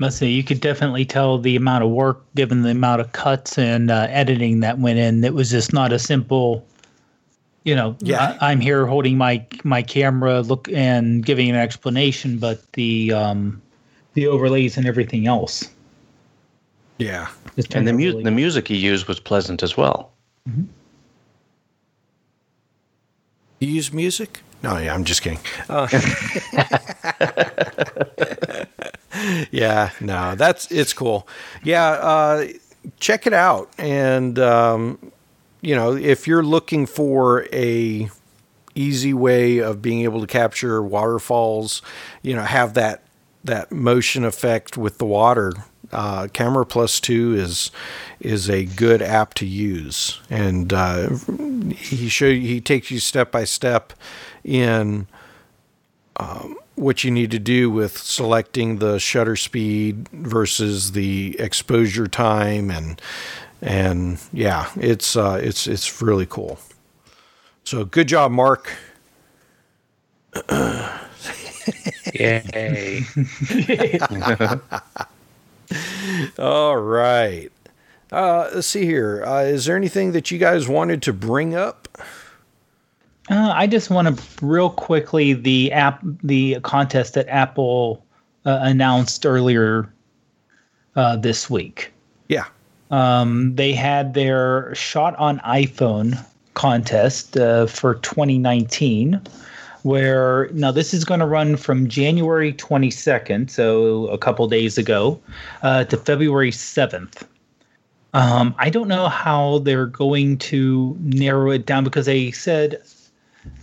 Must 0.01 0.17
say 0.17 0.29
you 0.29 0.43
could 0.43 0.61
definitely 0.61 1.05
tell 1.05 1.37
the 1.37 1.55
amount 1.55 1.83
of 1.83 1.91
work, 1.91 2.23
given 2.33 2.63
the 2.63 2.71
amount 2.71 3.01
of 3.01 3.11
cuts 3.11 3.59
and 3.59 3.91
uh, 3.91 4.07
editing 4.09 4.61
that 4.61 4.79
went 4.79 4.97
in. 4.97 5.23
It 5.23 5.35
was 5.35 5.51
just 5.51 5.73
not 5.73 5.93
a 5.93 5.99
simple, 5.99 6.65
you 7.65 7.75
know. 7.75 7.95
Yeah. 7.99 8.35
I, 8.41 8.49
I'm 8.49 8.59
here 8.59 8.87
holding 8.87 9.15
my 9.15 9.45
my 9.63 9.83
camera, 9.83 10.41
look 10.41 10.67
and 10.73 11.23
giving 11.23 11.51
an 11.51 11.55
explanation, 11.55 12.39
but 12.39 12.63
the 12.73 13.13
um, 13.13 13.61
the 14.15 14.25
overlays 14.25 14.75
and 14.75 14.87
everything 14.87 15.27
else. 15.27 15.69
Yeah. 16.97 17.27
And 17.45 17.55
the 17.55 17.61
turned 17.61 17.87
out 17.87 17.93
mu- 17.93 17.99
really 17.99 18.23
the 18.23 18.31
music 18.31 18.69
he 18.69 18.77
used 18.77 19.07
was 19.07 19.19
pleasant 19.19 19.61
as 19.61 19.77
well. 19.77 20.11
You 20.47 20.67
use 23.59 23.93
music? 23.93 24.41
No, 24.63 24.79
yeah, 24.79 24.95
I'm 24.95 25.03
just 25.03 25.21
kidding. 25.21 25.37
Uh, 25.69 25.87
yeah, 29.51 29.91
no, 29.99 30.35
that's 30.35 30.71
it's 30.71 30.93
cool. 30.93 31.27
Yeah, 31.63 31.89
uh, 31.89 32.47
check 32.99 33.27
it 33.27 33.33
out, 33.33 33.69
and 33.77 34.37
um, 34.39 35.11
you 35.61 35.75
know, 35.75 35.95
if 35.95 36.27
you're 36.27 36.43
looking 36.43 36.85
for 36.85 37.45
a 37.53 38.09
easy 38.75 39.13
way 39.13 39.57
of 39.59 39.81
being 39.81 40.01
able 40.01 40.21
to 40.21 40.27
capture 40.27 40.81
waterfalls. 40.81 41.81
You 42.21 42.35
know, 42.35 42.43
have 42.43 42.73
that 42.75 43.03
that 43.43 43.71
motion 43.71 44.23
effect 44.23 44.77
with 44.77 44.97
the 44.97 45.05
water. 45.05 45.53
Uh, 45.91 46.27
Camera 46.31 46.65
Plus 46.65 46.99
Two 46.99 47.35
is 47.35 47.71
is 48.19 48.49
a 48.49 48.65
good 48.65 49.01
app 49.01 49.33
to 49.35 49.45
use, 49.45 50.19
and 50.29 50.71
uh, 50.71 51.09
he 51.75 52.07
show 52.07 52.31
he 52.31 52.61
takes 52.61 52.91
you 52.91 52.99
step 52.99 53.31
by 53.31 53.43
step 53.43 53.93
in 54.43 55.07
um, 56.17 56.55
what 56.75 57.03
you 57.03 57.11
need 57.11 57.31
to 57.31 57.39
do 57.39 57.69
with 57.69 57.97
selecting 57.97 58.77
the 58.77 58.99
shutter 58.99 59.35
speed 59.35 60.07
versus 60.09 60.93
the 60.93 61.35
exposure 61.39 62.07
time, 62.07 62.71
and 62.71 63.01
and 63.61 64.19
yeah, 64.33 64.69
it's 64.75 65.15
uh, 65.15 65.39
it's 65.41 65.67
it's 65.67 66.01
really 66.01 66.25
cool. 66.25 66.59
So 67.63 67.85
good 67.85 68.07
job, 68.07 68.31
Mark. 68.31 68.73
Yay. 72.13 73.03
All 76.39 76.77
right. 76.77 77.49
Uh, 78.11 78.49
let's 78.53 78.67
see 78.67 78.85
here. 78.85 79.23
Uh, 79.25 79.43
is 79.43 79.65
there 79.65 79.77
anything 79.77 80.11
that 80.11 80.31
you 80.31 80.37
guys 80.37 80.67
wanted 80.67 81.01
to 81.03 81.13
bring 81.13 81.55
up? 81.55 81.87
Uh, 83.29 83.53
I 83.55 83.67
just 83.67 83.89
want 83.89 84.17
to 84.17 84.45
real 84.45 84.69
quickly 84.69 85.33
the 85.33 85.71
app 85.71 86.01
the 86.23 86.59
contest 86.61 87.13
that 87.13 87.27
Apple 87.29 88.03
uh, 88.45 88.59
announced 88.61 89.25
earlier 89.25 89.93
uh, 90.95 91.15
this 91.17 91.49
week. 91.49 91.91
Yeah. 92.27 92.45
Um, 92.89 93.55
they 93.55 93.73
had 93.73 94.13
their 94.13 94.73
shot 94.75 95.15
on 95.17 95.39
iPhone 95.39 96.23
contest 96.55 97.37
uh, 97.37 97.67
for 97.67 97.95
2019 97.95 99.21
where 99.83 100.49
now 100.53 100.71
this 100.71 100.93
is 100.93 101.03
going 101.03 101.19
to 101.19 101.25
run 101.25 101.57
from 101.57 101.87
January 101.87 102.53
22nd, 102.53 103.49
so 103.49 104.07
a 104.07 104.17
couple 104.17 104.47
days 104.47 104.77
ago, 104.77 105.19
uh, 105.63 105.83
to 105.85 105.97
February 105.97 106.51
7th. 106.51 107.23
Um, 108.13 108.53
I 108.59 108.69
don't 108.69 108.87
know 108.87 109.07
how 109.07 109.59
they're 109.59 109.85
going 109.87 110.37
to 110.39 110.95
narrow 110.99 111.49
it 111.51 111.65
down 111.65 111.83
because 111.83 112.05
they 112.05 112.29
said 112.31 112.81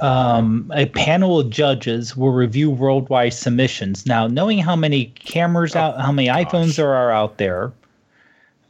um, 0.00 0.70
a 0.74 0.86
panel 0.86 1.40
of 1.40 1.50
judges 1.50 2.16
will 2.16 2.32
review 2.32 2.70
worldwide 2.70 3.34
submissions. 3.34 4.06
Now, 4.06 4.26
knowing 4.26 4.58
how 4.58 4.76
many 4.76 5.06
cameras 5.06 5.76
out, 5.76 6.00
how 6.00 6.12
many 6.12 6.28
iPhones 6.28 6.76
there 6.76 6.94
are 6.94 7.10
out 7.10 7.38
there, 7.38 7.72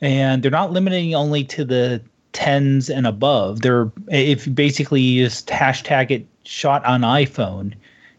and 0.01 0.43
they're 0.43 0.51
not 0.51 0.73
limiting 0.73 1.15
only 1.15 1.45
to 1.45 1.65
the 1.65 2.01
tens 2.33 2.89
and 2.91 3.07
above. 3.07 3.63
They're 3.63 3.91
if 4.09 4.53
basically 4.55 5.01
you 5.01 5.25
just 5.25 5.49
hashtag 5.49 6.11
it 6.11 6.27
shot 6.45 6.85
on 6.85 7.01
iPhone, 7.01 7.75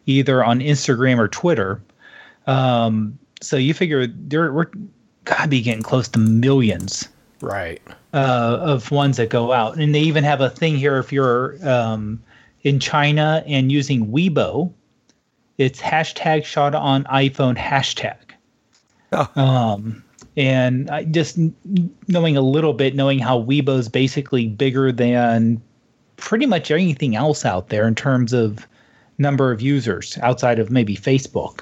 either 0.06 0.43
on 0.43 0.60
Instagram 0.60 1.17
or 1.17 1.28
Twitter. 1.28 1.82
Um, 2.47 3.17
so 3.41 3.56
you 3.56 3.73
figure 3.73 4.08
there 4.08 4.52
we're 4.52 4.67
gotta 5.25 5.47
be 5.47 5.62
getting 5.62 5.84
close 5.84 6.08
to 6.10 6.19
millions 6.19 7.08
Right. 7.41 7.82
uh, 8.13 8.58
of 8.62 8.91
ones 8.91 9.17
that 9.17 9.30
go 9.30 9.52
out, 9.54 9.78
and 9.78 9.93
they 9.95 10.02
even 10.02 10.23
have 10.23 10.41
a 10.41 10.49
thing 10.49 10.75
here 10.75 10.97
if 10.97 11.13
you're 11.13 11.56
um, 11.67 12.21
in 12.63 12.80
China 12.80 13.43
and 13.48 13.72
using 13.72 14.08
Weibo, 14.08 14.72
it's 15.58 15.82
hashtag 15.82 16.45
shot 16.45 16.76
on 16.76 17.04
iPhone 17.06 17.58
hashtag. 17.58 18.17
Oh. 19.12 19.41
Um, 19.41 20.04
and 20.38 20.89
I 20.89 21.04
just 21.04 21.38
knowing 22.08 22.38
a 22.38 22.41
little 22.41 22.74
bit, 22.74 22.95
knowing 22.95 23.19
how 23.19 23.41
Weibo 23.41 23.78
is 23.78 23.89
basically 23.89 24.48
bigger 24.48 24.91
than 24.91 25.62
pretty 26.17 26.45
much 26.45 26.72
anything 26.72 27.15
else 27.15 27.45
out 27.45 27.69
there 27.69 27.88
in 27.88 27.95
terms 27.95 28.34
of 28.34 28.67
number 29.17 29.52
of 29.52 29.62
users 29.62 30.17
outside 30.22 30.60
of 30.60 30.72
maybe 30.72 30.95
Facebook. 30.95 31.62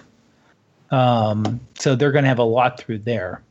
Um, 0.91 1.59
so 1.77 1.95
they're 1.95 2.11
going 2.11 2.23
to 2.23 2.29
have 2.29 2.39
a 2.39 2.43
lot 2.43 2.79
through 2.79 2.99
there. 2.99 3.41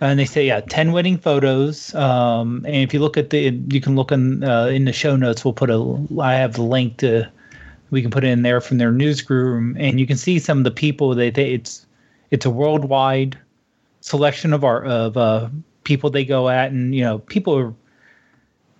And 0.00 0.18
they 0.18 0.26
say, 0.26 0.46
yeah, 0.46 0.60
10 0.60 0.92
winning 0.92 1.16
photos. 1.16 1.94
Um, 1.94 2.64
and 2.66 2.76
if 2.76 2.92
you 2.92 3.00
look 3.00 3.16
at 3.16 3.30
the, 3.30 3.58
you 3.68 3.80
can 3.80 3.96
look 3.96 4.12
in, 4.12 4.44
uh, 4.44 4.66
in 4.66 4.84
the 4.84 4.92
show 4.92 5.16
notes, 5.16 5.44
we'll 5.44 5.54
put 5.54 5.70
a, 5.70 6.06
I 6.20 6.34
have 6.34 6.54
the 6.54 6.62
link 6.62 6.98
to, 6.98 7.30
we 7.90 8.02
can 8.02 8.10
put 8.10 8.24
it 8.24 8.28
in 8.28 8.42
there 8.42 8.60
from 8.60 8.78
their 8.78 8.92
newsroom. 8.92 9.74
And 9.78 9.98
you 9.98 10.06
can 10.06 10.18
see 10.18 10.38
some 10.38 10.58
of 10.58 10.64
the 10.64 10.70
people 10.70 11.14
that 11.14 11.34
they, 11.34 11.52
it's, 11.52 11.86
it's 12.30 12.44
a 12.44 12.50
worldwide 12.50 13.38
selection 14.00 14.52
of 14.52 14.64
our, 14.64 14.84
of, 14.84 15.16
uh, 15.16 15.48
people 15.84 16.10
they 16.10 16.24
go 16.24 16.50
at. 16.50 16.72
And, 16.72 16.94
you 16.94 17.02
know, 17.02 17.20
people 17.20 17.56
are, 17.56 17.72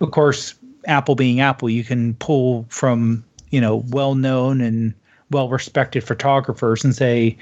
of 0.00 0.10
course, 0.10 0.54
Apple 0.86 1.14
being 1.14 1.40
Apple, 1.40 1.70
you 1.70 1.84
can 1.84 2.14
pull 2.14 2.66
from, 2.68 3.24
you 3.50 3.60
know, 3.60 3.84
well 3.88 4.14
known 4.14 4.60
and 4.60 4.94
well 5.30 5.48
respected 5.48 6.04
photographers 6.04 6.84
and 6.84 6.94
say, 6.94 7.36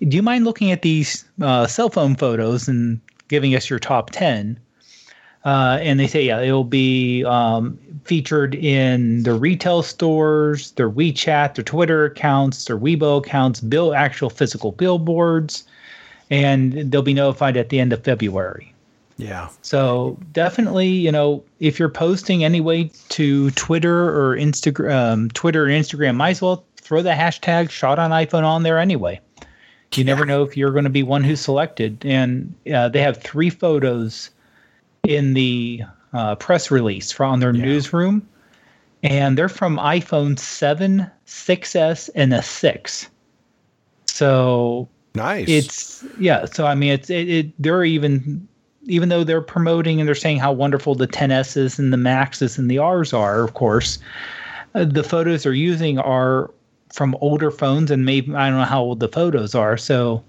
do 0.00 0.16
you 0.16 0.22
mind 0.22 0.44
looking 0.44 0.70
at 0.70 0.82
these 0.82 1.24
uh, 1.40 1.66
cell 1.66 1.90
phone 1.90 2.14
photos 2.14 2.68
and 2.68 3.00
giving 3.28 3.54
us 3.54 3.68
your 3.68 3.78
top 3.78 4.10
10? 4.10 4.58
Uh, 5.44 5.78
and 5.80 5.98
they 5.98 6.06
say, 6.06 6.24
yeah, 6.24 6.40
it'll 6.40 6.64
be 6.64 7.24
um, 7.24 7.78
featured 8.04 8.54
in 8.54 9.22
their 9.22 9.36
retail 9.36 9.82
stores, 9.82 10.72
their 10.72 10.90
WeChat, 10.90 11.54
their 11.54 11.64
Twitter 11.64 12.04
accounts, 12.04 12.64
their 12.64 12.76
Weibo 12.78 13.18
accounts, 13.18 13.60
bill 13.60 13.94
actual 13.94 14.30
physical 14.30 14.72
billboards, 14.72 15.64
and 16.28 16.90
they'll 16.90 17.02
be 17.02 17.14
notified 17.14 17.56
at 17.56 17.68
the 17.68 17.80
end 17.80 17.92
of 17.92 18.04
February. 18.04 18.74
Yeah. 19.16 19.48
So 19.62 20.18
definitely, 20.32 20.88
you 20.88 21.10
know, 21.10 21.42
if 21.60 21.78
you're 21.78 21.88
posting 21.88 22.44
anyway 22.44 22.90
to 23.10 23.50
Twitter 23.52 24.08
or 24.08 24.36
Instagram, 24.36 24.92
um, 24.92 25.28
Twitter 25.30 25.66
and 25.66 25.84
Instagram, 25.84 26.16
might 26.16 26.30
as 26.30 26.42
well 26.42 26.64
throw 26.76 27.02
the 27.02 27.10
hashtag 27.10 27.70
shot 27.70 27.98
on 27.98 28.10
iPhone 28.10 28.44
on 28.44 28.62
there 28.62 28.78
anyway. 28.78 29.20
You 29.94 30.04
never 30.04 30.24
know 30.24 30.42
if 30.42 30.56
you're 30.56 30.70
going 30.70 30.84
to 30.84 30.90
be 30.90 31.02
one 31.02 31.24
who's 31.24 31.40
selected. 31.40 32.04
And 32.04 32.54
uh, 32.72 32.88
they 32.88 33.00
have 33.00 33.16
three 33.16 33.50
photos 33.50 34.30
in 35.04 35.34
the 35.34 35.82
uh, 36.12 36.34
press 36.36 36.70
release 36.70 37.10
from 37.10 37.32
on 37.32 37.40
their 37.40 37.52
newsroom, 37.52 38.26
and 39.02 39.36
they're 39.36 39.48
from 39.48 39.78
iPhone 39.78 40.38
7, 40.38 41.10
6S, 41.26 42.10
and 42.14 42.34
a 42.34 42.42
6. 42.42 43.10
So 44.06 44.88
Nice. 45.14 45.48
it's 45.48 46.04
yeah. 46.18 46.44
So 46.44 46.66
I 46.66 46.74
mean, 46.74 46.92
it's 46.92 47.10
it, 47.10 47.28
it. 47.28 47.62
They're 47.62 47.84
even 47.84 48.46
even 48.84 49.08
though 49.08 49.24
they're 49.24 49.42
promoting 49.42 50.00
and 50.00 50.08
they're 50.08 50.14
saying 50.14 50.38
how 50.38 50.52
wonderful 50.52 50.94
the 50.94 51.06
10s's 51.06 51.78
and 51.78 51.92
the 51.92 51.96
maxes 51.98 52.56
and 52.58 52.70
the 52.70 52.78
r's 52.78 53.12
are, 53.12 53.42
of 53.42 53.54
course, 53.54 53.98
uh, 54.74 54.84
the 54.84 55.04
photos 55.04 55.42
they're 55.42 55.52
using 55.52 55.98
are 55.98 56.50
from 56.98 57.16
older 57.20 57.52
phones 57.52 57.92
and 57.92 58.04
maybe 58.04 58.34
I 58.34 58.50
don't 58.50 58.58
know 58.58 58.64
how 58.64 58.82
old 58.82 58.98
the 58.98 59.08
photos 59.08 59.54
are. 59.54 59.76
So 59.76 60.24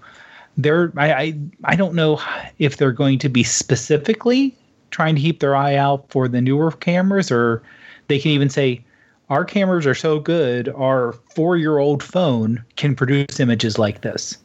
they're 0.56 0.92
I 0.96 1.12
I, 1.12 1.38
I 1.64 1.76
don't 1.76 1.94
know 1.94 2.22
if 2.60 2.76
they're 2.76 2.92
going 2.92 3.18
to 3.18 3.28
be 3.28 3.42
specifically 3.42 4.56
trying 4.92 5.16
to 5.16 5.20
keep 5.20 5.40
their 5.40 5.56
eye 5.56 5.74
out 5.74 6.08
for 6.10 6.28
the 6.28 6.40
newer 6.40 6.70
cameras 6.70 7.30
or 7.30 7.60
they 8.06 8.20
can 8.20 8.30
even 8.30 8.48
say 8.48 8.84
our 9.30 9.44
cameras 9.44 9.84
are 9.84 9.94
so 9.94 10.20
good 10.20 10.68
our 10.70 11.12
four 11.34 11.56
year 11.56 11.78
old 11.78 12.02
phone 12.02 12.64
can 12.76 12.94
produce 12.94 13.40
images 13.40 13.76
like 13.78 14.02
this 14.02 14.38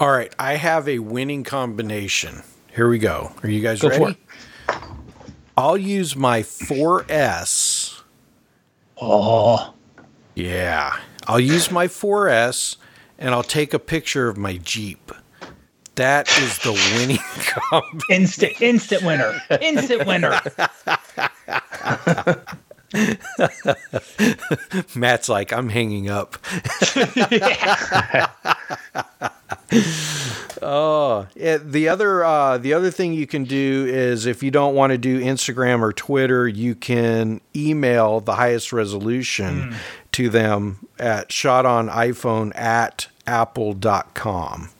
All 0.00 0.10
right. 0.10 0.34
I 0.38 0.56
have 0.56 0.88
a 0.88 0.98
winning 0.98 1.44
combination. 1.44 2.42
Here 2.74 2.88
we 2.88 2.98
go. 2.98 3.32
Are 3.42 3.50
you 3.50 3.60
guys 3.60 3.80
Go 3.80 3.90
for 3.90 4.04
ready? 4.04 4.18
I'll 5.56 5.76
use 5.78 6.16
my 6.16 6.42
4S. 6.42 8.02
oh 9.00 9.74
Yeah. 10.34 10.98
I'll 11.30 11.38
use 11.38 11.70
my 11.70 11.86
4S 11.86 12.74
and 13.16 13.32
I'll 13.32 13.44
take 13.44 13.72
a 13.72 13.78
picture 13.78 14.28
of 14.28 14.36
my 14.36 14.56
Jeep. 14.56 15.12
That 15.94 16.28
is 16.28 16.58
the 16.58 16.72
winning 16.96 17.18
combination. 17.70 18.00
instant 18.10 18.60
instant 18.60 19.04
winner 19.04 19.40
instant 19.60 20.08
winner 20.08 20.40
Matt's 24.96 25.28
like, 25.28 25.52
I'm 25.52 25.68
hanging 25.68 26.10
up. 26.10 26.36
oh, 30.62 31.28
yeah, 31.36 31.58
the 31.58 31.88
other 31.88 32.24
uh, 32.24 32.58
the 32.58 32.72
other 32.74 32.90
thing 32.90 33.12
you 33.12 33.26
can 33.26 33.44
do 33.44 33.86
is 33.88 34.26
if 34.26 34.42
you 34.42 34.50
don't 34.50 34.74
want 34.74 34.90
to 34.90 34.98
do 34.98 35.20
Instagram 35.20 35.80
or 35.80 35.92
Twitter, 35.92 36.48
you 36.48 36.74
can 36.74 37.40
email 37.54 38.20
the 38.20 38.34
highest 38.34 38.72
resolution 38.72 39.76
to 40.20 40.28
them 40.28 40.86
at 40.98 41.32
shot 41.32 41.64
on 41.64 41.88
iPhone 41.88 42.56
at 42.56 43.08
apple.com. 43.26 44.70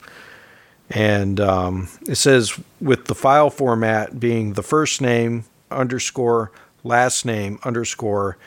And 0.89 1.39
um, 1.39 1.87
it 2.07 2.15
says 2.15 2.59
with 2.79 3.05
the 3.05 3.15
file 3.15 3.49
format 3.49 4.19
being 4.19 4.53
the 4.53 4.63
first 4.63 5.01
name 5.01 5.45
underscore 5.69 6.51
last 6.83 7.25
name 7.25 7.59
underscore 7.63 8.37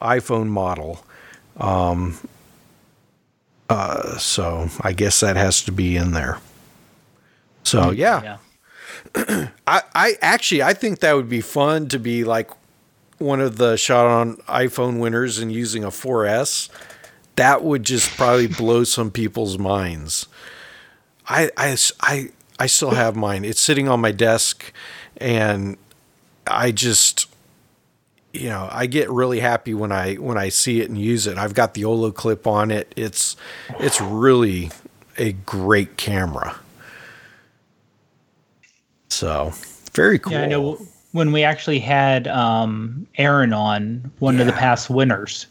iPhone 0.00 0.48
model. 0.48 1.04
Um, 1.56 2.18
uh, 3.68 4.18
so 4.18 4.68
I 4.80 4.92
guess 4.92 5.20
that 5.20 5.36
has 5.36 5.62
to 5.62 5.72
be 5.72 5.96
in 5.96 6.10
there. 6.10 6.38
So 7.62 7.92
yeah, 7.92 8.38
yeah 9.14 9.48
I, 9.66 9.82
I 9.94 10.16
actually 10.20 10.62
I 10.62 10.74
think 10.74 10.98
that 11.00 11.14
would 11.14 11.28
be 11.28 11.40
fun 11.40 11.88
to 11.88 11.98
be 11.98 12.24
like 12.24 12.50
one 13.22 13.40
of 13.40 13.56
the 13.56 13.76
shot 13.76 14.06
on 14.06 14.36
iPhone 14.48 14.98
winners 14.98 15.38
and 15.38 15.52
using 15.52 15.84
a 15.84 15.88
4S, 15.88 16.68
that 17.36 17.62
would 17.62 17.84
just 17.84 18.10
probably 18.16 18.46
blow 18.46 18.84
some 18.84 19.10
people's 19.10 19.58
minds. 19.58 20.26
I, 21.28 21.50
I, 21.56 21.76
I, 22.00 22.30
I 22.58 22.66
still 22.66 22.90
have 22.90 23.16
mine. 23.16 23.44
It's 23.44 23.60
sitting 23.60 23.88
on 23.88 24.00
my 24.00 24.12
desk, 24.12 24.72
and 25.16 25.76
I 26.46 26.72
just, 26.72 27.28
you 28.32 28.48
know, 28.48 28.68
I 28.70 28.86
get 28.86 29.08
really 29.10 29.40
happy 29.40 29.72
when 29.72 29.92
I 29.92 30.14
when 30.14 30.36
I 30.36 30.48
see 30.48 30.80
it 30.80 30.88
and 30.88 30.98
use 30.98 31.26
it. 31.26 31.38
I've 31.38 31.54
got 31.54 31.74
the 31.74 31.82
olloclip 31.82 32.46
on 32.46 32.70
it. 32.70 32.92
It's 32.96 33.36
it's 33.78 34.00
really 34.00 34.70
a 35.16 35.32
great 35.32 35.96
camera. 35.96 36.56
So 39.08 39.52
very 39.92 40.18
cool. 40.18 40.32
Yeah, 40.32 40.42
I 40.42 40.46
know 40.46 40.86
when 41.12 41.32
we 41.32 41.42
actually 41.42 41.78
had 41.78 42.26
um, 42.28 43.06
Erin 43.16 43.52
on 43.52 44.10
one 44.18 44.40
of 44.40 44.46
the 44.46 44.52
past 44.52 44.90
winners, 44.90 45.46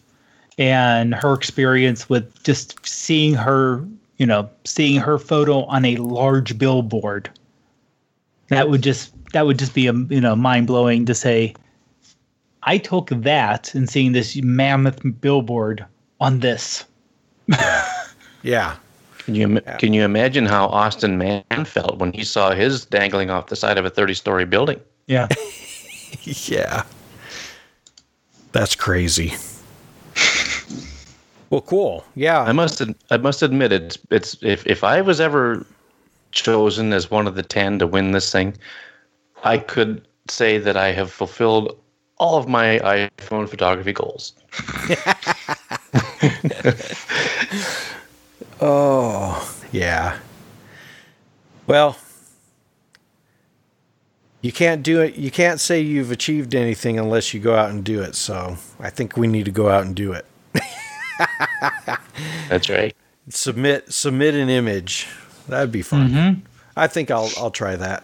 and 0.57 1.15
her 1.15 1.33
experience 1.33 2.09
with 2.09 2.43
just 2.43 2.85
seeing 2.85 3.33
her, 3.33 3.85
you 4.17 4.25
know, 4.25 4.49
seeing 4.65 4.99
her 4.99 5.17
photo 5.17 5.63
on 5.63 5.85
a 5.85 5.95
large 5.97 6.57
billboard. 6.57 7.29
That 8.49 8.69
would 8.69 8.81
just 8.81 9.13
that 9.33 9.45
would 9.45 9.57
just 9.57 9.73
be 9.73 9.87
a 9.87 9.93
you 9.93 10.21
know 10.21 10.35
mind 10.35 10.67
blowing 10.67 11.05
to 11.05 11.15
say. 11.15 11.53
I 12.63 12.77
took 12.77 13.09
that 13.09 13.73
and 13.73 13.89
seeing 13.89 14.11
this 14.11 14.35
mammoth 14.35 14.99
billboard 15.19 15.83
on 16.19 16.41
this. 16.41 16.85
Yeah. 18.43 18.75
Can 19.25 19.35
you 19.35 19.61
can 19.77 19.93
you 19.93 20.03
imagine 20.03 20.45
how 20.45 20.67
Austin 20.67 21.17
Mann 21.17 21.65
felt 21.65 21.99
when 21.99 22.11
he 22.11 22.23
saw 22.23 22.51
his 22.51 22.85
dangling 22.85 23.29
off 23.29 23.47
the 23.47 23.55
side 23.55 23.77
of 23.77 23.85
a 23.85 23.89
thirty 23.89 24.15
story 24.15 24.45
building? 24.45 24.79
Yeah. 25.07 25.27
Yeah. 26.23 26.83
That's 28.51 28.75
crazy. 28.75 29.33
well, 31.49 31.61
cool. 31.61 32.03
Yeah. 32.15 32.41
I 32.41 32.51
must 32.51 32.81
ad- 32.81 32.95
I 33.09 33.17
must 33.17 33.41
admit 33.41 33.71
it's 33.71 33.97
it's 34.11 34.37
if 34.43 34.67
if 34.67 34.83
I 34.83 35.01
was 35.01 35.19
ever 35.21 35.65
chosen 36.31 36.93
as 36.93 37.09
one 37.09 37.27
of 37.27 37.35
the 37.35 37.43
ten 37.43 37.79
to 37.79 37.87
win 37.87 38.11
this 38.11 38.31
thing, 38.31 38.55
I 39.43 39.57
could 39.57 40.05
say 40.29 40.57
that 40.59 40.75
I 40.77 40.91
have 40.91 41.11
fulfilled 41.11 41.75
all 42.17 42.37
of 42.37 42.47
my 42.47 42.77
iPhone 43.19 43.49
photography 43.49 43.93
goals. 43.93 44.33
Oh, 48.63 49.55
yeah. 49.71 50.19
Well, 51.65 51.97
you 54.41 54.51
can't 54.51 54.83
do 54.83 55.01
it. 55.01 55.15
You 55.15 55.31
can't 55.31 55.59
say 55.59 55.79
you've 55.81 56.11
achieved 56.11 56.55
anything 56.55 56.97
unless 56.97 57.33
you 57.33 57.39
go 57.39 57.55
out 57.55 57.69
and 57.69 57.83
do 57.83 58.01
it. 58.01 58.15
So 58.15 58.57
I 58.79 58.89
think 58.89 59.15
we 59.15 59.27
need 59.27 59.45
to 59.45 59.51
go 59.51 59.69
out 59.69 59.85
and 59.85 59.95
do 59.95 60.13
it. 60.13 60.25
That's 62.49 62.69
right. 62.69 62.95
Submit 63.29 63.93
submit 63.93 64.33
an 64.33 64.49
image. 64.49 65.07
That'd 65.47 65.71
be 65.71 65.81
fun. 65.83 66.43
I 66.75 66.87
think 66.87 67.11
I'll 67.11 67.29
I'll 67.37 67.51
try 67.51 67.75
that. 67.75 68.03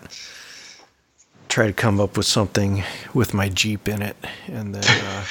Try 1.50 1.67
to 1.67 1.73
come 1.73 2.00
up 2.00 2.17
with 2.17 2.26
something 2.26 2.84
with 3.13 3.34
my 3.34 3.50
Jeep 3.50 3.88
in 3.88 4.02
it, 4.02 4.17
and 4.47 4.76
then 4.76 4.84
uh, 4.86 5.26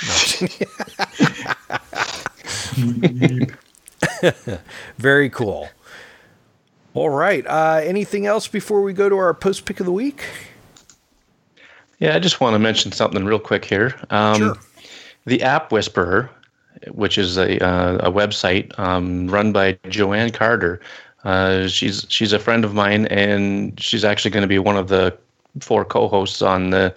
no. 4.43 4.59
very 4.99 5.31
cool. 5.31 5.69
All 6.95 7.11
right. 7.11 7.47
Uh, 7.47 7.81
anything 7.85 8.27
else 8.27 8.49
before 8.49 8.83
we 8.83 8.93
go 8.93 9.09
to 9.09 9.17
our 9.17 9.35
post 9.35 9.67
pick 9.67 9.81
of 9.81 9.87
the 9.87 9.93
week? 9.93 10.25
Yeah, 11.99 12.15
I 12.15 12.19
just 12.19 12.41
want 12.41 12.55
to 12.55 12.59
mention 12.59 12.93
something 12.93 13.25
real 13.25 13.39
quick 13.39 13.65
here. 13.65 13.95
Um, 14.11 14.37
Sure. 14.37 14.59
The 15.25 15.43
App 15.43 15.73
Whisperer, 15.73 16.31
which 16.93 17.19
is 17.19 17.37
a 17.37 17.63
uh, 17.65 17.97
a 17.97 18.13
website 18.13 18.77
um, 18.79 19.27
run 19.29 19.53
by 19.53 19.79
Joanne 19.89 20.31
Carter. 20.31 20.81
Uh, 21.25 21.67
she's 21.67 22.07
she's 22.09 22.33
a 22.33 22.39
friend 22.39 22.65
of 22.65 22.75
mine, 22.75 23.07
and 23.07 23.79
she's 23.81 24.05
actually 24.05 24.31
going 24.31 24.43
to 24.43 24.49
be 24.49 24.59
one 24.59 24.77
of 24.77 24.89
the 24.89 25.17
four 25.61 25.85
co-hosts 25.85 26.43
on 26.43 26.71
the 26.71 26.95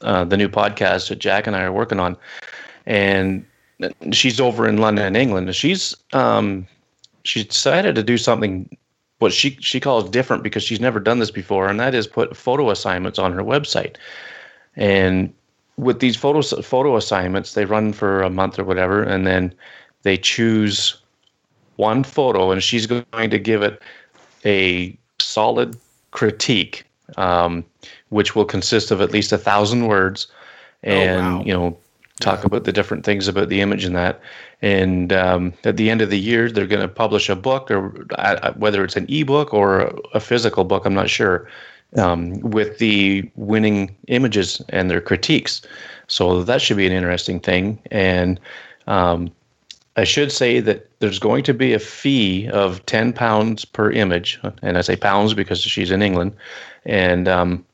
uh, 0.00 0.24
the 0.24 0.36
new 0.36 0.48
podcast 0.48 1.08
that 1.08 1.18
Jack 1.18 1.46
and 1.46 1.54
I 1.54 1.62
are 1.62 1.72
working 1.72 2.00
on. 2.00 2.16
And 2.86 3.44
she's 4.12 4.40
over 4.40 4.66
in 4.66 4.78
London, 4.78 5.16
England. 5.16 5.54
She's 5.54 5.94
um, 6.12 6.66
she's 7.24 7.44
decided 7.44 7.94
to 7.96 8.02
do 8.02 8.16
something 8.16 8.74
what 9.18 9.32
she 9.32 9.58
she 9.60 9.80
calls 9.80 10.08
different 10.08 10.42
because 10.42 10.62
she's 10.62 10.80
never 10.80 11.00
done 11.00 11.18
this 11.18 11.30
before, 11.30 11.68
and 11.68 11.78
that 11.80 11.94
is 11.94 12.06
put 12.06 12.36
photo 12.36 12.70
assignments 12.70 13.18
on 13.18 13.32
her 13.32 13.42
website. 13.42 13.96
And 14.76 15.32
with 15.76 16.00
these 16.00 16.16
photo 16.16 16.42
photo 16.62 16.96
assignments, 16.96 17.54
they 17.54 17.64
run 17.64 17.92
for 17.92 18.22
a 18.22 18.30
month 18.30 18.58
or 18.58 18.64
whatever, 18.64 19.02
and 19.02 19.26
then 19.26 19.54
they 20.02 20.16
choose 20.16 20.96
one 21.76 22.04
photo, 22.04 22.50
and 22.50 22.62
she's 22.62 22.86
going 22.86 23.30
to 23.30 23.38
give 23.38 23.62
it 23.62 23.82
a 24.44 24.96
solid 25.18 25.76
critique, 26.10 26.84
um, 27.16 27.64
which 28.08 28.34
will 28.34 28.44
consist 28.44 28.90
of 28.90 29.00
at 29.00 29.12
least 29.12 29.32
a 29.32 29.38
thousand 29.38 29.86
words, 29.86 30.28
and 30.82 31.38
wow. 31.38 31.44
you 31.44 31.52
know 31.52 31.76
talk 32.20 32.44
about 32.44 32.64
the 32.64 32.72
different 32.72 33.04
things 33.04 33.28
about 33.28 33.48
the 33.48 33.60
image 33.60 33.84
and 33.84 33.94
that. 33.94 34.20
And 34.62 35.12
um, 35.12 35.52
at 35.64 35.76
the 35.76 35.90
end 35.90 36.00
of 36.00 36.08
the 36.08 36.18
year, 36.18 36.50
they're 36.50 36.66
going 36.66 36.80
to 36.80 36.88
publish 36.88 37.28
a 37.28 37.36
book, 37.36 37.70
or 37.70 38.06
uh, 38.16 38.52
whether 38.54 38.82
it's 38.84 38.96
an 38.96 39.06
ebook 39.08 39.52
or 39.52 39.92
a 40.14 40.20
physical 40.20 40.64
book, 40.64 40.86
I'm 40.86 40.94
not 40.94 41.10
sure, 41.10 41.46
um, 41.96 42.40
with 42.40 42.78
the 42.78 43.28
winning 43.36 43.96
images 44.08 44.62
and 44.68 44.90
their 44.90 45.00
critiques. 45.00 45.62
So 46.08 46.42
that 46.42 46.60
should 46.60 46.76
be 46.76 46.86
an 46.86 46.92
interesting 46.92 47.40
thing. 47.40 47.78
And 47.90 48.40
um, 48.86 49.30
I 49.96 50.04
should 50.04 50.30
say 50.30 50.60
that 50.60 50.88
there's 51.00 51.18
going 51.18 51.42
to 51.44 51.54
be 51.54 51.72
a 51.72 51.78
fee 51.78 52.48
of 52.48 52.84
ten 52.86 53.12
pounds 53.12 53.64
per 53.64 53.90
image, 53.90 54.38
and 54.62 54.76
I 54.76 54.82
say 54.82 54.96
pounds 54.96 55.34
because 55.34 55.60
she's 55.60 55.90
in 55.90 56.02
England, 56.02 56.32
and 56.84 57.28
um, 57.28 57.64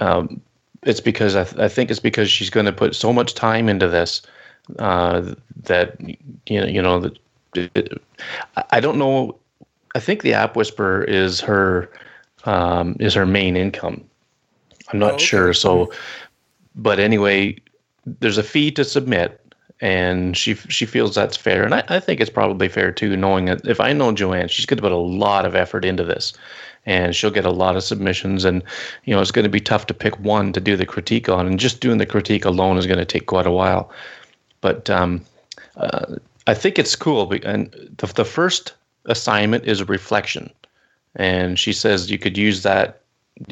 um, 0.00 0.40
it's 0.82 1.00
because 1.00 1.36
I, 1.36 1.44
th- 1.44 1.60
I 1.60 1.68
think 1.68 1.90
it's 1.90 2.00
because 2.00 2.30
she's 2.30 2.50
going 2.50 2.66
to 2.66 2.72
put 2.72 2.96
so 2.96 3.12
much 3.12 3.34
time 3.34 3.68
into 3.68 3.88
this 3.88 4.22
uh, 4.78 5.34
that 5.64 6.00
you 6.46 6.60
know 6.60 6.66
you 6.66 6.80
know 6.80 7.00
that 7.00 8.00
I 8.70 8.80
don't 8.80 8.98
know. 8.98 9.36
I 9.94 10.00
think 10.00 10.22
the 10.22 10.32
App 10.32 10.56
Whisperer 10.56 11.04
is 11.04 11.40
her 11.40 11.90
um, 12.44 12.96
is 13.00 13.14
her 13.14 13.26
main 13.26 13.56
income. 13.56 14.04
I'm 14.92 14.98
not 14.98 15.12
Oh, 15.12 15.14
okay. 15.14 15.24
sure. 15.24 15.52
So, 15.54 15.92
but 16.74 16.98
anyway, 16.98 17.56
there's 18.06 18.38
a 18.38 18.42
fee 18.42 18.70
to 18.72 18.84
submit, 18.84 19.40
and 19.80 20.36
she 20.36 20.54
she 20.54 20.86
feels 20.86 21.14
that's 21.14 21.36
fair, 21.36 21.64
and 21.64 21.74
I, 21.74 21.84
I 21.88 22.00
think 22.00 22.20
it's 22.20 22.30
probably 22.30 22.68
fair 22.68 22.92
too, 22.92 23.16
knowing 23.16 23.46
that 23.46 23.66
if 23.66 23.80
I 23.80 23.92
know 23.92 24.12
Joanne, 24.12 24.48
she's 24.48 24.66
going 24.66 24.78
to 24.78 24.82
put 24.82 24.92
a 24.92 24.96
lot 24.96 25.46
of 25.46 25.54
effort 25.54 25.84
into 25.84 26.04
this, 26.04 26.32
and 26.86 27.14
she'll 27.14 27.30
get 27.30 27.44
a 27.44 27.50
lot 27.50 27.76
of 27.76 27.84
submissions, 27.84 28.44
and 28.44 28.62
you 29.04 29.14
know 29.14 29.20
it's 29.20 29.30
going 29.30 29.44
to 29.44 29.50
be 29.50 29.60
tough 29.60 29.86
to 29.86 29.94
pick 29.94 30.18
one 30.18 30.52
to 30.52 30.60
do 30.60 30.76
the 30.76 30.86
critique 30.86 31.28
on, 31.28 31.46
and 31.46 31.58
just 31.60 31.80
doing 31.80 31.98
the 31.98 32.06
critique 32.06 32.44
alone 32.44 32.78
is 32.78 32.86
going 32.86 32.98
to 32.98 33.04
take 33.04 33.26
quite 33.26 33.46
a 33.46 33.52
while. 33.52 33.90
But 34.60 34.90
um, 34.90 35.24
uh, 35.76 36.16
I 36.46 36.54
think 36.54 36.78
it's 36.78 36.96
cool, 36.96 37.32
and 37.44 37.70
the 37.98 38.06
the 38.06 38.24
first 38.24 38.74
assignment 39.06 39.64
is 39.64 39.80
a 39.80 39.84
reflection, 39.86 40.50
and 41.16 41.58
she 41.58 41.72
says 41.72 42.10
you 42.10 42.18
could 42.18 42.36
use 42.36 42.62
that 42.62 43.02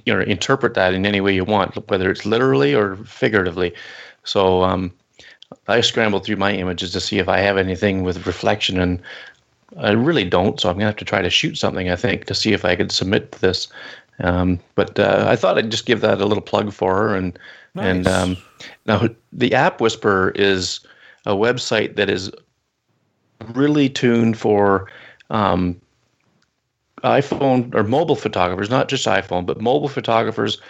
you 0.05 0.14
know 0.14 0.21
interpret 0.21 0.75
that 0.75 0.94
in 0.94 1.07
any 1.07 1.21
way 1.21 1.35
you 1.35 1.44
want 1.44 1.75
whether 1.90 2.11
it's 2.11 2.27
literally 2.27 2.75
or 2.75 2.97
figuratively. 2.97 3.75
So 4.25 4.62
um, 4.62 4.92
i 5.66 5.81
scrambled 5.81 6.25
through 6.25 6.37
my 6.37 6.53
images 6.53 6.92
to 6.92 7.01
see 7.01 7.18
if 7.18 7.29
i 7.29 7.38
have 7.38 7.57
anything 7.57 8.03
with 8.03 8.27
reflection 8.27 8.79
and 8.79 9.01
i 9.79 9.92
really 9.92 10.25
don't. 10.25 10.61
So 10.61 10.68
i'm 10.68 10.75
going 10.75 10.83
to 10.83 10.87
have 10.87 10.97
to 10.97 11.05
try 11.05 11.23
to 11.23 11.31
shoot 11.31 11.57
something 11.57 11.90
i 11.90 11.97
think 11.97 12.27
to 12.27 12.35
see 12.35 12.53
if 12.53 12.64
i 12.64 12.77
could 12.77 12.92
submit 12.92 13.33
this. 13.33 13.68
Um, 14.21 14.59
but 14.75 14.99
uh, 14.99 15.27
i 15.29 15.37
thought 15.37 15.59
i'd 15.59 15.71
just 15.71 15.87
give 15.87 16.01
that 16.01 16.21
a 16.21 16.27
little 16.27 16.42
plug 16.42 16.73
for 16.73 16.94
her 16.97 17.14
and 17.14 17.38
and 17.77 18.09
um, 18.09 18.37
now 18.87 19.09
the 19.33 19.55
app 19.55 19.81
whisperer 19.81 20.33
is 20.35 20.81
a 21.27 21.35
website 21.35 21.94
that 21.97 22.11
is 22.11 22.33
really 23.53 23.88
tuned 23.88 24.37
for 24.37 24.90
um, 25.31 25.81
iPhone 27.03 27.75
or 27.75 27.85
mobile 27.85 28.17
photographers, 28.17 28.71
not 28.71 28.89
just 28.89 29.07
iPhone, 29.07 29.46
but 29.46 29.61
mobile 29.61 29.88
photographers 29.88 30.61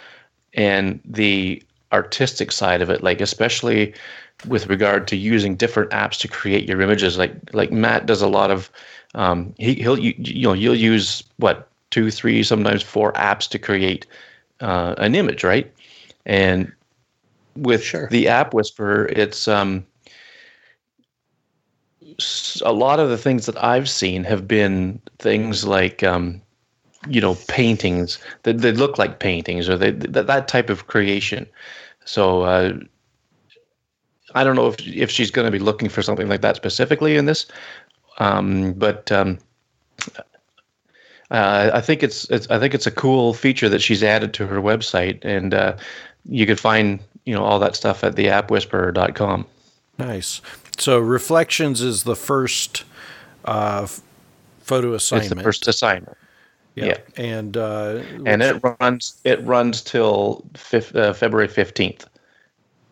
and 0.55 1.01
the 1.05 1.63
artistic 1.93 2.53
side 2.53 2.83
of 2.83 2.91
it, 2.91 3.03
like 3.03 3.21
especially 3.21 3.95
with 4.47 4.69
regard 4.69 5.09
to 5.09 5.17
using 5.17 5.57
different 5.57 5.91
apps 5.91 6.19
to 6.21 6.29
create 6.29 6.69
your 6.69 6.81
images. 6.81 7.19
Like 7.19 7.33
like 7.53 7.73
Matt 7.73 8.07
does 8.07 8.23
a 8.23 8.29
lot 8.29 8.51
of 8.51 8.71
um, 9.15 9.55
he 9.59 9.75
he'll 9.75 9.99
you, 9.99 10.15
you 10.19 10.47
know 10.47 10.53
you'll 10.53 10.75
use 10.75 11.23
what 11.39 11.69
two, 11.91 12.11
three, 12.11 12.43
sometimes 12.43 12.83
four 12.83 13.13
apps 13.15 13.49
to 13.49 13.59
create 13.59 14.07
uh, 14.61 14.95
an 14.99 15.15
image, 15.15 15.43
right? 15.43 15.73
And 16.27 16.71
with 17.57 17.83
Sure. 17.83 18.09
the 18.11 18.29
app 18.29 18.55
whisperer, 18.55 19.07
it's 19.07 19.49
um, 19.49 19.85
a 22.65 22.73
lot 22.73 23.01
of 23.01 23.09
the 23.09 23.19
things 23.19 23.47
that 23.47 23.63
I've 23.63 23.89
seen 23.89 24.25
have 24.25 24.49
been 24.49 25.01
things 25.19 25.67
like, 25.67 26.03
um, 26.03 26.41
you 27.09 27.21
know, 27.21 27.37
paintings 27.47 28.19
that, 28.43 28.61
that 28.61 28.77
look 28.77 28.99
like 28.99 29.21
paintings 29.21 29.69
or 29.69 29.77
they, 29.77 29.93
that, 29.93 30.27
that 30.27 30.49
type 30.49 30.69
of 30.69 30.89
creation. 30.89 31.47
So 32.05 32.43
uh, 32.43 32.79
I 34.35 34.45
don't 34.45 34.57
know 34.57 34.69
if 34.69 34.87
if 34.87 35.11
she's 35.11 35.31
going 35.31 35.47
to 35.47 35.53
be 35.53 35.59
looking 35.59 35.89
for 35.89 36.03
something 36.03 36.29
like 36.29 36.41
that 36.41 36.57
specifically 36.57 37.17
in 37.17 37.27
this, 37.27 37.47
um, 38.19 38.73
but 38.73 39.13
um, 39.13 39.39
uh, 41.31 41.71
I 41.73 41.81
think 41.81 42.03
it's, 42.03 42.29
it's 42.31 42.49
I 42.51 42.59
think 42.59 42.75
it's 42.75 42.87
a 42.87 42.91
cool 42.91 43.35
feature 43.35 43.69
that 43.69 43.83
she's 43.83 44.03
added 44.03 44.35
to 44.35 44.47
her 44.47 44.61
website, 44.61 45.23
and 45.23 45.55
uh, 45.55 45.77
you 46.25 46.47
could 46.47 46.59
find 46.59 47.01
you 47.25 47.35
know 47.35 47.45
all 47.45 47.59
that 47.59 47.77
stuff 47.77 48.03
at 48.03 48.15
theappwhisperer.com. 48.15 49.47
Nice. 49.99 50.41
So 50.79 50.99
reflections 50.99 51.81
is 51.83 52.05
the 52.05 52.17
first 52.17 52.85
uh, 53.45 53.87
photo 54.61 54.95
assignment. 54.95 55.33
It's 55.33 55.35
the 55.35 55.43
first 55.43 55.69
assignment. 55.69 56.17
Yeah, 56.75 56.85
yeah. 56.87 56.99
and 57.17 57.57
uh, 57.57 58.03
and 58.25 58.43
it 58.43 58.63
runs 58.81 59.21
it 59.25 59.45
runs 59.45 59.83
till 59.83 60.45
fifth, 60.55 60.95
uh, 60.95 61.13
February 61.13 61.49
fifteenth. 61.49 62.07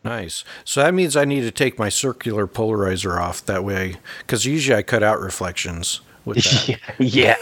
Nice. 0.03 0.45
So 0.65 0.83
that 0.83 0.95
means 0.95 1.17
I 1.17 1.25
need 1.25 1.43
to 1.43 1.51
take 1.51 1.79
my 1.79 1.89
circular 1.89 2.47
polarizer 2.47 3.21
off 3.21 3.45
that 3.47 3.63
way, 3.63 3.97
because 4.19 4.45
usually 4.45 4.77
I 4.77 4.83
cut 4.83 5.03
out 5.03 5.21
reflections 5.21 6.01
with 6.27 6.37
that. 6.39 6.79
yeah. 6.99 7.37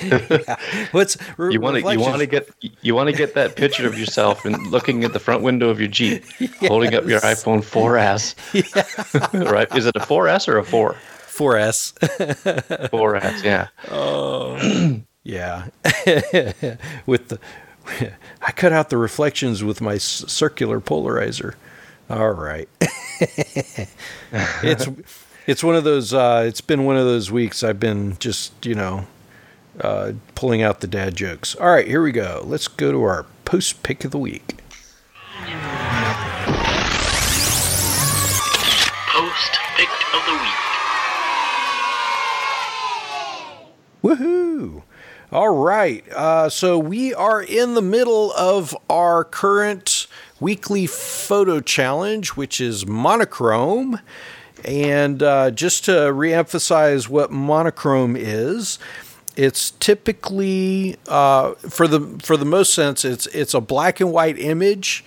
yeah. 0.00 0.86
What's 0.90 1.16
re- 1.38 1.52
you 1.52 1.60
want 1.60 1.82
to 1.82 1.92
you 1.92 2.00
want 2.00 2.18
to 2.18 2.26
get 2.26 2.50
you 2.82 2.94
want 2.94 3.08
to 3.08 3.16
get 3.16 3.34
that 3.34 3.56
picture 3.56 3.86
of 3.86 3.98
yourself 3.98 4.44
and 4.44 4.70
looking 4.70 5.04
at 5.04 5.12
the 5.12 5.20
front 5.20 5.42
window 5.42 5.70
of 5.70 5.80
your 5.80 5.88
Jeep, 5.88 6.24
yes. 6.38 6.54
holding 6.68 6.94
up 6.94 7.06
your 7.06 7.20
iPhone 7.20 7.62
4S. 7.64 8.34
Yeah. 8.52 9.50
right? 9.50 9.74
Is 9.74 9.86
it 9.86 9.96
a 9.96 10.00
4S 10.00 10.48
or 10.48 10.58
a 10.58 10.64
4? 10.64 10.94
4S. 10.94 11.94
4S, 12.90 13.44
yeah. 13.44 13.68
Oh. 13.90 15.00
yeah. 15.22 15.68
with 17.06 17.28
the 17.28 17.38
I 18.42 18.50
cut 18.52 18.72
out 18.72 18.90
the 18.90 18.96
reflections 18.96 19.62
with 19.62 19.80
my 19.80 19.98
circular 19.98 20.80
polarizer. 20.80 21.54
All 22.10 22.32
right. 22.32 22.68
it's 23.20 24.86
it's 25.46 25.62
one 25.62 25.76
of 25.76 25.84
those. 25.84 26.12
Uh, 26.12 26.44
it's 26.46 26.60
been 26.60 26.84
one 26.84 26.96
of 26.96 27.04
those 27.04 27.30
weeks. 27.30 27.62
I've 27.62 27.80
been 27.80 28.16
just 28.18 28.66
you 28.66 28.74
know 28.74 29.06
uh, 29.80 30.12
pulling 30.34 30.62
out 30.62 30.80
the 30.80 30.86
dad 30.86 31.14
jokes. 31.14 31.54
All 31.56 31.68
right, 31.68 31.86
here 31.86 32.02
we 32.02 32.12
go. 32.12 32.42
Let's 32.44 32.68
go 32.68 32.92
to 32.92 33.02
our 33.02 33.26
post 33.44 33.82
pick 33.82 34.04
of 34.04 34.10
the 34.10 34.18
week. 34.18 34.54
Post 39.08 39.58
pick 39.76 39.88
of 40.14 40.26
the 40.26 40.32
week. 40.32 40.52
Woohoo! 44.02 44.82
All 45.32 45.56
right. 45.56 46.04
Uh, 46.12 46.48
so 46.48 46.78
we 46.78 47.12
are 47.14 47.42
in 47.42 47.74
the 47.74 47.82
middle 47.82 48.32
of 48.32 48.76
our 48.88 49.24
current 49.24 50.06
weekly 50.38 50.86
photo 50.86 51.60
challenge, 51.60 52.30
which 52.30 52.60
is 52.60 52.86
monochrome. 52.86 54.00
And 54.66 55.22
uh, 55.22 55.52
just 55.52 55.84
to 55.84 55.92
reemphasize 55.92 57.08
what 57.08 57.30
monochrome 57.30 58.16
is, 58.16 58.80
it's 59.36 59.70
typically 59.72 60.96
uh, 61.06 61.52
for 61.54 61.86
the 61.86 62.00
for 62.22 62.36
the 62.36 62.44
most 62.44 62.74
sense 62.74 63.04
it's 63.04 63.26
it's 63.28 63.54
a 63.54 63.60
black 63.60 64.00
and 64.00 64.12
white 64.12 64.38
image, 64.38 65.04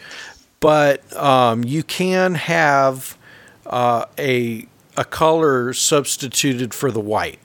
but 0.61 1.13
um, 1.17 1.65
you 1.65 1.83
can 1.83 2.35
have 2.35 3.17
uh, 3.65 4.05
a 4.17 4.65
a 4.95 5.03
color 5.03 5.73
substituted 5.73 6.73
for 6.73 6.89
the 6.89 7.01
white. 7.01 7.39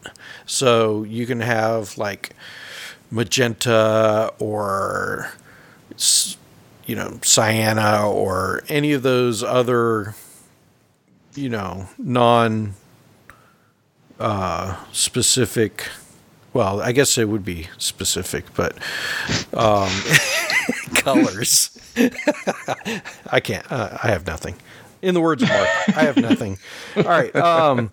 So 0.47 1.03
you 1.05 1.27
can 1.27 1.41
have 1.41 1.99
like 1.99 2.31
magenta 3.11 4.33
or 4.39 5.33
you 6.87 6.95
know 6.95 7.19
sienna 7.23 8.09
or 8.09 8.63
any 8.69 8.93
of 8.93 9.03
those 9.03 9.43
other 9.43 10.15
you 11.35 11.49
know 11.49 11.89
non 11.99 12.75
uh, 14.19 14.77
specific 14.93 15.89
well 16.53 16.81
i 16.81 16.93
guess 16.93 17.19
it 17.19 17.29
would 17.29 17.45
be 17.45 17.69
specific 17.79 18.45
but 18.55 18.77
um, 19.55 19.91
colors. 20.95 21.71
I 23.31 23.41
can't 23.41 23.71
uh, 23.71 23.99
i 24.03 24.09
have 24.09 24.27
nothing. 24.27 24.57
In 25.03 25.15
the 25.15 25.21
words 25.21 25.43
of 25.43 25.49
mark 25.49 25.69
i 25.97 26.03
have 26.05 26.17
nothing. 26.17 26.59
All 26.97 27.03
right 27.05 27.35
um, 27.37 27.91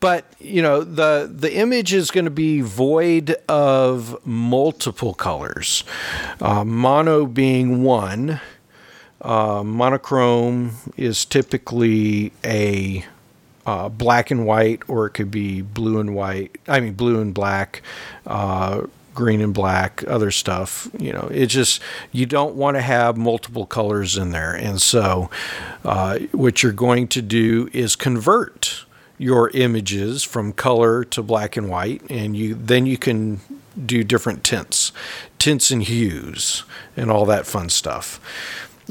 but 0.00 0.24
you 0.38 0.62
know 0.62 0.82
the 0.84 1.30
the 1.32 1.54
image 1.56 1.92
is 1.92 2.10
going 2.10 2.24
to 2.26 2.30
be 2.30 2.60
void 2.60 3.30
of 3.48 4.24
multiple 4.26 5.14
colors. 5.14 5.84
Uh, 6.40 6.64
mono 6.64 7.26
being 7.26 7.82
one 7.82 8.40
uh, 9.26 9.62
monochrome 9.64 10.72
is 10.96 11.24
typically 11.24 12.32
a 12.44 13.04
uh, 13.66 13.88
black 13.88 14.30
and 14.30 14.46
white 14.46 14.80
or 14.88 15.06
it 15.06 15.10
could 15.10 15.30
be 15.30 15.60
blue 15.60 15.98
and 15.98 16.14
white 16.14 16.56
i 16.68 16.78
mean 16.78 16.94
blue 16.94 17.20
and 17.20 17.34
black 17.34 17.82
uh, 18.26 18.86
green 19.14 19.40
and 19.40 19.52
black 19.52 20.04
other 20.06 20.30
stuff 20.30 20.88
you 20.98 21.12
know 21.12 21.28
it 21.32 21.46
just 21.46 21.82
you 22.12 22.24
don't 22.24 22.54
want 22.54 22.76
to 22.76 22.80
have 22.80 23.16
multiple 23.16 23.66
colors 23.66 24.16
in 24.16 24.30
there 24.30 24.54
and 24.54 24.80
so 24.80 25.28
uh, 25.84 26.18
what 26.30 26.62
you're 26.62 26.70
going 26.70 27.08
to 27.08 27.20
do 27.20 27.68
is 27.72 27.96
convert 27.96 28.86
your 29.18 29.50
images 29.50 30.22
from 30.22 30.52
color 30.52 31.04
to 31.04 31.22
black 31.22 31.56
and 31.56 31.68
white, 31.68 32.02
and 32.10 32.36
you 32.36 32.54
then 32.54 32.86
you 32.86 32.98
can 32.98 33.40
do 33.84 34.02
different 34.02 34.44
tints, 34.44 34.92
tints 35.38 35.70
and 35.70 35.84
hues, 35.84 36.64
and 36.96 37.10
all 37.10 37.24
that 37.26 37.46
fun 37.46 37.68
stuff. 37.68 38.20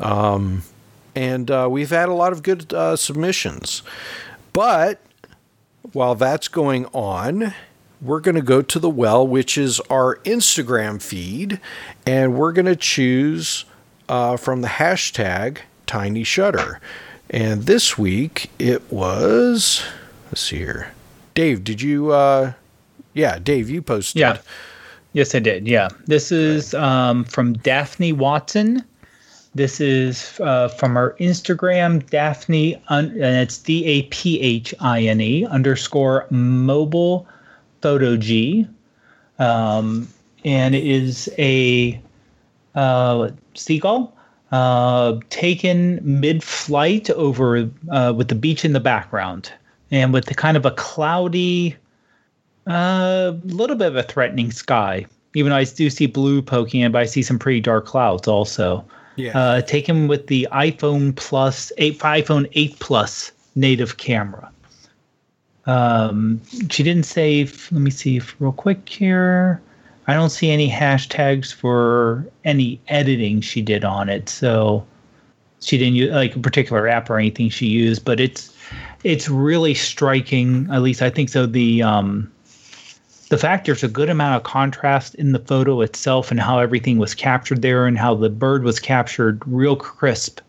Um, 0.01 0.63
and 1.15 1.49
uh, 1.49 1.67
we've 1.69 1.89
had 1.89 2.09
a 2.09 2.13
lot 2.13 2.33
of 2.33 2.43
good 2.43 2.73
uh, 2.73 2.95
submissions. 2.95 3.81
But 4.53 4.99
while 5.93 6.15
that's 6.15 6.47
going 6.47 6.85
on, 6.87 7.53
we're 8.01 8.19
going 8.19 8.35
to 8.35 8.41
go 8.41 8.61
to 8.61 8.79
the 8.79 8.89
well, 8.89 9.25
which 9.25 9.57
is 9.57 9.79
our 9.89 10.17
Instagram 10.25 11.01
feed, 11.01 11.59
and 12.05 12.35
we're 12.35 12.51
going 12.51 12.65
to 12.65 12.75
choose 12.75 13.65
uh, 14.09 14.37
from 14.37 14.61
the 14.61 14.67
hashtag 14.67 15.59
Tiny 15.85 16.23
Shutter. 16.23 16.79
And 17.29 17.63
this 17.63 17.97
week 17.97 18.51
it 18.59 18.91
was 18.91 19.83
Let's 20.35 20.41
see 20.41 20.57
here. 20.57 20.91
Dave, 21.33 21.63
did 21.63 21.81
you? 21.81 22.11
Uh, 22.11 22.51
yeah, 23.13 23.39
Dave, 23.39 23.69
you 23.69 23.81
posted. 23.81 24.19
Yeah. 24.19 24.37
Yes, 25.13 25.33
I 25.33 25.39
did. 25.39 25.65
Yeah. 25.65 25.87
This 26.07 26.29
is 26.29 26.73
um, 26.73 27.23
from 27.23 27.53
Daphne 27.53 28.11
Watson. 28.11 28.83
This 29.55 29.79
is 29.79 30.37
uh, 30.41 30.67
from 30.67 30.97
our 30.97 31.13
Instagram, 31.13 32.05
Daphne, 32.09 32.75
un- 32.89 33.11
and 33.11 33.37
it's 33.37 33.57
D 33.57 33.85
A 33.85 34.01
P 34.03 34.39
H 34.41 34.75
I 34.81 35.03
N 35.03 35.21
E 35.21 35.45
underscore 35.45 36.27
mobile 36.29 37.25
photo 37.81 38.17
G. 38.17 38.67
Um, 39.39 40.09
and 40.43 40.75
it 40.75 40.85
is 40.85 41.29
a 41.37 41.99
uh, 42.75 43.31
seagull 43.53 44.13
uh, 44.51 45.19
taken 45.29 46.01
mid 46.03 46.43
flight 46.43 47.09
over 47.11 47.69
uh, 47.91 48.13
with 48.15 48.27
the 48.27 48.35
beach 48.35 48.65
in 48.65 48.73
the 48.73 48.81
background 48.81 49.51
and 49.89 50.11
with 50.11 50.25
the 50.25 50.35
kind 50.35 50.57
of 50.57 50.65
a 50.65 50.71
cloudy, 50.71 51.77
a 52.67 52.71
uh, 52.71 53.37
little 53.45 53.77
bit 53.77 53.87
of 53.87 53.95
a 53.95 54.03
threatening 54.03 54.51
sky. 54.51 55.05
Even 55.33 55.51
though 55.51 55.57
I 55.57 55.63
do 55.63 55.89
see 55.89 56.07
blue 56.07 56.41
poking 56.41 56.81
in, 56.81 56.91
but 56.91 57.01
I 57.01 57.05
see 57.05 57.21
some 57.21 57.39
pretty 57.39 57.61
dark 57.61 57.85
clouds 57.85 58.27
also. 58.27 58.85
Yeah. 59.15 59.37
Uh, 59.37 59.61
taken 59.61 60.07
with 60.07 60.27
the 60.27 60.47
iPhone 60.51 61.15
Plus, 61.15 61.71
eight, 61.77 61.99
iPhone 61.99 62.49
8 62.53 62.79
Plus 62.79 63.31
native 63.55 63.97
camera. 63.97 64.51
Um, 65.65 66.41
she 66.69 66.83
didn't 66.83 67.05
say. 67.05 67.45
Let 67.71 67.81
me 67.81 67.91
see 67.91 68.17
if, 68.17 68.35
real 68.39 68.51
quick 68.51 68.87
here. 68.87 69.61
I 70.07 70.13
don't 70.13 70.29
see 70.29 70.51
any 70.51 70.69
hashtags 70.69 71.51
for 71.51 72.27
any 72.43 72.79
editing 72.87 73.41
she 73.41 73.61
did 73.61 73.83
on 73.83 74.07
it, 74.07 74.29
so 74.29 74.85
she 75.61 75.79
didn't 75.79 75.95
use 75.95 76.11
like 76.11 76.35
a 76.35 76.39
particular 76.39 76.87
app 76.87 77.09
or 77.09 77.17
anything 77.17 77.49
she 77.49 77.65
used. 77.65 78.05
But 78.05 78.19
it's 78.19 78.55
it's 79.03 79.27
really 79.27 79.73
striking. 79.73 80.67
At 80.71 80.83
least 80.83 81.01
I 81.01 81.09
think 81.09 81.29
so. 81.29 81.47
The 81.47 81.81
um, 81.81 82.31
the 83.29 83.37
fact 83.37 83.65
there's 83.65 83.83
a 83.83 83.87
good 83.87 84.09
amount 84.09 84.35
of 84.35 84.43
contrast 84.43 85.15
in 85.15 85.31
the 85.31 85.39
photo 85.39 85.81
itself 85.81 86.31
and 86.31 86.39
how 86.39 86.59
everything 86.59 86.97
was 86.97 87.15
captured 87.15 87.61
there 87.61 87.87
and 87.87 87.97
how 87.97 88.13
the 88.13 88.29
bird 88.29 88.63
was 88.63 88.79
captured 88.79 89.41
real 89.45 89.75
crisp, 89.75 90.41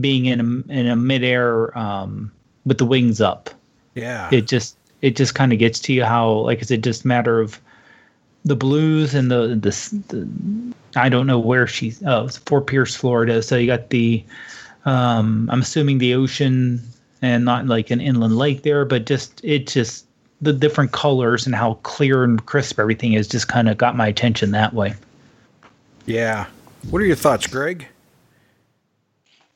being 0.00 0.26
in 0.26 0.40
a, 0.40 0.72
in 0.72 0.86
a 0.86 0.96
midair 0.96 1.76
um, 1.76 2.30
with 2.64 2.78
the 2.78 2.86
wings 2.86 3.20
up. 3.20 3.50
Yeah, 3.94 4.28
it 4.32 4.46
just 4.46 4.76
it 5.02 5.16
just 5.16 5.34
kind 5.34 5.52
of 5.52 5.58
gets 5.58 5.78
to 5.80 5.92
you 5.92 6.04
how 6.04 6.30
like 6.30 6.60
is 6.60 6.70
it 6.70 6.82
just 6.82 7.04
matter 7.04 7.40
of 7.40 7.60
the 8.44 8.56
blues 8.56 9.14
and 9.14 9.30
the, 9.30 9.48
the 9.48 9.70
the, 10.08 10.28
I 10.94 11.08
don't 11.08 11.26
know 11.26 11.38
where 11.38 11.66
she's 11.66 12.02
oh 12.04 12.26
it's 12.26 12.38
Fort 12.38 12.66
Pierce, 12.66 12.94
Florida. 12.94 13.42
So 13.42 13.56
you 13.56 13.66
got 13.66 13.90
the 13.90 14.24
um, 14.84 15.48
I'm 15.50 15.62
assuming 15.62 15.98
the 15.98 16.14
ocean 16.14 16.80
and 17.22 17.44
not 17.44 17.66
like 17.66 17.90
an 17.90 18.00
inland 18.00 18.36
lake 18.36 18.62
there, 18.62 18.84
but 18.84 19.06
just 19.06 19.40
it 19.44 19.66
just 19.66 20.05
the 20.40 20.52
different 20.52 20.92
colors 20.92 21.46
and 21.46 21.54
how 21.54 21.74
clear 21.82 22.22
and 22.24 22.44
crisp 22.46 22.78
everything 22.78 23.14
is 23.14 23.26
just 23.26 23.48
kind 23.48 23.68
of 23.68 23.78
got 23.78 23.96
my 23.96 24.06
attention 24.06 24.50
that 24.50 24.74
way. 24.74 24.94
Yeah. 26.04 26.46
What 26.90 27.02
are 27.02 27.06
your 27.06 27.16
thoughts, 27.16 27.46
Greg? 27.46 27.86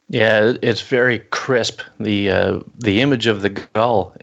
Yeah, 0.09 0.55
it's 0.63 0.81
very 0.81 1.21
crisp. 1.21 1.83
The 2.01 2.31
uh, 2.31 2.61
the 2.79 3.01
image 3.01 3.29
of 3.29 3.43
the 3.43 3.51
gull, 3.51 4.17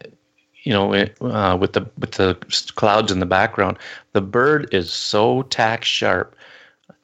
you 0.63 0.73
know, 0.73 0.93
it, 0.93 1.15
uh, 1.21 1.57
with 1.59 1.73
the 1.73 1.89
with 1.97 2.11
the 2.11 2.35
clouds 2.75 3.11
in 3.11 3.21
the 3.21 3.25
background, 3.25 3.77
the 4.11 4.19
bird 4.21 4.67
is 4.73 4.91
so 4.91 5.43
tack 5.43 5.85
sharp. 5.85 6.35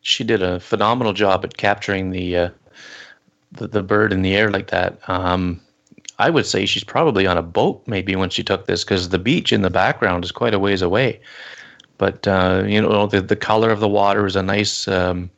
She 0.01 0.26
did 0.26 0.43
a 0.43 0.60
phenomenal 0.60 1.14
job 1.14 1.45
at 1.45 1.56
capturing 1.56 2.10
the 2.10 2.38
uh, 2.38 2.49
the, 3.54 3.68
the 3.70 3.84
bird 3.84 4.12
in 4.12 4.22
the 4.22 4.36
air 4.36 4.51
like 4.51 4.70
that. 4.72 4.97
Um, 5.08 5.62
I 6.20 6.30
would 6.30 6.45
say 6.45 6.66
she's 6.66 6.84
probably 6.84 7.26
on 7.28 7.38
a 7.38 7.41
boat 7.41 7.82
maybe 7.88 8.16
when 8.16 8.30
she 8.30 8.43
took 8.43 8.66
this 8.66 8.84
because 8.84 9.09
the 9.09 9.20
beach 9.20 9.51
in 9.51 9.61
the 9.61 9.70
background 9.70 10.24
is 10.24 10.32
quite 10.32 10.53
a 10.53 10.59
ways 10.59 10.82
away. 10.82 11.20
But 11.97 12.28
uh, 12.28 12.64
you 12.66 12.82
know, 12.82 13.07
the 13.07 13.22
the 13.22 13.36
color 13.36 13.70
of 13.70 13.80
the 13.80 13.88
water 13.88 14.26
is 14.26 14.36
a 14.36 14.43
nice. 14.43 14.88
Um, 14.88 15.30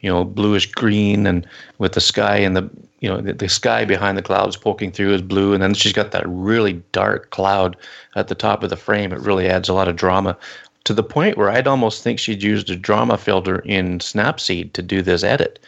you 0.00 0.08
know, 0.08 0.24
bluish 0.24 0.66
green, 0.66 1.26
and 1.26 1.46
with 1.78 1.92
the 1.92 2.00
sky 2.00 2.36
and 2.36 2.56
the 2.56 2.70
you 3.00 3.08
know 3.08 3.20
the, 3.20 3.32
the, 3.32 3.48
sky 3.48 3.84
behind 3.84 4.16
the 4.16 4.22
clouds 4.22 4.56
poking 4.56 4.92
through 4.92 5.14
is 5.14 5.22
blue, 5.22 5.52
and 5.52 5.62
then 5.62 5.74
she's 5.74 5.92
got 5.92 6.12
that 6.12 6.24
really 6.26 6.74
dark 6.92 7.30
cloud 7.30 7.76
at 8.14 8.28
the 8.28 8.34
top 8.34 8.62
of 8.62 8.70
the 8.70 8.76
frame. 8.76 9.12
It 9.12 9.20
really 9.20 9.48
adds 9.48 9.68
a 9.68 9.74
lot 9.74 9.88
of 9.88 9.96
drama 9.96 10.36
to 10.84 10.94
the 10.94 11.02
point 11.02 11.36
where 11.36 11.50
I'd 11.50 11.66
almost 11.66 12.02
think 12.02 12.18
she'd 12.18 12.42
used 12.42 12.70
a 12.70 12.76
drama 12.76 13.18
filter 13.18 13.60
in 13.60 13.98
Snapseed 13.98 14.72
to 14.72 14.82
do 14.82 15.02
this 15.02 15.22
edit. 15.22 15.58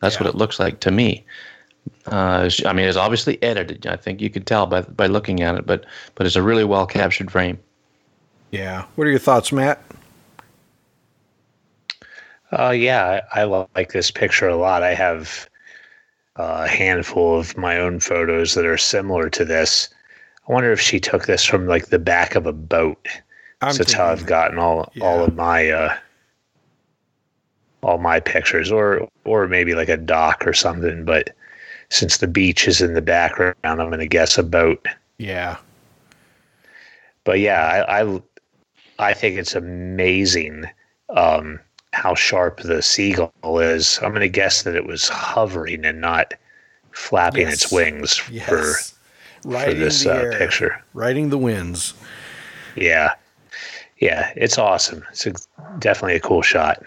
That's 0.00 0.16
yeah. 0.16 0.24
what 0.24 0.30
it 0.30 0.36
looks 0.36 0.60
like 0.60 0.80
to 0.80 0.90
me. 0.90 1.24
Uh, 2.06 2.48
I 2.64 2.72
mean, 2.72 2.86
it's 2.86 2.96
obviously 2.96 3.42
edited. 3.42 3.86
I 3.86 3.96
think 3.96 4.20
you 4.20 4.30
can 4.30 4.44
tell 4.44 4.66
by 4.66 4.82
by 4.82 5.06
looking 5.06 5.42
at 5.42 5.56
it, 5.56 5.66
but 5.66 5.84
but 6.14 6.26
it's 6.26 6.36
a 6.36 6.42
really 6.42 6.64
well 6.64 6.86
captured 6.86 7.30
frame. 7.30 7.58
Yeah. 8.50 8.84
What 8.94 9.06
are 9.06 9.10
your 9.10 9.18
thoughts, 9.18 9.52
Matt? 9.52 9.82
Uh, 12.52 12.70
yeah, 12.70 13.20
I, 13.34 13.42
I 13.42 13.66
like 13.74 13.92
this 13.92 14.10
picture 14.10 14.48
a 14.48 14.56
lot. 14.56 14.82
I 14.82 14.94
have 14.94 15.48
a 16.36 16.68
handful 16.68 17.38
of 17.38 17.56
my 17.56 17.78
own 17.78 17.98
photos 18.00 18.54
that 18.54 18.64
are 18.64 18.78
similar 18.78 19.28
to 19.30 19.44
this. 19.44 19.88
I 20.48 20.52
wonder 20.52 20.70
if 20.70 20.80
she 20.80 21.00
took 21.00 21.26
this 21.26 21.44
from 21.44 21.66
like 21.66 21.86
the 21.86 21.98
back 21.98 22.34
of 22.36 22.46
a 22.46 22.52
boat. 22.52 23.08
I'm 23.62 23.72
so 23.72 23.78
that's 23.78 23.92
how 23.92 24.06
I've 24.06 24.26
gotten 24.26 24.58
all 24.58 24.92
yeah. 24.94 25.04
all 25.04 25.24
of 25.24 25.34
my 25.34 25.70
uh, 25.70 25.96
all 27.82 27.98
my 27.98 28.20
pictures, 28.20 28.70
or 28.70 29.08
or 29.24 29.48
maybe 29.48 29.74
like 29.74 29.88
a 29.88 29.96
dock 29.96 30.46
or 30.46 30.52
something. 30.52 31.04
But 31.04 31.34
since 31.88 32.18
the 32.18 32.26
beach 32.26 32.66
is 32.66 32.80
in 32.80 32.94
the 32.94 33.02
background, 33.02 33.56
I'm 33.64 33.76
going 33.76 33.98
to 33.98 34.06
guess 34.06 34.38
a 34.38 34.42
boat. 34.42 34.86
Yeah. 35.18 35.56
But 37.24 37.40
yeah, 37.40 37.84
I 37.88 38.02
I, 38.02 38.22
I 38.98 39.14
think 39.14 39.38
it's 39.38 39.54
amazing. 39.54 40.66
Um, 41.08 41.60
how 41.92 42.14
sharp 42.14 42.60
the 42.60 42.82
seagull 42.82 43.58
is. 43.58 43.98
I'm 44.02 44.10
going 44.10 44.20
to 44.20 44.28
guess 44.28 44.62
that 44.64 44.74
it 44.74 44.86
was 44.86 45.08
hovering 45.08 45.84
and 45.84 46.00
not 46.00 46.34
flapping 46.92 47.46
yes. 47.46 47.54
its 47.54 47.72
wings 47.72 48.22
yes. 48.30 48.48
for, 48.48 48.74
for 49.42 49.74
this 49.74 50.04
uh, 50.04 50.34
picture. 50.36 50.82
Riding 50.92 51.30
the 51.30 51.38
winds. 51.38 51.94
Yeah. 52.74 53.14
Yeah, 53.98 54.30
it's 54.36 54.58
awesome. 54.58 55.04
It's 55.10 55.26
a, 55.26 55.32
definitely 55.78 56.16
a 56.16 56.20
cool 56.20 56.42
shot. 56.42 56.82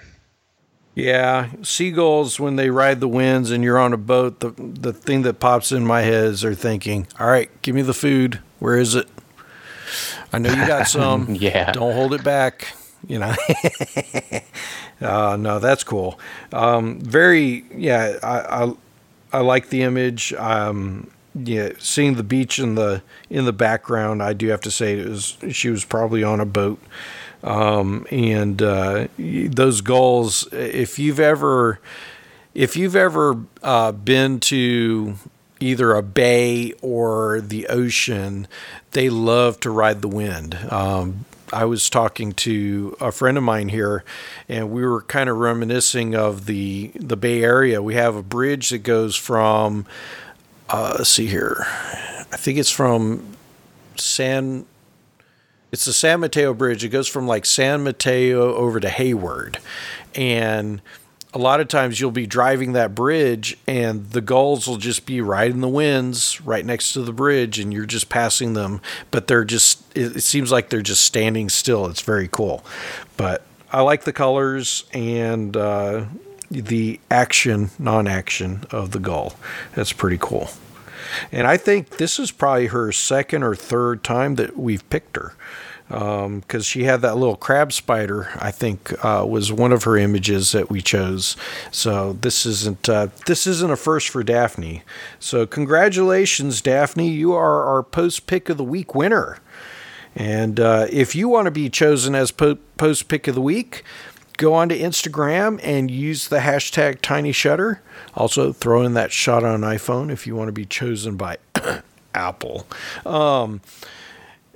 Yeah, 1.00 1.50
seagulls 1.62 2.40
when 2.40 2.56
they 2.56 2.70
ride 2.70 3.00
the 3.00 3.08
winds 3.08 3.52
and 3.52 3.64
you're 3.64 3.80
on 3.80 3.94
a 3.94 3.98
boat, 3.98 4.40
the 4.40 4.52
the 4.58 4.94
thing 4.94 5.22
that 5.24 5.40
pops 5.40 5.72
in 5.72 5.86
my 5.86 6.02
head 6.02 6.26
is 6.26 6.42
they're 6.42 6.54
thinking, 6.54 7.08
"All 7.20 7.28
right, 7.28 7.50
give 7.62 7.76
me 7.76 7.82
the 7.82 7.94
food. 7.94 8.40
Where 8.60 8.78
is 8.78 8.96
it? 8.96 9.08
I 10.34 10.40
know 10.40 10.50
you 10.52 10.68
got 10.68 10.88
some. 10.88 11.36
yeah, 11.40 11.72
don't 11.72 11.94
hold 11.94 12.14
it 12.14 12.24
back." 12.24 12.76
You 13.08 13.20
know. 13.20 13.34
Uh, 15.02 15.38
no, 15.40 15.60
that's 15.60 15.84
cool. 15.84 16.20
Um, 16.52 17.00
very, 17.00 17.64
yeah, 17.74 18.18
I, 18.22 18.66
I, 18.66 18.74
I 19.32 19.40
like 19.40 19.70
the 19.70 19.84
image. 19.84 20.34
Um, 20.34 21.10
yeah, 21.36 21.70
seeing 21.80 22.16
the 22.16 22.24
beach 22.24 22.60
in 22.60 22.76
the 22.76 23.02
in 23.30 23.46
the 23.46 23.54
background, 23.54 24.22
I 24.22 24.34
do 24.34 24.50
have 24.50 24.62
to 24.62 24.72
say 24.72 25.00
it 25.00 25.08
was 25.08 25.38
she 25.52 25.70
was 25.70 25.86
probably 25.86 26.24
on 26.24 26.40
a 26.40 26.46
boat. 26.46 26.82
Um, 27.44 28.06
and 28.12 28.62
uh, 28.62 29.08
those 29.18 29.82
gulls, 29.82 30.48
if 30.52 31.00
you've 31.00 31.20
ever 31.20 31.80
if 32.54 32.76
you've 32.76 32.96
ever 32.96 33.38
uh, 33.64 33.92
been 33.92 34.40
to 34.40 35.16
either 35.60 35.94
a 35.94 36.02
bay 36.02 36.74
or 36.82 37.42
the 37.42 37.68
ocean, 37.68 38.48
they 38.92 39.10
love 39.10 39.60
to 39.62 39.70
ride 39.70 40.02
the 40.02 40.08
wind. 40.08 40.56
Um, 40.70 41.26
I 41.52 41.66
was 41.66 41.90
talking 41.90 42.34
to 42.34 42.96
a 43.00 43.12
friend 43.12 43.38
of 43.38 43.44
mine 43.44 43.70
here, 43.70 44.04
and 44.48 44.72
we 44.72 44.86
were 44.86 45.02
kind 45.02 45.30
of 45.30 45.38
reminiscing 45.38 46.16
of 46.16 46.46
the 46.46 46.92
the 46.96 47.18
Bay 47.18 47.44
Area. 47.44 47.82
We 47.82 47.96
have 47.96 48.16
a 48.16 48.24
bridge 48.24 48.70
that 48.70 48.80
goes 48.80 49.16
from, 49.16 49.86
uh, 50.70 50.96
let's 50.98 51.10
see 51.10 51.28
here, 51.28 51.66
I 52.32 52.38
think 52.38 52.60
it's 52.60 52.72
from 52.72 53.36
San. 53.96 54.66
It's 55.72 55.86
the 55.86 55.94
San 55.94 56.20
Mateo 56.22 56.54
Bridge. 56.54 56.84
It 56.84 56.90
goes 56.90 57.08
from 57.08 57.28
like 57.28 57.46
San 57.46 57.84
Mateo 57.84 58.56
over 58.56 58.80
to 58.80 58.90
Hayward, 58.90 59.60
and 60.16 60.82
a 61.34 61.38
lot 61.38 61.60
of 61.60 61.68
times 61.68 62.00
you'll 62.00 62.12
be 62.12 62.26
driving 62.26 62.74
that 62.74 62.96
bridge 62.96 63.56
and 63.68 64.10
the 64.12 64.22
gulls 64.22 64.68
will 64.68 64.78
just 64.78 65.06
be 65.06 65.22
riding 65.22 65.62
the 65.62 65.68
winds 65.68 66.42
right 66.42 66.66
next 66.66 66.94
to 66.94 67.02
the 67.02 67.14
bridge 67.14 67.60
and 67.60 67.72
you're 67.72 67.86
just 67.86 68.10
passing 68.10 68.54
them. 68.54 68.82
But 69.12 69.28
they're 69.28 69.46
just 69.46 69.84
it, 69.96 70.22
seems 70.24 70.52
like 70.52 70.70
they're 70.70 70.82
just 70.82 71.04
standing 71.04 71.50
still. 71.50 71.86
It's 71.86 72.02
very 72.02 72.28
cool. 72.32 72.66
But 73.18 73.44
i 73.72 73.82
like 73.82 74.04
the 74.04 74.14
colors 74.14 74.86
and 74.94 75.56
uh, 75.56 76.06
the 76.50 77.00
action 77.12 77.70
non-action 77.78 78.66
of 78.72 78.92
the 78.92 79.00
gull. 79.00 79.36
That's 79.76 79.94
pretty 79.94 80.18
cool 80.20 80.50
and 81.32 81.48
i 81.48 81.58
think 81.58 81.98
this 81.98 82.20
is 82.20 82.32
probably 82.32 82.68
her 82.68 82.92
second 82.92 83.44
or 83.44 83.56
third 83.56 84.04
time 84.04 84.36
that 84.36 84.58
we've 84.58 84.88
picked 84.90 85.16
her 85.16 85.34
because 85.90 86.26
um, 86.26 86.62
she 86.62 86.84
had 86.84 87.02
that 87.02 87.18
little 87.18 87.36
crab 87.36 87.74
spider. 87.74 88.30
I 88.36 88.52
think 88.52 88.94
uh, 89.04 89.26
was 89.28 89.52
one 89.52 89.72
of 89.72 89.86
her 89.86 89.98
images 89.98 90.52
that 90.52 90.70
we 90.70 90.84
chose. 90.84 91.36
So 91.72 92.14
this 92.14 92.46
isn't 92.46 92.88
uh, 92.88 93.08
this 93.26 93.48
isn't 93.48 93.72
a 93.72 93.76
first 93.76 94.10
for 94.10 94.22
Daphne. 94.22 94.84
So 95.20 95.48
congratulations, 95.48 96.62
Daphne! 96.62 97.10
You 97.10 97.34
are 97.34 97.64
our 97.64 97.82
post 97.82 98.28
pick 98.28 98.50
of 98.50 98.58
the 98.58 98.64
week 98.64 98.94
winner. 98.94 99.40
And 100.16 100.60
uh, 100.60 100.88
if 100.92 101.16
you 101.16 101.28
want 101.28 101.46
to 101.46 101.52
be 101.52 101.70
chosen 101.70 102.14
as 102.14 102.32
po- 102.32 102.58
post 102.78 103.08
pick 103.08 103.28
of 103.28 103.34
the 103.34 103.42
week, 103.42 103.84
go 104.40 104.54
on 104.54 104.70
to 104.70 104.80
Instagram 104.80 105.60
and 105.62 105.92
use 105.92 106.30
the 106.30 106.40
hashtag 106.40 107.02
Tiny 107.02 107.32
Shutter. 107.32 107.82
Also, 108.16 108.52
throw 108.52 108.82
in 108.82 108.94
that 108.96 109.12
shot 109.12 109.44
on 109.44 109.62
iPhone 109.62 110.10
if 110.12 110.26
you 110.26 110.36
want 110.36 110.48
to 110.48 110.54
be 110.54 110.66
chosen 110.66 111.18
by 111.18 111.38
Apple. 112.16 112.66
Um, 113.06 113.62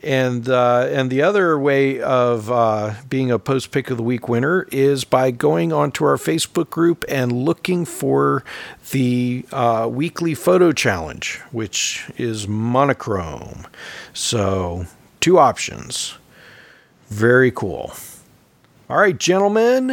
and 0.01 0.49
uh, 0.49 0.87
and 0.89 1.09
the 1.09 1.21
other 1.21 1.59
way 1.59 2.01
of 2.01 2.49
uh, 2.51 2.95
being 3.09 3.29
a 3.29 3.39
post 3.39 3.71
pick 3.71 3.89
of 3.89 3.97
the 3.97 4.03
week 4.03 4.27
winner 4.27 4.67
is 4.71 5.03
by 5.03 5.31
going 5.31 5.71
onto 5.71 6.03
our 6.05 6.17
Facebook 6.17 6.69
group 6.69 7.05
and 7.07 7.31
looking 7.31 7.85
for 7.85 8.43
the 8.91 9.45
uh, 9.51 9.87
weekly 9.91 10.33
photo 10.33 10.71
challenge, 10.71 11.39
which 11.51 12.09
is 12.17 12.47
monochrome. 12.47 13.65
So 14.13 14.87
two 15.19 15.39
options. 15.39 16.15
Very 17.09 17.51
cool. 17.51 17.93
All 18.89 18.97
right, 18.97 19.17
gentlemen. 19.17 19.91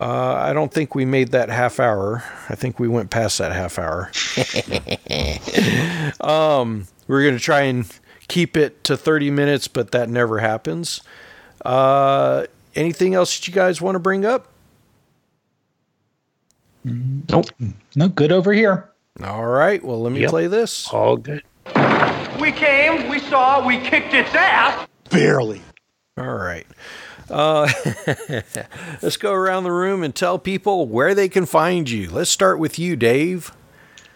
Uh, 0.00 0.34
I 0.34 0.52
don't 0.52 0.72
think 0.72 0.94
we 0.94 1.04
made 1.04 1.32
that 1.32 1.48
half 1.50 1.78
hour. 1.78 2.24
I 2.48 2.56
think 2.56 2.80
we 2.80 2.88
went 2.88 3.10
past 3.10 3.38
that 3.38 3.52
half 3.52 3.78
hour. 3.78 4.10
um, 6.20 6.86
we're 7.06 7.22
going 7.22 7.34
to 7.34 7.40
try 7.40 7.62
and 7.62 7.86
keep 8.26 8.56
it 8.56 8.82
to 8.84 8.96
30 8.96 9.30
minutes, 9.30 9.68
but 9.68 9.92
that 9.92 10.08
never 10.08 10.38
happens. 10.38 11.00
Uh, 11.64 12.46
anything 12.74 13.14
else 13.14 13.38
that 13.38 13.46
you 13.46 13.54
guys 13.54 13.80
want 13.80 13.94
to 13.94 14.00
bring 14.00 14.24
up? 14.24 14.48
Nope. 16.84 17.46
No, 17.94 18.08
good 18.08 18.32
over 18.32 18.52
here. 18.52 18.90
All 19.22 19.46
right. 19.46 19.82
Well, 19.82 20.00
let 20.00 20.12
me 20.12 20.20
yep. 20.20 20.30
play 20.30 20.48
this. 20.48 20.88
All 20.92 21.16
good. 21.16 21.42
We 22.40 22.52
came, 22.52 23.08
we 23.08 23.18
saw, 23.18 23.64
we 23.66 23.78
kicked 23.78 24.14
its 24.14 24.32
ass. 24.34 24.88
Barely. 25.10 25.62
All 26.16 26.34
right. 26.34 26.66
Uh, 27.30 27.70
let's 29.02 29.16
go 29.16 29.32
around 29.32 29.64
the 29.64 29.72
room 29.72 30.02
and 30.02 30.14
tell 30.14 30.38
people 30.38 30.86
where 30.86 31.14
they 31.14 31.28
can 31.28 31.46
find 31.46 31.88
you. 31.88 32.10
Let's 32.10 32.30
start 32.30 32.58
with 32.58 32.78
you, 32.78 32.96
Dave. 32.96 33.52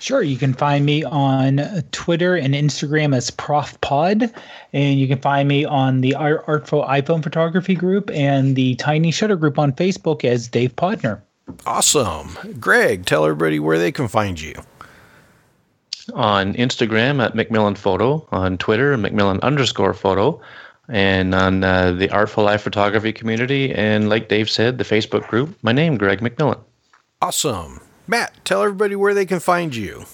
Sure, 0.03 0.21
you 0.21 0.37
can 0.37 0.53
find 0.53 0.85
me 0.85 1.05
on 1.05 1.85
Twitter 1.93 2.35
and 2.35 2.55
Instagram 2.55 3.15
as 3.15 3.31
Prof 3.31 3.81
Pod, 3.83 4.35
and 4.73 4.99
you 4.99 5.07
can 5.07 5.21
find 5.21 5.49
me 5.49 5.65
on 5.65 6.01
the 6.01 6.17
Artful 6.17 6.83
iPhone 6.83 7.23
Photography 7.23 7.77
group 7.77 8.11
and 8.11 8.57
the 8.57 8.75
Tiny 8.75 9.13
Shutter 9.13 9.37
group 9.37 9.61
on 9.61 9.73
Facebook 9.73 10.25
as 10.25 10.49
Dave 10.49 10.75
Podner. 10.75 11.21
Awesome, 11.67 12.37
Greg. 12.59 13.07
Tell 13.07 13.25
everybody 13.25 13.61
where 13.61 13.79
they 13.79 13.93
can 13.93 14.09
find 14.09 14.41
you. 14.41 14.55
On 16.15 16.53
Instagram 16.55 17.25
at 17.25 17.37
Macmillan 17.37 17.77
Photo, 17.77 18.27
on 18.33 18.59
Twitter 18.59 18.97
Macmillan 18.97 19.39
underscore 19.43 19.95
Photo, 19.95 20.41
and 20.89 21.35
on 21.35 21.65
uh, 21.65 21.93
the 21.93 22.11
Artful 22.11 22.49
Eye 22.49 22.59
Photography 22.59 23.13
community, 23.13 23.73
and 23.75 24.09
like 24.09 24.29
Dave 24.29 24.51
said, 24.51 24.79
the 24.79 24.85
Facebook 24.85 25.27
group. 25.29 25.57
My 25.63 25.73
name, 25.73 25.97
Greg 25.97 26.21
McMillan. 26.21 26.59
Awesome. 27.21 27.81
Matt, 28.07 28.45
tell 28.45 28.63
everybody 28.63 28.97
where 28.97 29.15
they 29.15 29.27
can 29.27 29.41
find 29.41 29.75
you. 29.75 30.05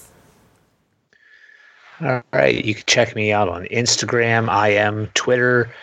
All 2.00 2.22
right. 2.32 2.64
You 2.64 2.74
can 2.74 2.84
check 2.86 3.16
me 3.16 3.32
out 3.32 3.48
on 3.48 3.64
Instagram, 3.66 4.48
I 4.48 4.68
am 4.68 5.08
Twitter, 5.14 5.74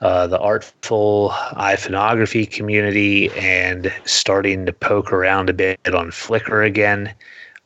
uh, 0.00 0.26
the 0.26 0.38
artful 0.38 1.30
iPhoneography 1.52 2.50
community, 2.50 3.30
and 3.32 3.92
starting 4.06 4.64
to 4.64 4.72
poke 4.72 5.12
around 5.12 5.50
a 5.50 5.52
bit 5.52 5.78
on 5.86 6.10
Flickr 6.10 6.64
again. 6.64 7.12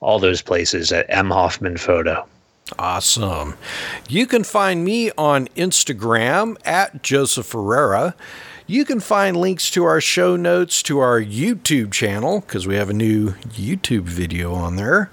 All 0.01 0.19
those 0.19 0.43
places 0.43 0.91
at 0.91 1.07
M 1.09 1.31
Hoffman 1.31 1.77
Photo. 1.77 2.27
Awesome. 2.79 3.55
You 4.09 4.27
can 4.27 4.45
find 4.45 4.85
me 4.85 5.11
on 5.19 5.49
Instagram 5.49 6.57
at 6.65 7.03
Joseph 7.03 7.47
Ferreira. 7.47 8.15
You 8.67 8.85
can 8.85 9.01
find 9.01 9.37
links 9.37 9.71
to 9.73 9.85
our 9.85 10.01
show 10.01 10.37
notes 10.37 10.83
to 10.85 11.01
our 11.01 11.21
YouTube 11.21 11.93
channel 11.93 12.41
because 12.41 12.67
we 12.67 12.77
have 12.77 12.89
a 12.89 12.95
new 12.95 13.33
YouTube 13.51 14.05
video 14.05 14.55
on 14.55 14.77
there, 14.77 15.11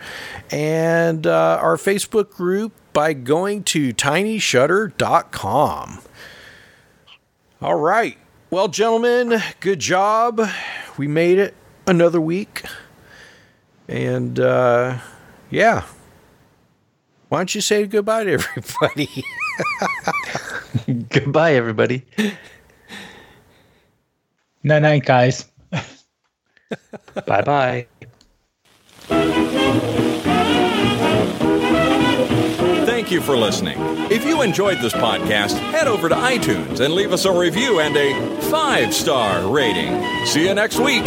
and 0.51 1.27
uh, 1.27 1.59
our 1.61 1.75
Facebook 1.75 2.29
group 2.29 2.71
by 2.93 3.13
going 3.13 3.63
to 3.63 3.93
tinyshutter.com. 3.93 5.99
All 7.61 7.75
right. 7.75 8.17
Well, 8.49 8.67
gentlemen, 8.67 9.41
good 9.59 9.79
job. 9.79 10.41
We 10.97 11.07
made 11.07 11.37
it 11.37 11.53
another 11.85 12.21
week. 12.21 12.63
And 13.87 14.39
uh, 14.39 14.99
yeah. 15.49 15.83
Why 17.29 17.37
don't 17.39 17.53
you 17.55 17.61
say 17.61 17.85
goodbye 17.85 18.23
to 18.25 18.33
everybody? 18.33 19.23
Goodbye, 21.09 21.53
everybody. 21.53 22.05
Night 24.63 24.81
night, 24.81 25.05
guys. 25.05 25.45
bye 27.25 27.41
bye. 27.41 27.87
Thank 32.85 33.11
you 33.11 33.21
for 33.21 33.37
listening. 33.37 33.77
If 34.11 34.25
you 34.25 34.41
enjoyed 34.41 34.79
this 34.79 34.93
podcast, 34.93 35.57
head 35.71 35.87
over 35.87 36.09
to 36.09 36.15
iTunes 36.15 36.79
and 36.79 36.93
leave 36.93 37.13
us 37.13 37.25
a 37.25 37.31
review 37.31 37.79
and 37.79 37.95
a 37.95 38.41
five 38.49 38.93
star 38.93 39.47
rating. 39.51 40.03
See 40.25 40.47
you 40.47 40.53
next 40.53 40.79
week. 40.79 41.03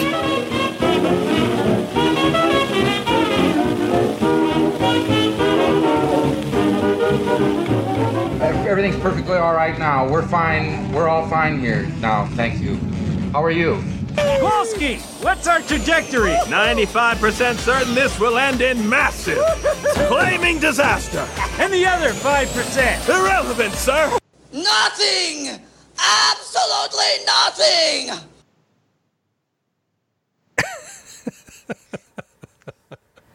Perfectly 9.02 9.36
all 9.36 9.52
right 9.52 9.76
now. 9.78 10.08
We're 10.08 10.26
fine. 10.26 10.90
We're 10.92 11.08
all 11.08 11.28
fine 11.28 11.58
here 11.58 11.88
now. 12.00 12.26
Thank 12.36 12.62
you. 12.62 12.76
How 13.32 13.42
are 13.42 13.50
you? 13.50 13.82
Kowalski, 14.14 14.96
what's 15.22 15.48
our 15.48 15.60
trajectory? 15.60 16.34
95% 16.46 17.56
certain 17.56 17.94
this 17.94 18.18
will 18.20 18.38
end 18.38 18.60
in 18.60 18.88
massive, 18.88 19.42
flaming 20.06 20.60
disaster. 20.60 21.26
And 21.58 21.72
the 21.72 21.84
other 21.84 22.10
5%? 22.10 23.08
Irrelevant, 23.08 23.72
sir. 23.74 24.18
Nothing! 24.52 25.60
Absolutely 25.98 27.24
nothing! 27.26 28.10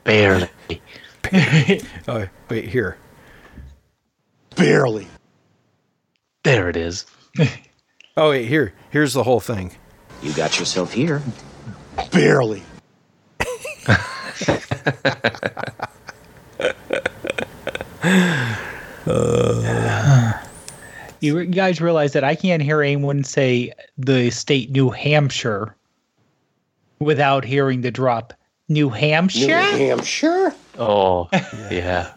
Barely. 0.03 0.49
oh, 2.07 2.27
wait, 2.49 2.65
here. 2.69 2.97
Barely. 4.55 5.07
There 6.47 6.69
it 6.69 6.77
is. 6.77 7.05
oh, 8.15 8.29
wait, 8.29 8.47
here. 8.47 8.73
Here's 8.89 9.11
the 9.11 9.23
whole 9.23 9.41
thing. 9.41 9.75
You 10.21 10.31
got 10.31 10.57
yourself 10.57 10.93
here. 10.93 11.21
Barely. 12.13 12.63
uh, 19.05 20.33
you 21.19 21.45
guys 21.47 21.81
realize 21.81 22.13
that 22.13 22.23
I 22.23 22.33
can't 22.33 22.63
hear 22.63 22.81
anyone 22.81 23.25
say 23.25 23.73
the 23.97 24.29
state 24.29 24.71
New 24.71 24.89
Hampshire 24.89 25.75
without 26.99 27.43
hearing 27.43 27.81
the 27.81 27.91
drop. 27.91 28.33
New 28.69 28.87
Hampshire? 28.87 29.47
New 29.47 29.87
Hampshire? 29.87 30.55
Oh, 30.79 31.27
yeah. 31.69 32.13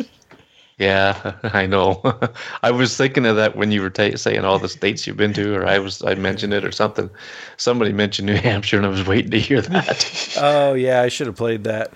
Yeah, 0.80 1.34
I 1.42 1.66
know. 1.66 2.00
I 2.62 2.70
was 2.70 2.96
thinking 2.96 3.26
of 3.26 3.36
that 3.36 3.54
when 3.54 3.70
you 3.70 3.82
were 3.82 3.90
t- 3.90 4.16
saying 4.16 4.44
all 4.46 4.58
the 4.58 4.68
states 4.68 5.06
you've 5.06 5.18
been 5.18 5.34
to, 5.34 5.54
or 5.54 5.66
I 5.66 5.78
was 5.78 6.02
I 6.02 6.14
mentioned 6.14 6.54
it 6.54 6.64
or 6.64 6.72
something. 6.72 7.10
Somebody 7.58 7.92
mentioned 7.92 8.26
New 8.26 8.34
Hampshire, 8.48 8.78
and 8.78 8.86
I 8.86 8.88
was 8.88 9.06
waiting 9.06 9.30
to 9.32 9.38
hear 9.38 9.60
that. 9.60 10.36
oh 10.40 10.72
yeah, 10.72 11.02
I 11.02 11.08
should 11.08 11.26
have 11.26 11.36
played 11.36 11.64
that. 11.64 11.92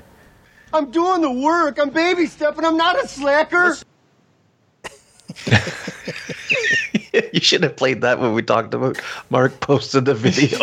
I'm 0.75 0.91
doing 0.91 1.23
the 1.23 1.33
work. 1.33 1.79
I'm 1.79 1.91
baby 1.91 2.27
stepping. 2.27 2.65
I'm 2.65 2.77
not 2.77 3.03
a 3.03 3.09
slacker. 3.09 3.77
you 7.33 7.41
should 7.41 7.63
have 7.63 7.77
played 7.77 8.03
that 8.03 8.21
when 8.21 8.35
we 8.35 8.43
talked 8.43 8.75
about 8.75 9.01
Mark 9.31 9.61
posted 9.61 10.05
the 10.05 10.15
video. 10.15 10.59